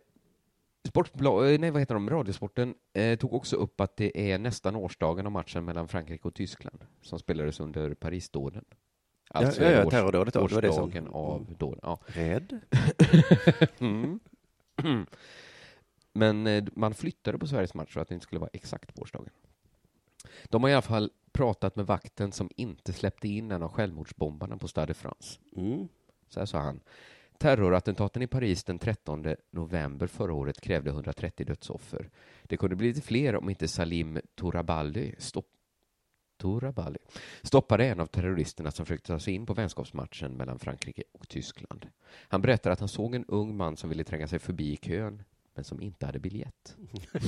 Sportbla, 0.87 1.49
eh, 1.51 1.59
nej, 1.59 1.71
vad 1.71 1.81
heter 1.81 1.93
de? 1.93 2.09
Radiosporten 2.09 2.75
eh, 2.93 3.17
tog 3.17 3.33
också 3.33 3.55
upp 3.55 3.81
att 3.81 3.97
det 3.97 4.31
är 4.31 4.37
nästan 4.39 4.75
årsdagen 4.75 5.25
av 5.25 5.31
matchen 5.31 5.65
mellan 5.65 5.87
Frankrike 5.87 6.27
och 6.27 6.33
Tyskland 6.35 6.85
som 7.01 7.19
spelades 7.19 7.59
under 7.59 7.93
Parisdåden. 7.93 8.65
Alltså 9.29 9.63
ja, 9.63 9.71
ja, 9.71 9.85
års- 9.85 9.89
terrordådet 9.91 10.33
då, 10.33 10.47
det 10.47 10.49
som- 10.49 10.83
årsdagen 10.83 11.07
av 11.07 11.55
dåden. 11.57 11.79
Ja. 11.83 11.99
Rädd? 12.05 12.59
Mm. 13.79 14.19
Men 16.13 16.47
eh, 16.47 16.63
man 16.73 16.93
flyttade 16.93 17.37
på 17.37 17.47
Sveriges 17.47 17.73
match 17.73 17.93
så 17.93 17.99
att 17.99 18.07
det 18.07 18.13
inte 18.13 18.23
skulle 18.23 18.39
vara 18.39 18.49
exakt 18.53 18.95
på 18.95 19.01
årsdagen. 19.01 19.29
De 20.45 20.63
har 20.63 20.69
i 20.69 20.73
alla 20.73 20.81
fall 20.81 21.11
pratat 21.31 21.75
med 21.75 21.85
vakten 21.85 22.31
som 22.31 22.49
inte 22.55 22.93
släppte 22.93 23.27
in 23.27 23.51
en 23.51 23.63
av 23.63 23.71
självmordsbombarna 23.71 24.57
på 24.57 24.67
Stade 24.67 24.87
de 24.87 24.93
France. 24.93 25.39
Mm. 25.55 25.87
Så 26.29 26.39
här 26.39 26.45
sa 26.45 26.59
han. 26.59 26.79
Terrorattentaten 27.37 28.21
i 28.21 28.27
Paris 28.27 28.63
den 28.63 28.79
13 28.79 29.25
november 29.51 30.07
förra 30.07 30.33
året 30.33 30.61
krävde 30.61 30.89
130 30.89 31.45
dödsoffer. 31.45 32.09
Det 32.43 32.57
kunde 32.57 32.75
bli 32.75 32.87
lite 32.87 33.01
fler 33.01 33.35
om 33.35 33.49
inte 33.49 33.67
Salim 33.67 34.19
Touraballi 34.35 35.15
stopp 35.17 35.47
Touraballi 36.37 36.97
stoppade 37.41 37.85
en 37.85 37.99
av 37.99 38.05
terroristerna 38.05 38.71
som 38.71 38.85
försökte 38.85 39.07
ta 39.07 39.19
sig 39.19 39.33
in 39.33 39.45
på 39.45 39.53
vänskapsmatchen 39.53 40.37
mellan 40.37 40.59
Frankrike 40.59 41.03
och 41.11 41.29
Tyskland. 41.29 41.87
Han 42.27 42.41
berättar 42.41 42.71
att 42.71 42.79
han 42.79 42.89
såg 42.89 43.15
en 43.15 43.25
ung 43.25 43.57
man 43.57 43.77
som 43.77 43.89
ville 43.89 44.03
tränga 44.03 44.27
sig 44.27 44.39
förbi 44.39 44.73
i 44.73 44.77
kön, 44.77 45.23
men 45.55 45.63
som 45.63 45.81
inte 45.81 46.05
hade 46.05 46.19
biljett. 46.19 46.75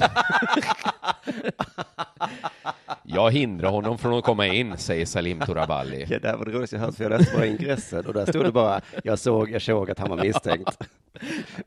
Jag 3.03 3.31
hindrar 3.31 3.69
honom 3.69 3.97
från 3.97 4.13
att 4.17 4.23
komma 4.23 4.47
in, 4.47 4.77
säger 4.77 5.05
Salim 5.05 5.39
Touraballi. 5.39 6.05
Ja, 6.09 6.19
det 6.19 6.27
här 6.27 6.37
var 6.37 6.45
det 6.45 6.51
roligaste 6.51 6.75
jag 6.75 6.83
hört, 6.83 6.95
för 6.95 7.03
jag 7.03 7.09
läste 7.09 7.35
bara 7.35 7.45
ingressen 7.45 8.05
och 8.05 8.13
där 8.13 8.25
stod 8.25 8.43
det 8.45 8.51
bara, 8.51 8.81
jag 9.03 9.19
såg, 9.19 9.51
jag 9.51 9.61
såg 9.61 9.91
att 9.91 9.99
han 9.99 10.09
var 10.09 10.17
misstänkt. 10.17 10.77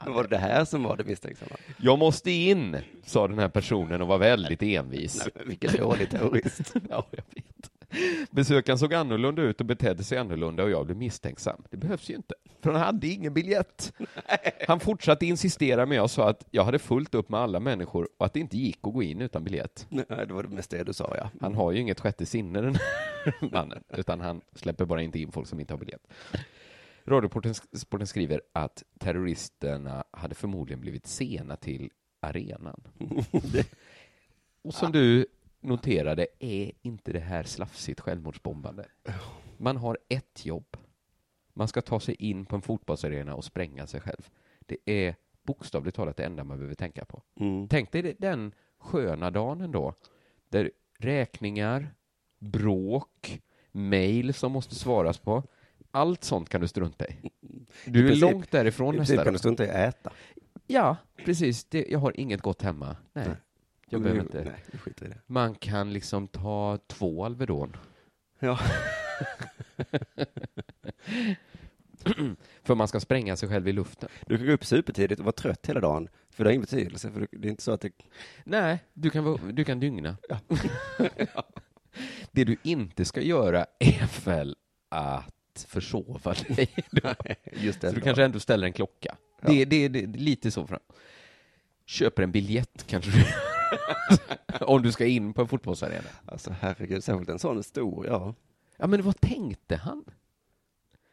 Men 0.04 0.14
var 0.14 0.22
det 0.22 0.28
det 0.28 0.38
här 0.38 0.64
som 0.64 0.82
var 0.82 0.96
det 0.96 1.04
misstänksamma? 1.04 1.56
Jag 1.76 1.98
måste 1.98 2.30
in, 2.30 2.76
sa 3.04 3.28
den 3.28 3.38
här 3.38 3.48
personen 3.48 4.02
och 4.02 4.08
var 4.08 4.18
väldigt 4.18 4.62
envis. 4.62 5.28
Nej, 5.34 5.44
vilken 5.46 5.76
dålig 5.76 6.10
terrorist. 6.10 6.74
ja, 6.90 7.06
jag 7.10 7.22
vet. 7.34 7.70
Besökaren 8.30 8.78
såg 8.78 8.94
annorlunda 8.94 9.42
ut 9.42 9.60
och 9.60 9.66
betedde 9.66 10.04
sig 10.04 10.18
annorlunda 10.18 10.64
och 10.64 10.70
jag 10.70 10.86
blev 10.86 10.96
misstänksam. 10.96 11.62
Det 11.70 11.76
behövs 11.76 12.10
ju 12.10 12.14
inte, 12.14 12.34
för 12.60 12.72
han 12.72 12.80
hade 12.80 13.06
ingen 13.06 13.34
biljett. 13.34 13.92
Han 14.68 14.80
fortsatte 14.80 15.26
insistera 15.26 15.86
men 15.86 15.96
jag 15.96 16.10
sa 16.10 16.28
att 16.28 16.44
jag 16.50 16.64
hade 16.64 16.78
fullt 16.78 17.14
upp 17.14 17.28
med 17.28 17.40
alla 17.40 17.60
människor 17.60 18.08
och 18.18 18.26
att 18.26 18.32
det 18.32 18.40
inte 18.40 18.58
gick 18.58 18.78
att 18.82 18.92
gå 18.92 19.02
in 19.02 19.20
utan 19.20 19.44
biljett. 19.44 19.86
Nej, 19.88 20.06
det 20.08 20.32
var 20.32 20.42
det 20.42 20.48
mest 20.48 20.70
det 20.70 20.84
du 20.84 20.92
sa, 20.92 21.14
ja. 21.16 21.30
Han 21.40 21.54
har 21.54 21.72
ju 21.72 21.80
inget 21.80 22.00
sjätte 22.00 22.26
sinne 22.26 22.60
den 22.60 22.74
här 22.74 23.50
mannen, 23.52 23.82
utan 23.88 24.20
han 24.20 24.40
släpper 24.54 24.84
bara 24.84 25.02
inte 25.02 25.18
in 25.18 25.32
folk 25.32 25.48
som 25.48 25.60
inte 25.60 25.72
har 25.72 25.78
biljett. 25.78 26.02
Radiosporten 27.04 28.06
skriver 28.06 28.40
att 28.52 28.82
terroristerna 28.98 30.04
hade 30.10 30.34
förmodligen 30.34 30.80
blivit 30.80 31.06
sena 31.06 31.56
till 31.56 31.90
arenan. 32.20 32.80
Och 34.62 34.74
som 34.74 34.92
du 34.92 35.26
noterade 35.68 36.26
är 36.38 36.72
inte 36.82 37.12
det 37.12 37.18
här 37.20 37.42
slafsigt 37.42 38.00
självmordsbombande. 38.00 38.84
Man 39.56 39.76
har 39.76 39.98
ett 40.08 40.46
jobb. 40.46 40.76
Man 41.54 41.68
ska 41.68 41.80
ta 41.82 42.00
sig 42.00 42.14
in 42.14 42.46
på 42.46 42.56
en 42.56 42.62
fotbollsarena 42.62 43.34
och 43.34 43.44
spränga 43.44 43.86
sig 43.86 44.00
själv. 44.00 44.28
Det 44.66 44.76
är 44.84 45.14
bokstavligt 45.42 45.96
talat 45.96 46.16
det 46.16 46.24
enda 46.24 46.44
man 46.44 46.58
behöver 46.58 46.74
tänka 46.74 47.04
på. 47.04 47.22
Mm. 47.40 47.68
Tänk 47.68 47.92
dig 47.92 48.16
den 48.18 48.54
sköna 48.78 49.30
dagen 49.30 49.60
ändå, 49.60 49.94
där 50.48 50.70
räkningar, 50.98 51.94
bråk, 52.38 53.40
mejl 53.72 54.34
som 54.34 54.52
måste 54.52 54.74
svaras 54.74 55.18
på, 55.18 55.42
allt 55.90 56.24
sånt 56.24 56.48
kan 56.48 56.60
du 56.60 56.68
strunta 56.68 57.06
i. 57.06 57.30
Du 57.84 58.00
I 58.00 58.02
är 58.02 58.06
princip- 58.08 58.20
långt 58.32 58.50
därifrån 58.50 58.94
I 58.94 58.98
nästa 58.98 59.12
princip 59.14 59.24
kan 59.24 59.32
du 59.32 59.38
strunta 59.38 59.64
i 59.66 59.68
att 59.70 59.74
äta. 59.94 60.12
Ja, 60.66 60.96
precis. 61.24 61.64
Det, 61.64 61.86
jag 61.88 61.98
har 61.98 62.20
inget 62.20 62.40
gott 62.40 62.62
hemma. 62.62 62.96
Nej, 63.12 63.26
Nej. 63.28 63.36
Jag 63.88 64.02
behöver 64.02 64.20
inte. 64.20 64.44
Nej, 64.44 64.64
vi 64.72 64.78
skiter 64.78 65.06
i 65.06 65.08
det. 65.08 65.18
Man 65.26 65.54
kan 65.54 65.92
liksom 65.92 66.28
ta 66.28 66.78
två 66.86 67.24
Alvedon. 67.24 67.76
Ja. 68.38 68.58
För 72.62 72.74
man 72.74 72.88
ska 72.88 73.00
spränga 73.00 73.36
sig 73.36 73.48
själv 73.48 73.68
i 73.68 73.72
luften. 73.72 74.08
Du 74.26 74.36
kan 74.36 74.46
gå 74.46 74.52
upp 74.52 74.64
supertidigt 74.64 75.18
och 75.20 75.24
vara 75.24 75.32
trött 75.32 75.66
hela 75.66 75.80
dagen, 75.80 76.08
för 76.30 76.44
det 76.44 76.48
har 76.48 76.52
ingen 76.52 76.60
betydelse, 76.62 77.10
för 77.10 77.28
det 77.32 77.48
är 77.48 77.50
inte 77.50 77.62
så 77.62 77.72
att 77.72 77.80
det... 77.80 77.90
Nej, 78.44 78.84
du 78.94 79.10
kan, 79.10 79.24
vara- 79.24 79.52
du 79.52 79.64
kan 79.64 79.80
dygna. 79.80 80.16
Det 82.32 82.44
du 82.44 82.56
inte 82.62 83.04
ska 83.04 83.20
göra 83.20 83.66
är 83.78 84.24
väl 84.24 84.56
att 84.88 85.66
försova 85.68 86.34
dig. 86.48 86.68
Just 87.52 87.80
Så 87.80 87.86
det. 87.86 87.92
du 87.92 88.00
kanske 88.00 88.24
ändå 88.24 88.40
ställer 88.40 88.66
en 88.66 88.72
klocka. 88.72 89.16
Ja. 89.40 89.48
Det, 89.48 89.64
det, 89.64 89.88
det, 89.88 90.06
det 90.06 90.18
är 90.18 90.20
lite 90.22 90.50
så. 90.50 90.66
Fram. 90.66 90.80
Köper 91.86 92.22
en 92.22 92.32
biljett 92.32 92.84
kanske 92.86 93.10
du 93.10 93.24
Om 94.60 94.82
du 94.82 94.92
ska 94.92 95.06
in 95.06 95.32
på 95.32 95.40
en 95.42 95.48
fotbollsarena. 95.48 96.08
Alltså 96.26 96.54
herregud, 96.60 97.04
särskilt 97.04 97.28
en 97.28 97.38
sån 97.38 97.62
stor, 97.62 98.06
ja. 98.06 98.34
Ja, 98.76 98.86
men 98.86 99.02
vad 99.02 99.20
tänkte 99.20 99.76
han? 99.76 100.04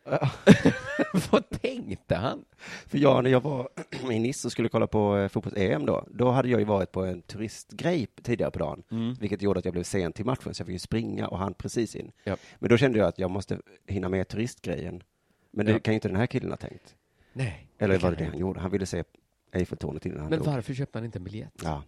vad 1.32 1.50
tänkte 1.50 2.15
han? 2.15 2.46
För 2.88 2.98
jag, 2.98 3.24
när 3.24 3.30
jag 3.32 3.41
var 3.41 3.70
i 4.12 4.20
Nice 4.20 4.48
och 4.48 4.52
skulle 4.52 4.70
kolla 4.70 4.88
på 4.88 5.18
eh, 5.18 5.28
fotbolls-EM 5.30 5.86
då, 5.86 6.08
då 6.12 6.32
hade 6.32 6.50
jag 6.50 6.60
ju 6.60 6.65
varit 6.65 6.91
på 6.91 7.04
en 7.06 7.22
turistgrej 7.22 8.08
tidigare 8.24 8.52
på 8.52 8.60
dagen, 8.60 8.84
Mm. 8.91 9.13
vilket 9.13 9.41
gjorde 9.41 9.60
att 9.60 9.65
jag 9.65 9.72
blev 9.74 9.84
sen 9.84 10.13
till 10.13 10.26
matchen, 10.26 10.54
så 10.54 10.62
jag 10.62 10.65
fick 10.68 10.74
ju 10.74 10.80
springa 10.80 11.28
och 11.28 11.38
han 11.38 11.54
precis 11.54 11.96
in. 11.96 12.12
Ja. 12.24 12.38
Men 12.60 12.70
då 12.70 12.78
kände 12.78 13.00
jag 13.00 13.08
att 13.08 13.20
jag 13.20 13.32
måste 13.32 13.60
hinna 13.88 14.10
med 14.10 14.28
turistgrejen. 14.28 15.04
Men 15.52 15.65
det 15.65 15.72
Ja. 15.72 15.80
kan 15.80 15.94
ju 15.94 15.96
inte 15.96 16.08
den 16.08 16.18
här 16.18 16.28
killen 16.28 16.50
ha 16.50 16.58
tänkt. 16.58 16.96
Nej. 17.34 17.68
Eller 17.78 18.00
var 18.00 18.10
det 18.12 18.18
det 18.18 18.24
han 18.24 18.32
han 18.32 18.39
gjorde? 18.39 18.60
Han 18.60 18.72
ville 18.72 18.86
se 18.86 19.04
Eiffeltornet 19.52 20.06
innan 20.06 20.20
han 20.20 20.30
Men 20.30 20.39
dog. 20.39 20.48
varför 20.48 20.74
köpte 20.74 20.98
han 20.98 21.06
inte 21.06 21.20
en 21.20 21.24
biljett? 21.24 21.54
Ja, 21.63 21.84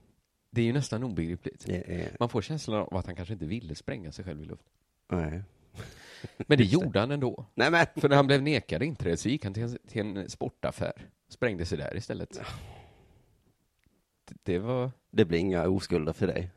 Det 0.57 0.61
är 0.61 0.65
ju 0.65 0.73
nästan 0.73 1.03
obegripligt. 1.03 1.65
det 1.65 2.01
är... 2.01 2.15
Man 2.19 2.29
får 2.29 2.41
känslan 2.41 2.81
av 2.81 2.97
att 2.97 3.05
han 3.05 3.15
kanske 3.15 3.33
inte 3.33 3.45
ville 3.45 3.75
spränga 3.75 4.11
sig 4.11 4.25
själv 4.25 4.41
i 4.41 4.45
luften. 4.45 4.73
Nej. 5.11 5.43
Men 6.37 6.57
det 6.57 6.63
gjorde 6.63 6.99
han 6.99 7.11
ändå. 7.11 7.45
Nej 7.55 7.71
men! 7.71 7.85
För 7.95 8.09
när 8.09 8.15
han 8.15 8.27
blev 8.27 8.41
nekad 8.41 8.83
inträde 8.83 9.17
så 9.17 9.29
gick 9.29 9.43
han 9.43 9.53
till 9.53 9.63
en, 9.63 9.77
till 9.87 10.01
en 10.01 10.29
sportaffär. 10.29 10.93
Sprängde 11.29 11.65
sig 11.65 11.77
där 11.77 11.97
istället. 11.97 12.41
Det, 14.43 14.59
var... 14.59 14.91
Det 15.11 15.25
blir 15.25 15.39
inga 15.39 15.67
oskulder 15.67 16.13
för 16.13 16.27
dig. 16.27 16.49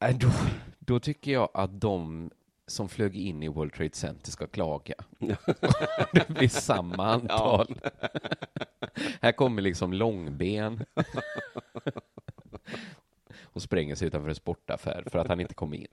Äh, 0.00 0.18
då, 0.18 0.30
då 0.78 1.00
tycker 1.00 1.32
jag 1.32 1.48
att 1.54 1.80
de 1.80 2.30
som 2.66 2.88
flög 2.88 3.16
in 3.16 3.42
i 3.42 3.48
World 3.48 3.72
Trade 3.72 3.94
Center 3.94 4.30
ska 4.30 4.46
klaga. 4.46 4.94
det 6.12 6.28
blir 6.28 6.48
samma 6.48 7.06
antal. 7.06 7.80
Här 9.20 9.32
kommer 9.32 9.62
liksom 9.62 9.92
långben 9.92 10.84
och 13.58 13.62
spränger 13.62 13.94
sig 13.94 14.06
utanför 14.08 14.28
en 14.28 14.34
sportaffär 14.34 15.04
för 15.06 15.18
att 15.18 15.28
han 15.28 15.40
inte 15.40 15.54
kom 15.54 15.74
in. 15.74 15.86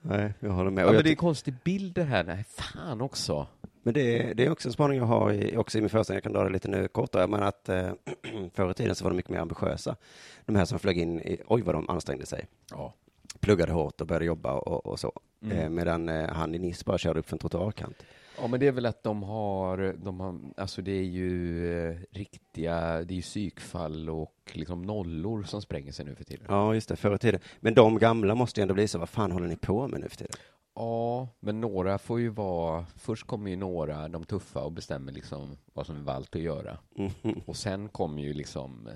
Nej, 0.00 0.34
jag 0.40 0.50
håller 0.50 0.70
med. 0.70 0.82
Ja, 0.82 0.86
men 0.86 0.94
det 0.94 1.00
är 1.08 1.10
ty- 1.10 1.14
konstig 1.16 1.54
bild 1.64 1.94
det 1.94 2.04
här. 2.04 2.24
Nej, 2.24 2.44
fan 2.44 3.00
också. 3.00 3.46
Men 3.82 3.94
det 3.94 4.00
är, 4.00 4.34
det 4.34 4.44
är 4.44 4.50
också 4.50 4.68
en 4.68 4.72
spaning 4.72 4.98
jag 4.98 5.04
har 5.04 5.32
i, 5.32 5.56
också 5.56 5.78
i 5.78 5.80
min 5.80 5.90
föreställning, 5.90 6.16
jag 6.16 6.22
kan 6.22 6.32
dra 6.32 6.44
det 6.44 6.50
lite 6.50 6.68
nu 6.68 6.88
kortare, 6.88 7.26
men 7.26 7.42
att 7.42 7.68
eh, 7.68 7.90
förr 8.54 8.70
i 8.70 8.74
tiden 8.74 8.94
så 8.94 9.04
var 9.04 9.10
de 9.10 9.16
mycket 9.16 9.30
mer 9.30 9.38
ambitiösa. 9.38 9.96
De 10.44 10.56
här 10.56 10.64
som 10.64 10.78
flög 10.78 10.98
in, 10.98 11.20
i, 11.20 11.40
oj 11.46 11.62
vad 11.62 11.74
de 11.74 11.90
ansträngde 11.90 12.26
sig. 12.26 12.46
Ja. 12.70 12.94
Pluggade 13.40 13.72
hårt 13.72 14.00
och 14.00 14.06
började 14.06 14.24
jobba 14.24 14.52
och, 14.52 14.86
och 14.86 15.00
så. 15.00 15.12
Mm. 15.42 15.58
Eh, 15.58 15.68
medan 15.68 16.08
eh, 16.08 16.28
han 16.28 16.54
i 16.54 16.58
Nice 16.58 16.82
bara 16.86 16.98
körde 16.98 17.20
upp 17.20 17.26
för 17.26 17.34
en 17.34 17.38
trottoarkant. 17.38 17.96
Ja, 18.38 18.46
men 18.46 18.60
det 18.60 18.66
är 18.66 18.72
väl 18.72 18.86
att 18.86 19.02
de 19.02 19.22
har, 19.22 19.96
de 20.04 20.20
har 20.20 20.40
alltså 20.56 20.82
det 20.82 20.92
är 20.92 21.04
ju 21.04 21.72
eh, 21.78 21.96
riktiga, 22.10 23.02
det 23.02 23.14
är 23.14 23.16
ju 23.16 23.22
psykfall 23.22 24.10
och 24.10 24.52
liksom 24.52 24.82
nollor 24.82 25.42
som 25.42 25.62
spränger 25.62 25.92
sig 25.92 26.04
nu 26.04 26.14
för 26.14 26.24
tiden. 26.24 26.46
Ja, 26.48 26.74
just 26.74 26.88
det, 26.88 26.96
förr 26.96 27.14
i 27.14 27.18
tiden. 27.18 27.40
Men 27.60 27.74
de 27.74 27.98
gamla 27.98 28.34
måste 28.34 28.60
ju 28.60 28.62
ändå 28.62 28.74
bli 28.74 28.88
så, 28.88 28.98
vad 28.98 29.08
fan 29.08 29.32
håller 29.32 29.48
ni 29.48 29.56
på 29.56 29.88
med 29.88 30.00
nu 30.00 30.08
för 30.08 30.16
tiden? 30.16 30.36
Ja, 30.74 31.28
men 31.40 31.60
några 31.60 31.98
får 31.98 32.20
ju 32.20 32.28
vara, 32.28 32.86
först 32.96 33.26
kommer 33.26 33.50
ju 33.50 33.56
några, 33.56 34.08
de 34.08 34.24
tuffa, 34.24 34.60
och 34.60 34.72
bestämmer 34.72 35.12
liksom 35.12 35.56
vad 35.72 35.86
som 35.86 35.96
är 35.96 36.00
valt 36.00 36.36
att 36.36 36.42
göra. 36.42 36.78
Mhm. 36.96 37.40
Och 37.46 37.56
sen 37.56 37.88
kommer 37.88 38.22
ju 38.22 38.32
liksom, 38.32 38.88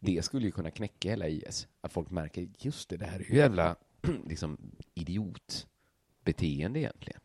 det 0.00 0.24
skulle 0.24 0.46
ju 0.46 0.52
kunna 0.52 0.70
knäcka 0.70 1.10
hela 1.10 1.28
IS. 1.28 1.68
Att 1.80 1.92
folk 1.92 2.10
märker, 2.10 2.48
just 2.58 2.88
det, 2.88 2.96
det 2.96 3.04
här 3.06 3.20
är 3.20 3.24
ju 3.24 3.36
jävla 3.36 3.76
liksom 4.28 4.58
idiotbeteende 4.94 6.80
egentligen. 6.80 7.20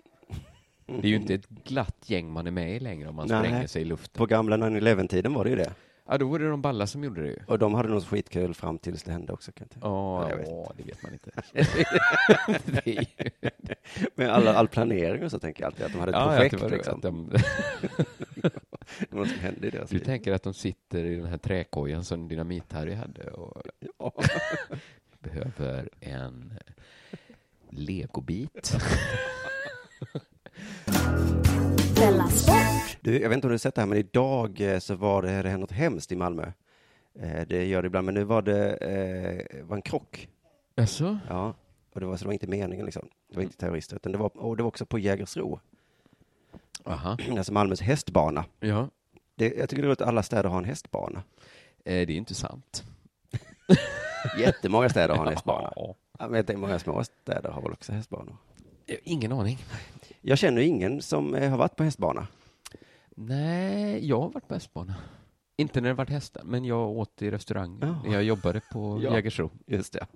Det 0.85 0.93
är 1.07 1.09
ju 1.09 1.15
inte 1.15 1.33
ett 1.33 1.49
glatt 1.49 2.03
gäng 2.05 2.31
man 2.31 2.47
är 2.47 2.51
med 2.51 2.75
i 2.75 2.79
längre 2.79 3.09
om 3.09 3.15
man 3.15 3.27
Nej. 3.27 3.39
spränger 3.39 3.67
sig 3.67 3.81
i 3.81 3.85
luften. 3.85 4.17
På 4.19 4.25
gamla 4.25 4.57
9-11-tiden 4.57 5.33
var 5.33 5.43
det 5.43 5.49
ju 5.49 5.55
det. 5.55 5.73
Ja, 6.07 6.17
då 6.17 6.27
var 6.27 6.39
det 6.39 6.49
de 6.49 6.61
balla 6.61 6.87
som 6.87 7.03
gjorde 7.03 7.21
det 7.21 7.27
ju. 7.27 7.39
Och 7.47 7.59
de 7.59 7.73
hade 7.73 7.89
något 7.89 8.05
skitkul 8.07 8.53
fram 8.53 8.77
tills 8.77 9.03
det 9.03 9.11
hände 9.11 9.33
också. 9.33 9.51
Kan 9.51 9.67
jag 9.67 9.71
tänka. 9.71 9.87
Ja, 9.87 10.29
Ja, 10.29 10.37
ja, 10.45 10.73
det 10.77 10.83
vet 10.83 11.03
man 11.03 11.13
inte. 11.13 11.31
ju... 12.91 13.05
Men 14.15 14.29
alla, 14.29 14.53
all 14.53 14.67
planering 14.67 15.23
och 15.23 15.31
så 15.31 15.39
tänker 15.39 15.63
jag 15.63 15.67
alltid, 15.67 15.85
att 15.85 15.91
de 15.91 15.99
hade 15.99 16.11
ett 16.11 16.17
Ja, 16.17 16.35
projekt 16.35 16.61
var, 16.61 16.69
liksom. 16.69 17.01
de... 17.01 17.31
Något 19.09 19.29
som 19.29 19.39
hände 19.39 19.67
i 19.67 19.69
deras 19.69 19.89
Du 19.89 19.97
liv. 19.97 20.05
tänker 20.05 20.31
att 20.33 20.43
de 20.43 20.53
sitter 20.53 21.03
i 21.05 21.15
den 21.15 21.25
här 21.25 21.37
träkojan 21.37 22.03
som 22.03 22.29
Dynamit-Harry 22.29 22.95
hade 22.95 23.29
och 23.31 23.61
Ja. 23.99 24.13
behöver 25.19 25.89
en 25.99 26.53
legobit. 27.69 28.75
Du, 33.01 33.19
jag 33.21 33.29
vet 33.29 33.35
inte 33.35 33.47
om 33.47 33.49
du 33.49 33.53
har 33.53 33.57
sett 33.57 33.75
det 33.75 33.81
här, 33.81 33.87
men 33.87 33.97
idag 33.97 34.61
eh, 34.61 34.79
så 34.79 34.95
var 34.95 35.21
det, 35.21 35.41
det 35.41 35.57
något 35.57 35.71
hemskt 35.71 36.11
i 36.11 36.15
Malmö. 36.15 36.51
Eh, 37.19 37.47
Det 37.47 37.65
gör 37.65 37.81
det 37.81 37.85
ibland, 37.85 38.05
men 38.05 38.13
nu 38.13 38.23
var 38.23 38.41
det 38.41 38.73
eh, 38.75 39.65
var 39.65 39.75
en 39.75 39.81
krock. 39.81 40.29
Jaså? 40.75 41.17
Ja, 41.29 41.53
och 41.93 41.99
det 41.99 42.05
var, 42.05 42.17
så 42.17 42.23
det 42.23 42.27
var 42.27 42.33
inte 42.33 42.47
meningen 42.47 42.85
liksom. 42.85 43.09
Det 43.29 43.35
var 43.35 43.43
inte 43.43 43.57
terrorister, 43.57 43.95
utan 43.95 44.11
det 44.11 44.17
var, 44.17 44.37
och 44.37 44.57
det 44.57 44.63
var 44.63 44.67
också 44.67 44.85
på 44.85 44.99
Jägersro. 44.99 45.59
Aha. 46.83 47.17
Alltså 47.37 47.53
Malmös 47.53 47.81
hästbana. 47.81 48.45
Ja. 48.59 48.89
Det, 49.35 49.53
jag 49.57 49.69
tycker 49.69 49.81
det 49.81 49.85
är 49.85 49.89
roligt 49.89 50.01
att 50.01 50.07
alla 50.07 50.23
städer 50.23 50.49
har 50.49 50.57
en 50.57 50.65
hästbana. 50.65 51.23
Eh, 51.85 52.07
Det 52.07 52.13
är 52.13 52.17
inte 52.17 52.35
sant. 52.35 52.83
Jättemånga 54.39 54.89
städer 54.89 55.15
har 55.15 55.25
en 55.25 55.31
hästbana. 55.33 55.71
Jag 56.19 56.29
vet, 56.29 56.47
det 56.47 56.53
är 56.53 56.57
många 56.57 56.79
små 56.79 57.03
städer 57.03 57.49
har 57.49 57.61
väl 57.61 57.71
också 57.71 57.91
hästbanor. 57.93 58.37
Ingen 59.03 59.31
aning. 59.31 59.57
Jag 60.27 60.37
känner 60.37 60.61
ingen 60.61 61.01
som 61.01 61.35
eh, 61.35 61.49
har 61.49 61.57
varit 61.57 61.75
på 61.75 61.83
hästbana. 61.83 62.27
Nej, 63.15 64.07
jag 64.07 64.21
har 64.21 64.29
varit 64.29 64.47
på 64.47 64.53
hästbana. 64.53 64.95
Inte 65.57 65.81
när 65.81 65.89
det 65.89 65.93
varit 65.95 66.09
hästar, 66.09 66.41
men 66.45 66.65
jag 66.65 66.89
åt 66.89 67.21
i 67.21 67.31
restaurang. 67.31 67.79
Ja. 67.81 68.11
Jag 68.13 68.23
jobbade 68.23 68.61
på 68.71 68.99
Ja. 69.03 69.13
Jägersro. 69.13 69.49
Just 69.67 69.93
det. 69.93 70.07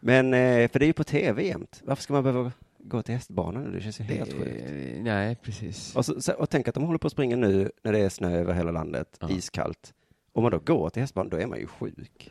Men, 0.00 0.34
eh, 0.34 0.68
för 0.68 0.78
det 0.78 0.84
är 0.84 0.86
ju 0.86 0.92
på 0.92 1.04
tv 1.04 1.46
jämt. 1.46 1.80
Varför 1.84 2.02
ska 2.02 2.12
man 2.12 2.22
behöva 2.22 2.52
gå 2.78 3.02
till 3.02 3.14
hästbanan 3.14 3.62
nu? 3.64 3.70
Det 3.72 3.80
känns 3.80 4.00
ju 4.00 4.04
helt 4.04 4.32
sjukt. 4.32 4.62
Eh, 4.70 5.02
Nej, 5.02 5.36
precis. 5.36 5.96
Och, 5.96 6.04
så, 6.06 6.32
och 6.32 6.50
tänk 6.50 6.68
att 6.68 6.74
de 6.74 6.84
håller 6.84 6.98
på 6.98 7.06
att 7.06 7.12
springa 7.12 7.36
nu 7.36 7.70
när 7.82 7.92
det 7.92 7.98
är 7.98 8.08
snö 8.08 8.30
över 8.38 8.54
hela 8.54 8.70
landet, 8.70 9.16
Ja. 9.20 9.30
iskallt. 9.30 9.94
Om 10.32 10.42
man 10.42 10.52
då 10.52 10.58
går 10.58 10.90
till 10.90 11.02
hästbanan, 11.02 11.28
då 11.30 11.36
är 11.36 11.46
man 11.46 11.58
ju 11.58 11.66
sjuk. 11.66 12.30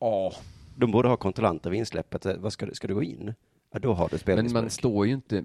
Ja. 0.00 0.32
De 0.76 0.90
borde 0.90 1.08
ha 1.08 1.16
kontrollanter 1.16 1.70
vid 1.70 1.78
insläppet. 1.78 2.26
Vad 2.38 2.52
ska, 2.52 2.66
du- 2.66 2.74
ska 2.74 2.88
du 2.88 2.94
gå 2.94 3.02
in? 3.02 3.34
Ja, 3.72 3.78
då 3.78 3.92
har 3.94 4.08
du 4.08 4.18
Men 4.36 4.52
man 4.52 4.70
står 4.70 5.06
ju 5.06 5.12
inte, 5.12 5.42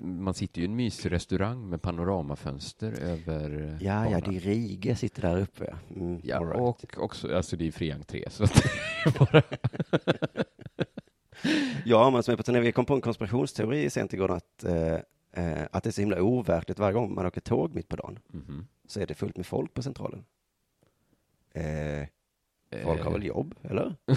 man 0.00 0.34
sitter 0.34 0.58
ju 0.60 0.64
i 0.66 0.70
en 0.70 0.76
mysig 0.76 1.12
restaurang 1.12 1.68
med 1.68 1.82
panoramafönster 1.82 2.92
över 2.92 3.78
Ja, 3.80 4.04
ja, 4.04 4.04
banan. 4.04 4.20
det 4.30 4.36
är 4.36 4.40
Rige 4.40 4.96
sitter 4.96 5.22
där 5.22 5.40
uppe. 5.40 5.74
Mm, 5.96 6.20
Ja, 6.24 6.40
right. 6.40 6.60
och 6.60 6.98
också, 6.98 7.36
alltså 7.36 7.56
det 7.56 7.66
är 7.66 7.72
fri 7.72 7.90
entré, 7.92 8.24
så 8.30 8.44
att 8.44 8.62
bara... 9.18 9.42
Ja, 11.84 12.10
men 12.10 12.22
som 12.22 12.32
är 12.32 12.36
på 12.36 12.42
turné, 12.42 12.60
vi 12.60 12.72
kom 12.72 12.84
på 12.84 12.94
en 12.94 13.00
konspirationsteori 13.00 13.90
sent 13.90 14.12
igår 14.12 14.30
att, 14.30 14.64
eh, 14.64 14.94
eh, 15.32 15.62
att 15.72 15.82
det 15.82 15.90
är 15.90 15.92
så 15.92 16.00
himla 16.00 16.22
overkligt 16.22 16.78
varje 16.78 16.92
gång 16.94 17.14
man 17.14 17.26
åker 17.26 17.40
tåg 17.40 17.74
mitt 17.74 17.88
på 17.88 17.96
dagen. 17.96 18.18
Mhm. 18.28 18.66
Så 18.86 19.00
är 19.00 19.06
det 19.06 19.14
fullt 19.14 19.36
med 19.36 19.46
folk 19.46 19.74
på 19.74 19.82
centralen. 19.82 20.24
Eh, 21.54 22.08
folk 22.82 23.02
har 23.02 23.10
väl 23.12 23.24
jobb, 23.24 23.54
eller? 23.62 23.84
Om 24.06 24.16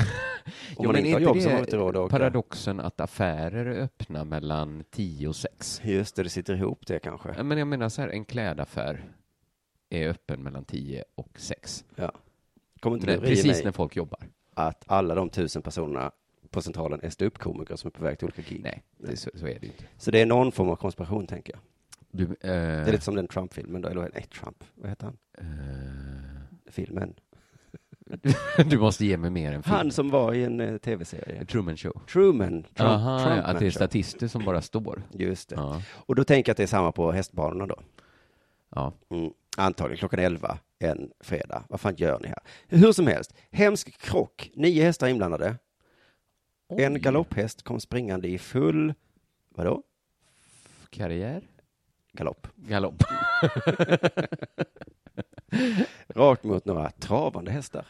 Jo, 0.79 0.83
man 0.91 0.95
inte 0.97 1.11
har 1.13 1.19
jobb 1.19 1.37
så 1.41 1.47
har 1.49 1.53
man 1.53 1.63
inte 1.63 1.77
råd 1.77 1.95
att 1.97 2.01
åka. 2.01 2.17
paradoxen 2.17 2.79
att 2.79 3.01
affärer 3.01 3.65
är 3.65 3.81
öppna 3.81 4.23
mellan 4.23 4.83
10 4.91 5.27
och 5.27 5.35
6? 5.35 5.81
Just 5.83 6.15
det, 6.15 6.23
det 6.23 6.29
sitter 6.29 6.53
ihop 6.55 6.87
det 6.87 6.99
kanske. 6.99 7.43
Men 7.43 7.57
jag 7.57 7.67
menar 7.67 7.89
så 7.89 8.01
här, 8.01 8.09
en 8.09 8.25
klädaffär 8.25 9.03
är 9.89 10.09
öppen 10.09 10.43
mellan 10.43 10.65
10 10.65 11.03
och 11.15 11.29
6. 11.39 11.85
Ja. 11.95 12.11
Kommer 12.79 12.95
inte 12.97 13.07
Nej, 13.07 13.15
ria 13.17 13.25
precis 13.29 13.63
när 13.63 13.71
folk 13.71 13.95
jobbar. 13.95 14.19
att 14.53 14.83
alla 14.87 15.15
de 15.15 15.29
tusen 15.29 15.61
personerna 15.61 16.11
på 16.49 16.61
centralen 16.61 16.99
är 17.03 17.09
ståuppkomiker 17.09 17.75
som 17.75 17.87
är 17.87 17.91
på 17.91 18.03
väg 18.03 18.17
till 18.19 18.25
olika 18.25 18.41
gig? 18.41 18.61
Nej, 18.63 18.83
det, 18.97 19.17
så, 19.17 19.29
så 19.33 19.47
är 19.47 19.59
det 19.59 19.65
inte. 19.65 19.83
Så 19.97 20.11
det 20.11 20.21
är 20.21 20.25
någon 20.25 20.51
form 20.51 20.69
av 20.69 20.75
konspiration, 20.75 21.27
tänker 21.27 21.53
jag. 21.53 21.61
Du, 22.11 22.23
eh, 22.23 22.35
Det 22.41 22.49
är 22.51 22.91
lite 22.91 23.03
som 23.03 23.15
den 23.15 23.27
Trump-filmen 23.27 23.81
då, 23.81 23.89
eller 23.89 24.11
nej, 24.13 24.23
Trump, 24.39 24.63
vad 24.75 24.89
heter 24.89 25.05
han? 25.05 25.17
eh, 25.37 26.71
Filmen. 26.71 27.13
du 28.69 28.77
måste 28.77 29.05
ge 29.05 29.17
mig 29.17 29.29
mer 29.29 29.51
än 29.51 29.63
film. 29.63 29.75
Han 29.75 29.91
som 29.91 30.09
var 30.09 30.33
i 30.33 30.43
en 30.43 30.59
eh, 30.59 30.77
tv-serie. 30.77 31.45
Truman 31.45 31.77
Show. 31.77 32.01
Truman. 32.11 32.63
Trump, 32.63 32.79
Aha, 32.79 33.19
Trumpman 33.19 33.39
att 33.45 33.59
det 33.59 33.65
är 33.65 33.71
Show. 33.71 33.75
statister 33.75 34.27
som 34.27 34.45
bara 34.45 34.61
står. 34.61 35.03
Just 35.11 35.49
det. 35.49 35.55
Ja. 35.55 35.81
Och 35.89 36.15
då 36.15 36.23
tänker 36.23 36.49
jag 36.49 36.53
att 36.53 36.57
det 36.57 36.63
är 36.63 36.67
samma 36.67 36.91
på 36.91 37.11
hästbanorna 37.11 37.65
då. 37.67 37.79
ja. 38.75 38.93
Mm. 39.09 39.31
Antagligen 39.57 39.97
klockan 39.97 40.19
11 40.19 40.57
en 40.79 41.11
fredag. 41.19 41.63
Vad 41.69 41.79
fan 41.81 41.95
gör 41.95 42.19
ni 42.19 42.27
här? 42.27 42.39
Hur 42.67 42.91
som 42.91 43.07
helst, 43.07 43.33
hemsk 43.51 43.97
krock. 44.01 44.51
Nio 44.55 44.83
hästar 44.83 45.07
inblandade. 45.07 45.55
En 46.69 46.93
Oj. 46.93 46.99
galopphäst 46.99 47.63
kom 47.63 47.79
springande 47.79 48.27
i 48.27 48.37
full, 48.37 48.93
vadå? 49.49 49.83
Karriär? 50.89 51.41
Galopp. 52.13 52.47
Galopp. 52.55 53.03
Rakt 56.07 56.43
mot 56.43 56.65
några 56.65 56.89
travande 56.89 57.51
hästar. 57.51 57.85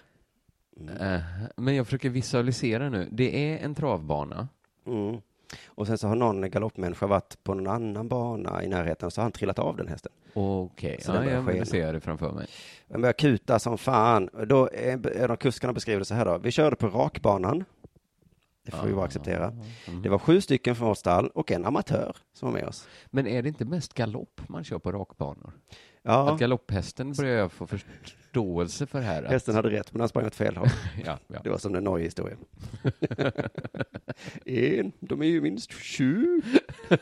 Eh, 0.99 1.19
Men 1.55 1.75
jag 1.75 1.85
försöker 1.85 2.09
visualisera 2.09 2.89
nu. 2.89 3.07
Det 3.11 3.53
är 3.53 3.65
en 3.65 3.75
travbana. 3.75 4.47
Mm. 4.85 5.17
Och 5.65 5.87
sen 5.87 5.97
så 5.97 6.07
har 6.07 6.15
någon 6.15 6.49
galoppmänniska 6.49 7.07
varit 7.07 7.43
på 7.43 7.53
någon 7.53 7.67
annan 7.67 8.07
bana 8.07 8.63
i 8.63 8.67
närheten 8.67 9.05
och 9.05 9.13
så 9.13 9.21
har 9.21 9.23
han 9.23 9.31
trillat 9.31 9.59
av 9.59 9.77
den 9.77 9.87
hästen. 9.87 10.11
Okej, 10.33 10.99
den 11.05 11.15
ja, 11.15 11.31
jag 11.31 11.41
vill 11.41 11.65
se 11.65 11.91
det 11.91 11.99
framför 11.99 12.31
mig. 12.31 12.47
Den 12.87 13.01
börjar 13.01 13.13
kuta 13.13 13.59
som 13.59 13.77
fan. 13.77 14.29
Då 14.47 14.69
är, 14.73 15.07
är 15.07 15.27
de 15.27 15.37
kuskarna 15.37 15.73
beskriver 15.73 15.99
det 15.99 16.05
så 16.05 16.13
här 16.15 16.25
då. 16.25 16.37
Vi 16.37 16.51
körde 16.51 16.75
på 16.75 16.87
rakbanan. 16.87 17.63
Det 18.65 18.71
får 18.71 18.87
vi 18.87 18.93
bara 18.93 19.05
acceptera. 19.05 19.45
Mm. 19.87 20.01
Det 20.01 20.09
var 20.09 20.19
sju 20.19 20.41
stycken 20.41 20.75
från 20.75 20.87
vårt 20.87 20.97
stall 20.97 21.27
och 21.27 21.51
en 21.51 21.65
amatör 21.65 22.15
som 22.33 22.51
var 22.51 22.59
med 22.59 22.67
oss. 22.67 22.87
Men 23.05 23.27
är 23.27 23.41
det 23.41 23.49
inte 23.49 23.65
mest 23.65 23.93
galopp 23.93 24.41
man 24.47 24.63
kör 24.63 24.79
på 24.79 24.91
rakbanor? 24.91 25.51
Ja, 26.07 26.33
Att 26.33 26.39
galopphästen 26.39 27.13
börjar 27.13 27.37
jag 27.37 27.51
få 27.51 27.67
förståelse 27.67 28.85
för 28.85 29.01
här. 29.01 29.23
Att, 29.23 29.31
hästen 29.31 29.55
hade 29.55 29.69
rätt 29.69 29.93
men 29.93 29.99
han 29.99 30.09
sprang 30.09 30.25
åt 30.25 30.35
fel 30.35 30.57
håll. 30.57 30.67
ja, 31.05 31.19
ja. 31.27 31.39
Det 31.43 31.49
var 31.49 31.57
som 31.57 31.73
den 31.73 31.83
Norge-historien. 31.83 32.37
en, 34.45 34.91
de 34.99 35.21
är 35.21 35.25
ju 35.25 35.41
minst 35.41 35.73
sju. 35.73 36.41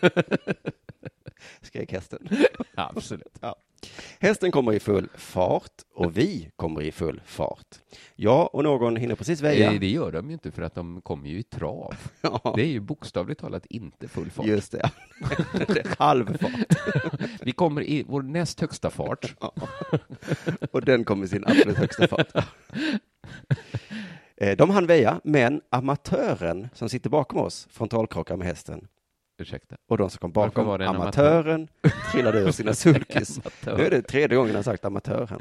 Skrek 1.62 1.92
hästen. 1.92 2.30
Absolut. 2.76 3.38
Ja. 3.42 3.56
Hästen 4.20 4.52
kommer 4.52 4.74
i 4.74 4.80
full 4.80 5.10
fart 5.16 5.72
och 5.94 6.18
vi 6.18 6.50
kommer 6.56 6.82
i 6.82 6.92
full 6.92 7.22
fart. 7.26 7.80
Jag 8.16 8.56
och 8.56 8.64
någon 8.64 8.96
hinner 8.96 9.16
precis 9.16 9.42
väja. 9.42 9.72
Eh, 9.74 9.80
Det 9.80 9.88
gör 9.90 10.12
de 10.12 10.28
ju 10.28 10.34
inte 10.34 10.52
för 10.52 10.62
att 10.62 10.76
de 10.76 11.02
kommer 11.02 11.30
ju 11.30 11.40
i 11.40 11.44
trav. 11.44 11.96
Ja, 12.22 12.54
Det 12.56 12.62
är 12.62 12.68
ju 12.68 12.80
bokstavligt 12.80 13.42
talat 13.42 13.66
inte 13.66 14.08
full 14.08 14.32
fart. 14.32 14.46
just 14.46 14.72
det. 14.72 14.92
det 15.68 15.96
halv 16.00 16.38
fart. 16.38 16.76
Vi 17.42 17.52
kommer 17.52 17.82
i 17.84 18.04
vår 18.08 18.22
näst 18.22 18.62
högsta 18.62 18.90
fart. 18.90 19.36
Ja. 19.42 19.54
Och 20.72 20.82
den 20.86 21.04
kom 21.04 21.24
i 21.24 21.28
sin 21.28 21.44
absolut 21.48 21.78
högsta 21.78 22.08
fart. 22.08 22.32
Eh, 24.38 24.58
De 24.58 24.70
hann 24.70 24.88
väja, 24.88 25.22
men 25.24 25.62
amatören 25.70 26.68
som 26.74 26.90
sitter 26.90 27.10
bakom 27.10 27.40
oss 27.40 27.68
frontalkrockar 27.72 28.38
med 28.38 28.48
hästen 28.48 28.88
Ursäkta. 29.38 29.76
och 29.90 29.98
de 29.98 30.10
som 30.10 30.20
kom 30.20 30.32
bakom 30.32 30.70
amatören 30.70 31.68
trillade 32.12 32.40
ur 32.40 32.52
sina 32.52 32.74
sulkis. 32.74 33.38
Amatör. 33.40 33.78
Nu 33.78 33.86
är 33.86 33.90
det 33.90 34.02
tredje 34.02 34.38
gången 34.38 34.56
han 34.56 34.64
sagt 34.64 34.86
amatör. 34.86 35.28
här. 35.30 35.40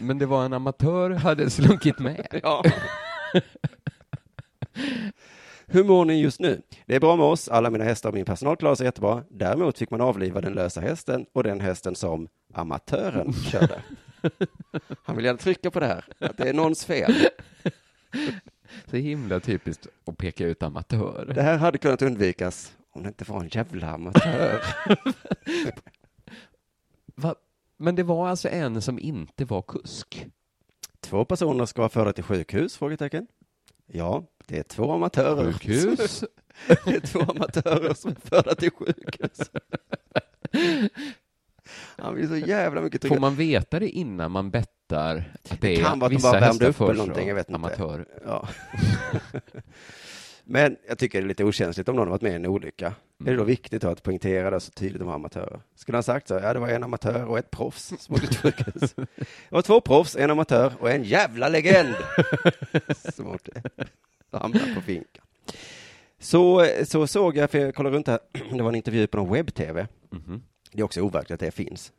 Men 0.00 0.18
det 0.18 0.26
var 0.26 0.44
en 0.44 0.52
amatör 0.52 1.10
hade 1.10 1.50
slunkit 1.50 1.98
med. 1.98 2.26
Ja. 2.42 2.62
Hur 5.66 5.84
mår 5.84 6.04
ni 6.04 6.20
just 6.20 6.40
nu? 6.40 6.62
Det 6.86 6.94
är 6.96 7.00
bra 7.00 7.16
med 7.16 7.26
oss, 7.26 7.48
alla 7.48 7.70
mina 7.70 7.84
hästar 7.84 8.08
och 8.08 8.14
min 8.14 8.24
personal 8.24 8.56
klarar 8.56 8.74
sig 8.74 8.86
jättebra. 8.86 9.24
Däremot 9.30 9.78
fick 9.78 9.90
man 9.90 10.00
avliva 10.00 10.40
den 10.40 10.52
lösa 10.52 10.80
hästen 10.80 11.26
och 11.32 11.42
den 11.42 11.60
hästen 11.60 11.94
som 11.94 12.28
amatören 12.54 13.32
körde. 13.32 13.82
Han 15.04 15.16
vill 15.16 15.24
gärna 15.24 15.38
trycka 15.38 15.70
på 15.70 15.80
det 15.80 15.86
här, 15.86 16.04
att 16.18 16.36
det 16.36 16.48
är 16.48 16.52
någons 16.54 16.84
fel. 16.84 17.14
Så 18.90 18.96
himla 18.96 19.40
typiskt 19.40 19.86
att 20.06 20.18
peka 20.18 20.46
ut 20.46 20.62
amatör. 20.62 21.32
Det 21.34 21.42
här 21.42 21.56
hade 21.58 21.78
kunnat 21.78 22.02
undvikas 22.02 22.72
det 23.02 23.08
inte 23.08 23.24
var 23.24 23.40
en 23.40 23.48
jävla 23.48 23.90
amatör. 23.90 24.62
Men 27.76 27.94
det 27.94 28.02
var 28.02 28.28
alltså 28.28 28.48
en 28.48 28.82
som 28.82 28.98
inte 28.98 29.44
var 29.44 29.62
kusk? 29.62 30.26
Två 31.00 31.24
personer 31.24 31.66
ska 31.66 31.82
vara 31.82 31.88
förda 31.88 32.12
till 32.12 32.24
sjukhus? 32.24 32.76
Frågetecken. 32.76 33.26
Ja, 33.86 34.24
det 34.46 34.58
är 34.58 34.62
två 34.62 34.92
amatörer. 34.92 35.52
Sjukhus? 35.52 36.24
Det 36.84 36.94
är 36.94 37.00
två 37.00 37.20
amatörer 37.20 37.94
som 37.94 38.10
är 38.10 38.16
förda 38.28 38.54
till 38.54 38.70
sjukhus. 38.70 39.50
Han 41.96 42.14
blir 42.14 42.26
så 42.28 42.36
jävla 42.36 42.80
mycket 42.80 43.00
Får 43.02 43.08
tryggare. 43.08 43.20
man 43.20 43.36
veta 43.36 43.78
det 43.78 43.88
innan 43.88 44.30
man 44.30 44.50
bettar 44.50 45.32
att 45.50 45.60
det 45.60 45.76
är 45.76 45.82
kan 45.84 45.98
vara 45.98 46.06
att 46.06 46.22
de 46.22 46.22
bara 46.22 46.40
värmde 46.40 46.66
upp 46.66 46.80
eller 46.80 46.94
någonting, 46.94 47.28
jag 47.28 47.34
vet 47.34 47.48
inte. 47.48 47.56
Amatör. 47.56 48.06
Ja. 48.24 48.48
Men 50.44 50.76
jag 50.88 50.98
tycker 50.98 51.20
det 51.20 51.26
är 51.26 51.28
lite 51.28 51.44
okänsligt 51.44 51.88
om 51.88 51.96
någon 51.96 52.06
har 52.06 52.10
varit 52.10 52.22
med 52.22 52.32
i 52.32 52.34
en 52.34 52.46
olycka. 52.46 52.94
Är 53.20 53.30
det 53.30 53.36
då 53.36 53.44
viktigt 53.44 53.84
att 53.84 54.02
poängtera 54.02 54.50
det 54.50 54.60
så 54.60 54.70
tydligt 54.70 54.98
de 54.98 55.08
var 55.08 55.14
amatörer? 55.14 55.60
Skulle 55.74 55.96
han 55.96 56.02
sagt 56.02 56.28
så? 56.28 56.34
Ja, 56.34 56.52
det 56.52 56.58
var 56.58 56.68
en 56.68 56.82
amatör 56.82 57.24
och 57.24 57.38
ett 57.38 57.50
proffs 57.50 57.92
som 57.98 58.14
åkte 58.14 58.26
till. 58.26 58.88
Det 59.16 59.50
var 59.50 59.62
två 59.62 59.80
proffs, 59.80 60.16
en 60.16 60.30
amatör 60.30 60.72
och 60.80 60.90
en 60.90 61.04
jävla 61.04 61.48
legend 61.48 61.94
som 63.14 63.28
åkte 63.28 63.62
ramlade 64.30 64.74
på 64.74 64.80
finkan. 64.80 65.24
Så, 66.18 66.66
så 66.84 67.06
såg 67.06 67.36
jag, 67.36 67.50
för 67.50 67.58
jag 67.58 67.74
kollade 67.74 67.96
runt 67.96 68.06
här, 68.06 68.18
det 68.52 68.62
var 68.62 68.68
en 68.68 68.74
intervju 68.74 69.06
på 69.06 69.16
någon 69.16 69.32
webb-tv. 69.32 69.86
Mhm. 70.10 70.42
Det 70.72 70.80
är 70.80 70.84
också 70.84 71.00
overkligt 71.00 71.30
att 71.30 71.40
det 71.40 71.50
finns. 71.50 71.92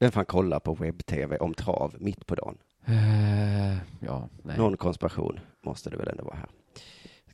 Vem 0.00 0.12
fan 0.12 0.24
kollar 0.24 0.60
på 0.60 0.74
webb-tv 0.74 1.36
om 1.38 1.54
trav 1.54 1.94
mitt 1.98 2.26
på 2.26 2.34
dagen? 2.34 2.58
Eh, 2.86 3.76
ja, 4.00 4.28
nej. 4.42 4.58
Någon 4.58 4.76
konspiration 4.76 5.40
måste 5.62 5.90
det 5.90 5.96
väl 5.96 6.08
ändå 6.08 6.24
vara 6.24 6.36
här. 6.36 6.48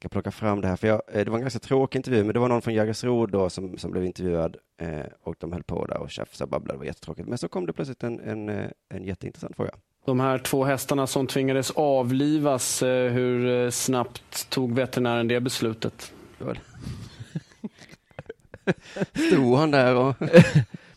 Jag 0.05 0.11
ska 0.11 0.15
plocka 0.15 0.31
fram 0.31 0.61
det 0.61 0.69
här, 0.69 0.77
för 0.77 0.89
jag, 0.89 1.03
eh, 1.13 1.25
det 1.25 1.31
var 1.31 1.39
en 1.39 1.43
ganska 1.43 1.59
tråkig 1.59 1.99
intervju, 1.99 2.25
men 2.25 2.35
det 2.35 2.41
var 2.41 2.49
någon 2.49 2.63
från 2.63 2.75
Jägersro 2.75 3.27
då 3.27 3.51
som, 3.51 3.79
som 3.79 3.91
blev 3.91 4.05
intervjuad 4.05 4.57
eh, 4.81 5.01
och 5.23 5.35
de 5.39 5.53
höll 5.53 5.63
på 5.63 5.87
där 5.87 5.97
och 5.99 6.11
tjafsade 6.11 6.45
och 6.45 6.51
babblade, 6.51 6.75
det 6.75 6.79
var 6.79 6.85
jättetråkigt. 6.87 7.29
Men 7.29 7.39
så 7.39 7.49
kom 7.49 7.67
det 7.67 7.73
plötsligt 7.73 8.03
en, 8.03 8.21
en, 8.21 8.49
eh, 8.49 8.71
en 8.89 9.05
jätteintressant 9.05 9.57
fråga. 9.57 9.71
De 10.05 10.21
här 10.21 10.39
två 10.39 10.65
hästarna 10.65 11.07
som 11.07 11.27
tvingades 11.27 11.71
avlivas, 11.71 12.83
eh, 12.83 13.13
hur 13.13 13.71
snabbt 13.71 14.51
tog 14.51 14.75
veterinären 14.75 15.29
det 15.29 15.41
beslutet? 15.41 16.13
Stod 19.29 19.59
han 19.59 19.71
där 19.71 19.95
och... 19.97 20.15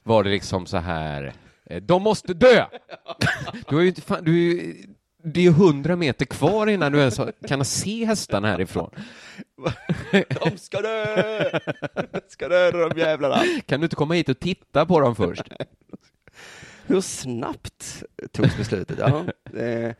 Var 0.03 0.23
det 0.23 0.29
liksom 0.29 0.65
så 0.65 0.77
här, 0.77 1.33
de 1.81 2.01
måste 2.01 2.33
dö! 2.33 2.65
Du 3.69 3.75
har 3.75 3.81
ju 3.81 3.87
inte 3.87 4.01
fan, 4.01 4.23
du, 4.23 4.31
är 4.31 4.63
ju- 4.63 4.87
det 5.33 5.45
är 5.45 5.51
hundra 5.51 5.95
meter 5.95 6.25
kvar 6.25 6.67
innan 6.67 6.91
du 6.91 6.99
ens 6.99 7.19
kan 7.47 7.65
se 7.65 8.05
hästarna 8.05 8.47
härifrån. 8.47 8.91
De 10.43 10.57
ska 10.57 10.81
dö! 10.81 11.43
De 12.11 12.21
ska 12.27 12.47
dö 12.47 12.71
de 12.71 12.99
jävlarna. 12.99 13.35
Kan 13.65 13.79
du 13.79 13.85
inte 13.85 13.95
komma 13.95 14.13
hit 14.13 14.29
och 14.29 14.39
titta 14.39 14.85
på 14.85 14.99
dem 14.99 15.15
först? 15.15 15.43
Hur 16.87 17.01
snabbt 17.01 18.03
togs 18.31 18.57
beslutet? 18.57 18.97
Ja, 18.99 19.25
eh, 19.61 19.93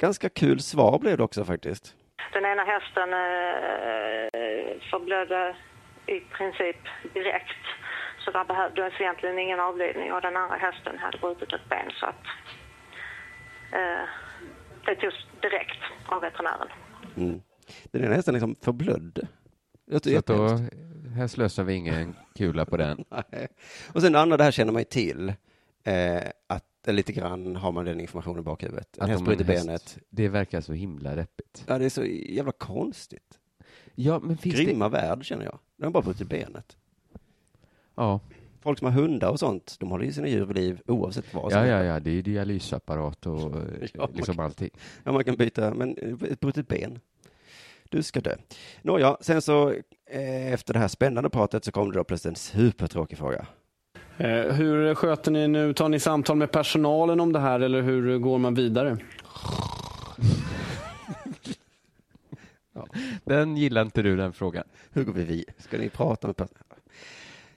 ganska 0.00 0.28
kul 0.28 0.60
svar 0.60 0.98
blev 0.98 1.16
det 1.16 1.24
också 1.24 1.44
faktiskt. 1.44 1.94
Den 2.32 2.44
ena 2.44 2.64
hästen 2.64 3.12
eh, 3.12 4.80
förblödde 4.90 5.56
i 6.06 6.20
princip 6.20 6.76
direkt. 7.14 7.62
Så 8.24 8.30
där 8.30 8.44
behövdes 8.44 9.00
egentligen 9.00 9.38
ingen 9.38 9.60
avlidning 9.60 10.12
och 10.12 10.20
den 10.20 10.36
andra 10.36 10.56
hästen 10.56 10.98
hade 10.98 11.18
brutit 11.18 11.52
ett 11.52 11.68
ben 11.68 11.90
så 12.00 12.06
att 12.06 12.24
eh, 13.72 14.08
det 14.86 15.00
togs 15.00 15.26
direkt 15.42 15.82
av 16.06 16.20
veterinären. 16.20 16.68
Mm. 17.16 17.40
Den 17.84 18.04
ena 18.04 18.14
hästen 18.14 18.34
liksom 18.34 18.56
förblödde. 18.60 19.28
Det 19.86 20.04
Så 20.04 20.20
då, 20.26 20.58
här 21.14 21.26
slösar 21.26 21.64
vi 21.64 21.74
ingen 21.74 22.16
kula 22.34 22.64
på 22.64 22.76
den. 22.76 23.04
Och 23.92 24.02
sen 24.02 24.12
det 24.12 24.20
andra, 24.20 24.36
det 24.36 24.44
här 24.44 24.50
känner 24.50 24.72
man 24.72 24.80
ju 24.80 24.84
till. 24.84 25.34
Eh, 25.84 26.22
att 26.46 26.64
lite 26.86 27.12
grann 27.12 27.56
har 27.56 27.72
man 27.72 27.84
den 27.84 28.00
informationen 28.00 28.38
i 28.38 28.42
bakhuvudet. 28.42 28.96
En 28.96 29.02
Att 29.02 29.08
häst 29.10 29.24
bryter 29.24 29.44
benet. 29.44 29.98
Det 30.10 30.28
verkar 30.28 30.60
så 30.60 30.72
himla 30.72 31.14
deppigt. 31.14 31.64
Ja, 31.66 31.78
det 31.78 31.84
är 31.84 31.90
så 31.90 32.04
jävla 32.04 32.52
konstigt. 32.52 33.38
Ja, 33.94 34.18
men 34.18 34.36
finns 34.36 34.54
Grymma 34.54 34.88
värld 34.88 35.24
känner 35.24 35.44
jag. 35.44 35.58
Den 35.76 35.84
har 35.84 35.90
bara 35.90 36.02
brutit 36.02 36.28
benet. 36.28 36.76
Ja. 37.94 38.20
Folk 38.66 38.78
som 38.78 38.86
har 38.86 38.92
hundar 39.02 39.28
och 39.30 39.38
sånt, 39.38 39.76
de 39.80 39.90
håller 39.90 40.04
ju 40.04 40.12
sina 40.12 40.28
djur 40.28 40.44
vid 40.44 40.56
liv 40.56 40.80
oavsett 40.86 41.34
vad 41.34 41.52
som 41.52 41.60
Ja, 41.60 41.66
ja, 41.66 41.84
ja, 41.84 42.00
det 42.00 42.10
är 42.18 42.22
dialysapparat 42.22 43.26
och 43.26 43.56
eh, 43.56 43.62
Ja, 43.94 44.08
liksom 44.14 44.36
man- 44.36 44.44
allting. 44.46 44.70
Ja, 45.04 45.12
man 45.12 45.24
kan 45.24 45.36
byta, 45.36 45.74
men 45.74 45.96
eh, 45.98 46.30
ett 46.32 46.40
brutet 46.40 46.68
ben. 46.68 46.98
Du 47.88 48.02
ska 48.02 48.20
dö. 48.20 48.34
Nåja, 48.82 49.16
sen 49.20 49.42
så 49.42 49.70
eh, 50.10 50.52
efter 50.52 50.72
det 50.72 50.78
här 50.78 50.88
spännande 50.88 51.30
pratet 51.30 51.64
så 51.64 51.72
kom 51.72 51.90
det 51.92 51.98
då 51.98 52.04
plötsligt 52.04 52.30
en 52.30 52.36
supertråkig 52.36 53.18
fråga. 53.18 53.46
Eh, 54.18 54.28
Hur 54.54 54.94
sköter 54.94 55.30
ni 55.30 55.48
nu? 55.48 55.74
Tar 55.74 55.88
ni 55.88 56.00
samtal 56.00 56.36
med 56.36 56.50
personalen 56.50 57.20
om 57.20 57.32
det 57.32 57.40
här 57.40 57.60
eller 57.60 57.82
hur 57.82 58.18
går 58.18 58.38
man 58.38 58.54
vidare? 58.54 58.96
Den 63.24 63.56
gillar 63.56 63.82
inte 63.82 64.02
du, 64.02 64.16
den 64.16 64.32
frågan. 64.32 64.64
Hur 64.92 65.04
går 65.04 65.12
vi 65.12 65.24
vid? 65.24 65.44
Ska 65.58 65.78
ni 65.78 65.88
prata 65.88 66.26
med 66.26 66.36
personalen? 66.36 66.65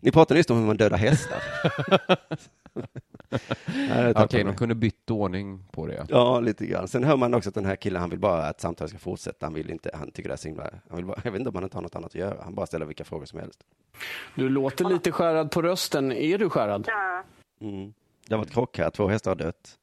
Ni 0.01 0.11
pratade 0.11 0.39
just 0.39 0.51
om 0.51 0.57
hur 0.59 0.65
man 0.65 0.77
dödar 0.77 0.97
hästar. 0.97 1.41
Okej, 4.15 4.39
de 4.39 4.43
mig. 4.43 4.55
kunde 4.55 4.75
bytt 4.75 5.11
ordning 5.11 5.63
på 5.71 5.87
det. 5.87 6.05
Ja. 6.09 6.39
Lite 6.39 6.65
grann. 6.65 6.87
Sen 6.87 7.03
hör 7.03 7.17
man 7.17 7.33
också 7.33 7.49
att 7.49 7.55
den 7.55 7.65
här 7.65 7.75
killen, 7.75 8.01
han 8.01 8.09
vill 8.09 8.19
bara 8.19 8.43
att 8.45 8.61
samtalet 8.61 8.89
ska 8.89 8.99
fortsätta. 8.99 9.45
Han 9.45 9.53
vill 9.53 9.69
inte, 9.69 9.91
han 9.93 10.11
tycker 10.11 10.29
det 10.29 10.33
är 10.35 10.37
så 10.37 10.47
himla, 10.47 10.69
han 10.87 10.95
vill 10.97 11.05
bara, 11.05 11.21
jag 11.23 11.31
vet 11.31 11.39
inte 11.39 11.49
om 11.49 11.55
han 11.55 11.63
inte 11.63 11.77
har 11.77 11.81
något 11.81 11.95
annat 11.95 12.07
att 12.09 12.15
göra. 12.15 12.43
Han 12.43 12.55
bara 12.55 12.65
ställer 12.65 12.85
vilka 12.85 13.03
frågor 13.03 13.25
som 13.25 13.39
helst. 13.39 13.59
Du 14.35 14.49
låter 14.49 14.85
lite 14.85 15.11
skärrad 15.11 15.51
på 15.51 15.61
rösten. 15.61 16.11
Är 16.11 16.37
du 16.37 16.49
skärrad? 16.49 16.83
Ja, 16.87 17.23
Mm. 17.61 17.93
Det 18.27 18.33
har 18.35 18.39
varit 18.39 18.51
krock 18.53 18.77
här, 18.77 18.89
två 18.89 19.07
hästar 19.07 19.31
har 19.31 19.35
dött. 19.35 19.77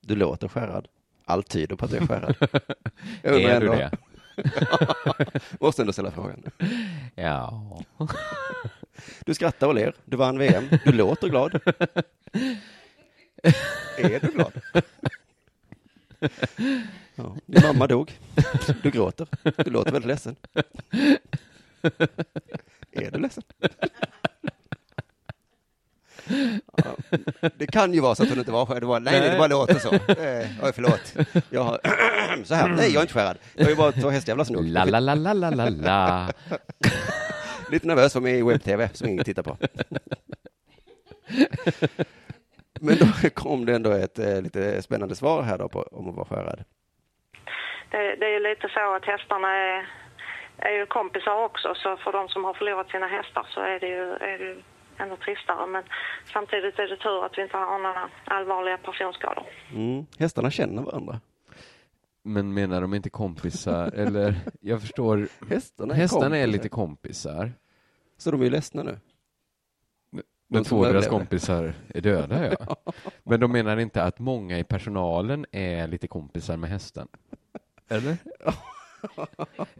Du 0.00 0.16
låter 0.16 0.48
skärrad. 0.48 0.88
Allt 1.24 1.48
tyder 1.48 1.76
på 1.76 1.84
att 1.84 1.90
du 1.90 1.96
är 1.96 2.06
skärrad. 2.06 2.36
Är 3.22 3.32
du 3.32 3.42
ändå- 3.50 3.72
det? 3.72 3.90
Måste 5.60 5.82
ändå 5.82 5.92
ställa 5.92 6.10
frågan. 6.10 6.42
Ja. 7.14 7.78
Du 9.26 9.34
skrattar 9.34 9.66
och 9.66 9.74
ler. 9.74 9.94
Du 10.04 10.16
vann 10.16 10.38
VM. 10.38 10.68
Du 10.84 10.92
låter 10.92 11.28
glad. 11.28 11.60
Är 13.98 14.20
du 14.20 14.28
glad? 14.28 14.52
Ja. 17.14 17.36
Din 17.46 17.62
mamma 17.62 17.86
dog. 17.86 18.18
Du 18.82 18.90
gråter. 18.90 19.26
Du 19.64 19.70
låter 19.70 19.92
väldigt 19.92 20.08
ledsen. 20.08 20.36
Är 22.92 23.10
du 23.10 23.18
ledsen? 23.18 23.42
Ja. 26.76 26.96
Det 27.58 27.66
kan 27.66 27.94
ju 27.94 28.00
vara 28.00 28.14
så 28.14 28.22
att 28.22 28.28
hon 28.28 28.38
inte 28.38 28.50
var 28.52 28.66
skärrad. 28.66 28.82
Det 28.82 28.86
var, 28.86 29.00
nej, 29.00 29.20
nej, 29.20 29.30
det 29.30 29.38
bara 29.38 29.46
låter 29.48 29.78
så. 29.78 29.94
Eh, 29.94 30.46
oj, 30.62 30.72
förlåt. 30.74 31.14
Jag 31.50 31.64
har, 31.64 31.80
så 32.44 32.54
här. 32.54 32.68
Nej, 32.68 32.86
jag 32.86 32.96
är 32.96 33.00
inte 33.00 33.14
skärrad. 33.14 33.38
Jag 33.54 33.70
är 33.70 33.76
bara 33.76 33.92
två 33.92 34.10
hästjävlar 34.10 34.44
som 34.44 34.56
dog. 34.56 34.68
La, 34.68 34.84
la, 34.84 35.00
la, 35.00 35.14
la, 35.14 35.32
la, 35.32 35.50
la, 35.50 35.68
la. 35.68 36.32
Lite 37.72 37.86
nervös 37.86 38.12
för 38.12 38.20
mig 38.20 38.38
i 38.38 38.42
webb-tv 38.42 38.88
som 38.88 39.08
ingen 39.08 39.24
tittar 39.24 39.42
på. 39.42 39.56
Men 42.80 42.96
då 42.96 43.06
kom 43.34 43.66
det 43.66 43.74
ändå 43.74 43.90
ett 43.90 44.18
eh, 44.18 44.42
lite 44.42 44.82
spännande 44.82 45.14
svar 45.14 45.42
här 45.42 45.58
då 45.58 45.68
på, 45.68 45.82
om 45.82 46.08
att 46.08 46.16
vara 46.16 46.26
skärrad. 46.26 46.64
det, 47.90 48.16
det 48.16 48.26
är 48.26 48.30
ju 48.30 48.40
lite 48.40 48.68
så 48.68 48.94
att 48.96 49.04
hästarna 49.04 49.48
är, 49.48 49.86
är 50.56 50.72
ju 50.78 50.86
kompisar 50.86 51.44
också 51.44 51.74
så 51.74 51.96
för 51.96 52.12
de 52.12 52.28
som 52.28 52.44
har 52.44 52.54
förlorat 52.54 52.90
sina 52.90 53.06
hästar 53.06 53.46
så 53.54 53.60
är 53.60 53.80
det 53.80 53.88
ju, 53.88 54.12
är 54.12 54.38
det 54.38 54.44
ju 54.44 54.62
ännu 54.98 55.16
tristare. 55.16 55.66
Men 55.66 55.82
samtidigt 56.32 56.78
är 56.78 56.88
det 56.88 56.96
tur 56.96 57.24
att 57.24 57.38
vi 57.38 57.42
inte 57.42 57.56
har 57.56 57.78
några 57.78 58.08
allvarliga 58.24 58.76
personskador. 58.76 59.44
Mm. 59.74 60.06
Hästarna 60.18 60.50
känner 60.50 60.82
varandra. 60.82 61.20
Men 62.24 62.54
menar 62.54 62.80
de 62.80 62.94
inte 62.94 63.10
kompisar? 63.10 63.92
Eller, 63.94 64.34
jag 64.60 64.80
förstår. 64.80 65.28
Hästarna 65.50 65.94
är 65.94 65.98
Hästarna 65.98 66.24
är 66.24 66.30
kompisar. 66.30 66.46
lite 66.46 66.68
kompisar. 66.68 67.52
Så 68.22 68.30
de 68.30 68.40
är 68.40 68.44
ju 68.44 68.50
ledsna 68.50 68.82
nu. 68.82 68.98
Men 70.48 70.64
två 70.64 70.86
av 70.86 70.92
deras 70.92 71.06
kompisar 71.08 71.74
är 71.88 72.00
döda, 72.00 72.56
ja. 72.60 72.76
Men 73.22 73.40
de 73.40 73.52
menar 73.52 73.76
inte 73.76 74.02
att 74.02 74.18
många 74.18 74.58
i 74.58 74.64
personalen 74.64 75.46
är 75.52 75.88
lite 75.88 76.06
kompisar 76.08 76.56
med 76.56 76.70
hästen? 76.70 77.08
Eller? 77.88 78.16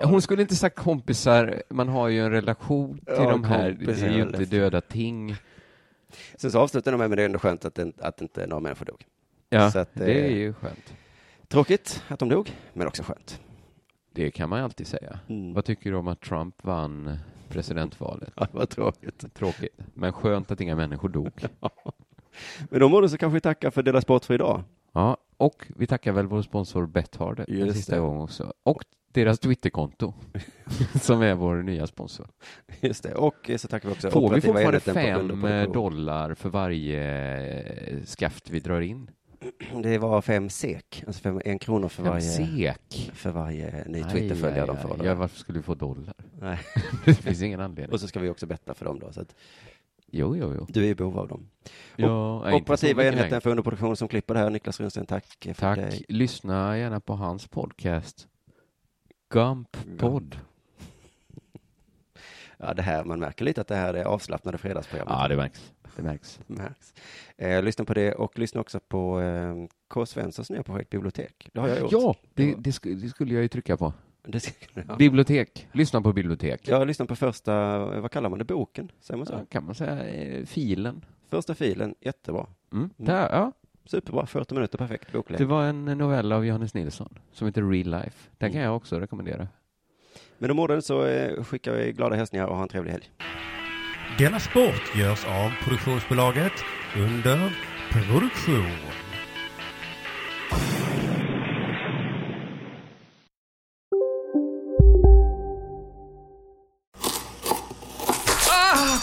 Hon 0.02 0.22
skulle 0.22 0.42
inte 0.42 0.56
sagt 0.56 0.76
kompisar, 0.76 1.62
man 1.68 1.88
har 1.88 2.08
ju 2.08 2.20
en 2.20 2.30
relation 2.30 2.98
till 2.98 3.04
Ja, 3.16 3.30
de 3.30 3.44
här, 3.44 3.70
det 3.70 4.02
är 4.02 4.12
ju 4.16 4.22
inte 4.22 4.44
döda 4.44 4.80
ting. 4.80 5.36
Sen 6.36 6.50
så 6.50 6.58
avslutar 6.60 6.92
de 6.92 6.98
med, 6.98 7.10
men 7.10 7.16
det 7.16 7.22
är 7.22 7.26
ändå 7.26 7.38
skönt 7.38 7.64
att, 7.64 7.74
det- 7.74 7.92
att 8.00 8.20
inte 8.20 8.46
några 8.46 8.60
människor 8.60 8.84
dog. 8.86 9.04
Ja, 9.48 9.70
Så 9.70 9.78
att, 9.78 9.94
det 9.94 10.20
är 10.20 10.24
eh, 10.24 10.36
ju 10.36 10.52
skönt. 10.54 10.94
Tråkigt 11.48 12.02
att 12.08 12.18
de 12.18 12.28
dog, 12.28 12.56
men 12.72 12.86
också 12.86 13.02
skönt. 13.02 13.40
Det 14.12 14.30
kan 14.30 14.48
man 14.48 14.58
ju 14.58 14.64
alltid 14.64 14.86
säga. 14.86 15.18
Mm. 15.28 15.54
Vad 15.54 15.64
tycker 15.64 15.90
du 15.90 15.96
om 15.96 16.08
att 16.08 16.20
Trump 16.20 16.64
vann 16.64 17.18
presidentvalet? 17.52 18.32
Ja, 18.36 18.46
vad 18.52 18.68
tråkigt. 18.68 19.34
Tråkigt, 19.34 19.80
men 19.94 20.12
skönt 20.12 20.50
att 20.50 20.60
inga 20.60 20.76
människor 20.76 21.08
dog. 21.08 21.30
Men 22.70 22.80
de 22.80 22.92
borde 22.92 23.08
så 23.08 23.18
kanske 23.18 23.34
vi 23.34 23.40
tacka 23.40 23.70
för 23.70 23.82
Dela 23.82 24.00
Sport 24.00 24.24
för 24.24 24.34
idag. 24.34 24.62
Ja, 24.92 25.16
och 25.36 25.66
vi 25.76 25.86
tackar 25.86 26.12
väl 26.12 26.26
vår 26.26 26.42
sponsor 26.42 26.86
Betthard 26.86 27.44
Just 27.48 27.76
sista 27.76 27.94
det. 27.94 28.00
gång 28.00 28.20
också. 28.20 28.52
Och 28.62 28.84
deras 29.12 29.38
Twitterkonto, 29.38 30.14
som 31.02 31.22
är 31.22 31.34
vår 31.34 31.56
nya 31.62 31.86
sponsor. 31.86 32.28
Just 32.80 33.02
det, 33.02 33.14
och 33.14 33.50
så 33.56 33.68
tackar 33.68 33.88
vi 33.88 33.94
också 33.94 34.10
Får 34.10 34.34
vi 34.34 34.40
fortfarande 34.40 34.80
fem 34.80 35.72
dollar 35.72 36.34
för 36.34 36.48
varje 36.48 38.06
skaft 38.06 38.50
vi 38.50 38.60
drar 38.60 38.80
in? 38.80 39.10
Det 39.82 39.98
var 39.98 40.20
fem 40.22 40.48
sek, 40.50 41.04
alltså 41.06 41.22
fem, 41.22 41.40
en 41.44 41.58
krona 41.58 41.88
för 41.88 42.02
Fem 42.02 42.12
varje, 42.12 42.22
sek? 42.74 43.10
för 43.14 43.30
varje 43.30 43.84
ny 43.86 44.02
Twitterföljare 44.04 44.66
de 44.66 44.76
får. 44.76 44.96
då. 44.96 45.04
Ja, 45.04 45.14
varför 45.14 45.38
skulle 45.38 45.58
vi 45.58 45.62
få 45.62 45.74
dollar? 45.74 46.14
Nej. 46.40 46.58
det 47.04 47.14
finns 47.14 47.42
ingen 47.42 47.60
anledning. 47.60 47.92
Och 47.92 48.00
så 48.00 48.08
ska 48.08 48.20
vi 48.20 48.28
också 48.28 48.46
betta 48.46 48.74
för 48.74 48.84
dem 48.84 48.98
då. 48.98 49.12
Så 49.12 49.20
att 49.20 49.34
Jo, 50.14 50.36
jo, 50.36 50.54
jo. 50.58 50.66
du 50.68 50.84
är 50.84 50.88
i 50.88 50.94
behov 50.94 51.18
av 51.18 51.28
dem. 51.28 51.48
Ja, 51.96 52.42
så 52.50 52.56
operativa 52.56 53.02
enheten 53.04 53.28
längre. 53.28 53.40
för 53.40 53.50
underproduktion 53.50 53.96
som 53.96 54.08
klipper 54.08 54.34
det 54.34 54.40
här, 54.40 54.50
Niklas 54.50 54.80
Runsten, 54.80 55.06
tack 55.06 55.26
för 55.40 55.52
Tack. 55.54 55.76
dig. 55.78 56.04
Lyssna 56.08 56.78
gärna 56.78 57.00
på 57.00 57.14
hans 57.14 57.46
podcast. 57.48 58.28
Gump 59.30 59.76
Podd. 59.98 60.36
Ja, 62.58 62.74
det 62.74 62.82
här, 62.82 63.04
man 63.04 63.20
märker 63.20 63.44
lite 63.44 63.60
att 63.60 63.68
det 63.68 63.76
här 63.76 63.94
är 63.94 64.04
avslappnade 64.04 64.58
fredagsprogram. 64.58 65.06
Ja, 65.10 65.28
det 65.28 65.36
märks. 65.36 65.72
Det 65.96 66.02
märks. 66.02 66.40
märks. 66.46 66.94
Eh, 67.36 67.62
lyssna 67.62 67.84
på 67.84 67.94
det 67.94 68.12
och 68.14 68.38
lyssna 68.38 68.60
också 68.60 68.80
på 68.80 69.20
eh, 69.20 69.54
K. 69.88 70.06
Svenssons 70.06 70.50
nya 70.50 70.62
projekt 70.62 70.90
Bibliotek. 70.90 71.48
Det 71.52 71.60
har 71.60 71.68
jag 71.68 71.78
gjort. 71.80 71.92
Ja, 71.92 72.14
det, 72.34 72.54
det, 72.58 72.70
sk- 72.70 72.94
det 72.94 73.08
skulle 73.08 73.34
jag 73.34 73.42
ju 73.42 73.48
trycka 73.48 73.76
på. 73.76 73.92
Det 74.22 74.54
ja. 74.88 74.96
Bibliotek. 74.96 75.68
Lyssna 75.72 76.02
på 76.02 76.12
bibliotek. 76.12 76.68
Jag 76.68 76.86
lyssnade 76.86 77.08
på 77.08 77.16
första, 77.16 77.78
vad 78.00 78.10
kallar 78.10 78.28
man 78.30 78.38
det, 78.38 78.44
boken? 78.44 78.92
Säger 79.00 79.18
man 79.18 79.26
så? 79.26 79.32
Ja, 79.32 79.40
kan 79.50 79.64
man 79.64 79.74
säga 79.74 80.04
eh, 80.04 80.44
filen. 80.46 81.04
Första 81.30 81.54
filen, 81.54 81.94
jättebra. 82.00 82.46
Mm. 82.72 82.90
Där, 82.96 83.28
ja. 83.30 83.52
Superbra, 83.84 84.26
40 84.26 84.54
minuter, 84.54 84.78
perfekt 84.78 85.12
boklängd. 85.12 85.40
Det 85.40 85.44
var 85.46 85.64
en 85.64 85.84
novell 85.84 86.32
av 86.32 86.46
Johannes 86.46 86.74
Nilsson 86.74 87.18
som 87.32 87.46
heter 87.46 87.62
Real 87.62 87.86
Life. 87.90 88.30
Den 88.38 88.46
Mm. 88.50 88.52
kan 88.52 88.62
jag 88.62 88.76
också 88.76 89.00
rekommendera. 89.00 89.48
Med 90.38 90.50
de 90.50 90.58
orden 90.58 90.82
så 90.82 91.04
eh, 91.06 91.44
skickar 91.44 91.72
vi 91.74 91.92
glada 91.92 92.16
hälsningar 92.16 92.46
och 92.46 92.56
ha 92.56 92.62
en 92.62 92.68
trevlig 92.68 92.92
helg. 92.92 93.10
Denna 94.18 94.40
sport 94.40 94.96
görs 94.96 95.24
av 95.24 95.52
produktionsbolaget 95.64 96.52
under 96.96 97.56
produktion. 97.92 98.76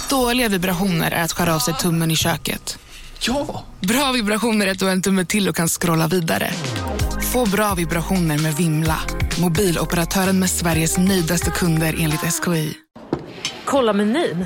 Dåliga 0.10 0.50
vibrationer 0.50 1.12
är 1.12 1.24
att 1.24 1.32
skära 1.32 1.56
av 1.56 1.60
sig 1.60 1.74
tummen 1.74 2.12
i 2.12 2.16
köket. 2.16 2.80
Ja! 3.20 3.66
Bra 3.80 4.12
vibrationer 4.12 4.68
är 4.68 4.72
att 4.72 4.80
du 4.80 4.86
har 4.86 4.92
en 4.92 5.02
tumme 5.02 5.26
till 5.26 5.50
och 5.50 5.56
kan 5.56 5.68
scrolla 5.68 6.08
vidare. 6.08 6.52
Få 7.34 7.46
bra 7.50 7.74
vibrationer 7.76 8.38
med 8.38 8.54
Vimla. 8.54 9.00
Mobiloperatören 9.42 10.40
med 10.40 10.50
Sveriges 10.50 10.98
nöjdaste 10.98 11.52
kunder 11.52 11.96
enligt 12.00 12.34
SKI. 12.34 12.74
Kolla 13.66 13.94
menyn. 13.94 14.46